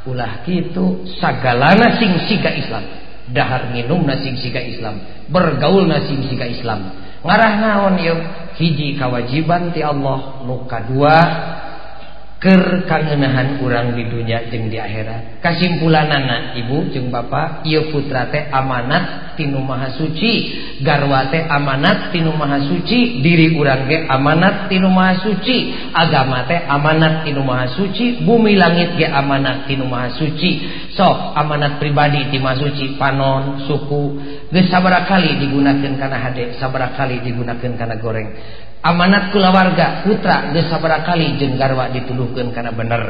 Ulah 0.08 0.42
kitu 0.42 1.06
sagalana 1.22 2.00
sing 2.00 2.16
siga 2.26 2.50
Islam. 2.50 2.84
Dahar 3.30 3.70
minumna 3.70 4.18
sing 4.18 4.34
siga 4.34 4.58
Islam. 4.58 4.98
Bergaulna 5.30 6.10
sing 6.10 6.26
siga 6.26 6.48
Islam. 6.50 6.98
Ngarah 7.22 7.54
naon 7.62 8.02
yuk 8.02 8.20
hiji 8.58 8.98
kewajiban 8.98 9.70
ti 9.70 9.78
Allah 9.78 10.42
nu 10.42 10.66
kadua 10.66 11.16
Ker 12.42 12.90
kangenahan 12.90 13.62
kurang 13.62 13.94
di 13.94 14.02
dunia 14.10 14.50
jeng 14.50 14.66
di 14.66 14.74
akhirat. 14.74 15.38
Kesimpulan 15.38 16.10
anak 16.10 16.58
ibu 16.58 16.90
jeng 16.90 17.06
bapak 17.06 17.62
ia 17.62 17.86
putra 17.94 18.34
teh 18.34 18.50
amanat 18.50 19.38
tinu 19.38 19.62
maha 19.62 19.94
suci 19.94 20.50
garwa 20.82 21.30
teh 21.30 21.46
amanat 21.46 22.10
tinu 22.10 22.34
maha 22.34 22.58
suci 22.66 23.22
diri 23.22 23.54
urang 23.54 23.86
ge 23.86 24.10
amanat 24.10 24.66
tinu 24.66 24.90
maha 24.90 25.22
suci 25.22 25.70
agama 25.94 26.42
teh 26.50 26.66
amanat 26.66 27.22
tinu 27.22 27.46
maha 27.46 27.78
suci 27.78 28.26
bumi 28.26 28.58
langit 28.58 28.98
ge 28.98 29.06
amanat 29.06 29.70
tinu 29.70 29.86
maha 29.86 30.10
suci. 30.10 30.66
Sok 30.98 31.38
amanat 31.38 31.78
pribadi 31.78 32.26
ti 32.26 32.42
maha 32.42 32.58
suci 32.58 32.98
panon 32.98 33.70
suku 33.70 34.02
geus 34.50 34.66
sabaraha 34.66 35.06
kali 35.06 35.38
digunakeun 35.38 35.94
kana 35.94 36.18
hade 36.18 36.58
sabaraha 36.58 37.06
kali 37.06 37.22
digunakeun 37.22 37.78
kana 37.78 38.02
goreng. 38.02 38.34
amanat 38.82 39.30
kulawarga 39.30 40.02
putra 40.02 40.50
gesabara 40.50 41.06
kali 41.06 41.38
jeung 41.38 41.54
garwa 41.54 41.88
dituduhkeun 41.94 42.50
kana 42.50 42.74
bener. 42.74 43.02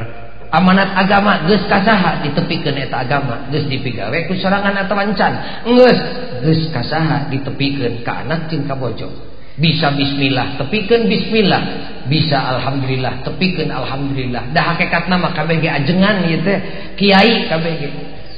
Amanat 0.53 0.93
agama 0.93 1.49
geus 1.49 1.64
kasaha 1.64 2.20
ditepikeun 2.20 2.77
eta 2.77 3.09
agama 3.09 3.49
geus 3.49 3.64
dipigawe 3.73 4.29
ku 4.29 4.37
serangan 4.37 4.85
atau 4.85 4.93
wancan 4.93 5.64
geus 5.64 5.99
ges 6.45 6.68
kasaha 6.68 7.33
ditepikeun 7.33 8.05
ka 8.05 8.20
anak 8.20 8.53
jeung 8.53 8.68
ka 8.68 8.77
bojo. 8.77 9.09
Bisa 9.57 9.93
bismillah 9.97 10.61
tepikeun 10.61 11.09
bismillah. 11.09 11.62
Bisa 12.05 12.37
alhamdulillah 12.37 13.25
tepikeun 13.25 13.73
alhamdulillah. 13.73 14.53
Dah 14.53 14.77
hakikat 14.77 15.09
nama 15.09 15.33
KBG 15.33 15.64
ajengan 15.73 16.29
ieu 16.29 16.45
teh 16.45 16.59
kiai 17.01 17.49
KBG 17.49 17.83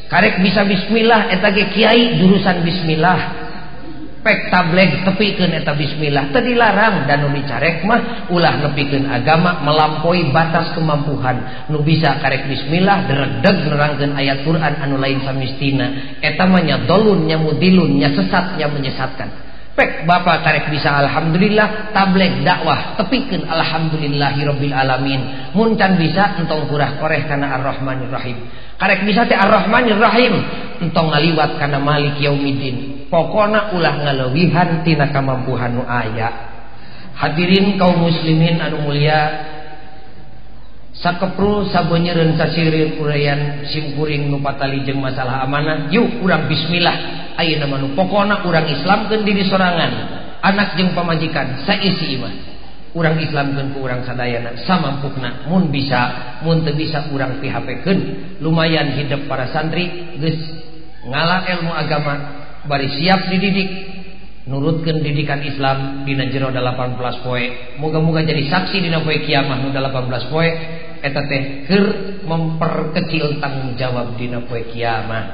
karek 0.07 0.39
bisa 0.39 0.62
bismillah 0.62 1.35
eta 1.35 1.51
ge 1.51 1.66
kiai 1.74 2.22
jurusan 2.22 2.62
bismillah. 2.62 3.43
Pek 4.25 4.49
tableg 4.49 5.05
tepikeun 5.05 5.53
eta 5.53 5.77
bismillah. 5.77 6.33
Tadi 6.33 6.57
larang 6.57 7.05
dan 7.05 7.22
nu 7.22 7.29
dicarek 7.37 7.85
mah 7.85 8.33
ulah 8.33 8.57
nepikeun 8.64 9.05
agama 9.05 9.61
melampaui 9.61 10.33
batas 10.33 10.72
kemampuan 10.72 11.68
nu 11.68 11.85
bisa 11.85 12.16
karek 12.25 12.49
bismillah 12.49 13.05
deregdeg 13.05 13.68
nerangkeun 13.68 14.16
ayat 14.16 14.41
Quran 14.43 14.75
anu 14.81 14.97
lain 14.97 15.20
samistina 15.20 16.18
eta 16.25 16.49
mah 16.49 16.64
nya 16.64 16.89
dolun 16.89 17.29
nya 17.29 17.37
mudilun 17.37 18.01
nya 18.01 18.16
sesat 18.16 18.57
nya 18.57 18.72
menyesatkan 18.72 19.45
pek 19.75 20.09
bapak 20.09 20.43
karek 20.47 20.66
bisa 20.70 20.91
alhamdulillah. 20.91 21.95
Tableg 21.95 22.43
dakwah 22.47 22.99
tepikeun 22.99 23.47
alhamdulillahirabbil 23.47 24.75
alamin. 24.75 25.20
Mun 25.55 25.79
can 25.79 25.99
bisa 25.99 26.39
entong 26.41 26.66
kurah 26.66 26.99
koreh 26.99 27.27
kana 27.27 27.61
arrahmanir 27.61 28.11
rahim 28.11 28.39
karek 28.75 29.07
bisa 29.07 29.25
teh 29.25 29.39
arrahmanir 29.39 29.99
rahim 29.99 30.35
entong 30.83 31.14
ngaliwat 31.14 31.57
kana 31.59 31.79
malik 31.79 32.18
yaumiddin. 32.18 33.07
Pokona 33.09 33.70
ulah 33.77 33.95
ngalewihan 34.03 34.83
tina 34.83 35.14
kemampuan 35.14 35.79
nu 35.79 35.87
hadirin 37.14 37.79
kaum 37.79 38.11
muslimin 38.11 38.59
anu 38.59 38.91
mulia 38.91 39.53
sakepru 40.95 41.66
sabunyereun 41.70 42.38
sasirir 42.38 42.99
urayan 43.03 43.66
simkuring 43.66 44.30
nu 44.30 44.38
patali 44.38 44.86
jeung 44.86 45.03
masalah 45.03 45.42
amanah. 45.42 45.90
Yuk 45.90 46.22
urang 46.22 46.47
bismillah. 46.47 47.30
Ayeuna 47.34 47.66
mah 47.66 47.78
nu 47.82 47.88
pokona 47.99 48.47
urang 48.47 48.66
islamkeun 48.70 49.26
diri 49.26 49.42
sorangan. 49.47 49.92
Anak 50.45 50.78
jeung 50.78 50.92
pamajikan 50.92 51.64
saisi 51.64 52.20
iman 52.20 52.34
urang 52.95 53.18
islamkeun 53.18 53.74
ku 53.74 53.82
urang 53.82 54.07
sadayana 54.07 54.55
samampukna. 54.62 55.51
Mun 55.51 55.68
bisa 55.74 56.38
mun 56.47 56.62
teu 56.62 56.76
bisa 56.78 57.11
urang 57.11 57.42
PHP-keun. 57.42 57.99
Lumayan 58.38 58.95
hidup 58.95 59.26
para 59.26 59.51
santri 59.51 60.14
geus 60.22 60.38
ngala 61.05 61.45
ilmu 61.59 61.72
agama 61.74 62.14
bari 62.64 62.88
siap 62.88 63.28
dididik. 63.28 63.93
Nurutkan 64.45 65.01
didikan 65.01 65.40
Islam 65.40 66.05
dina 66.05 66.28
jero 66.28 66.53
18 66.53 67.24
poe. 67.24 67.45
Moga-moga 67.80 68.20
jadi 68.24 68.49
saksi 68.49 68.80
dina 68.84 69.01
poe 69.01 69.18
kiamah 69.24 69.57
nu 69.64 69.72
18 69.72 70.28
poe. 70.28 70.49
Eta 71.05 71.20
teh 71.28 71.68
keur 71.68 72.16
memperkecil 72.24 73.36
tanggung 73.40 73.76
jawab 73.76 74.16
dina 74.20 74.40
poe 74.45 74.61
kiamah. 74.68 75.24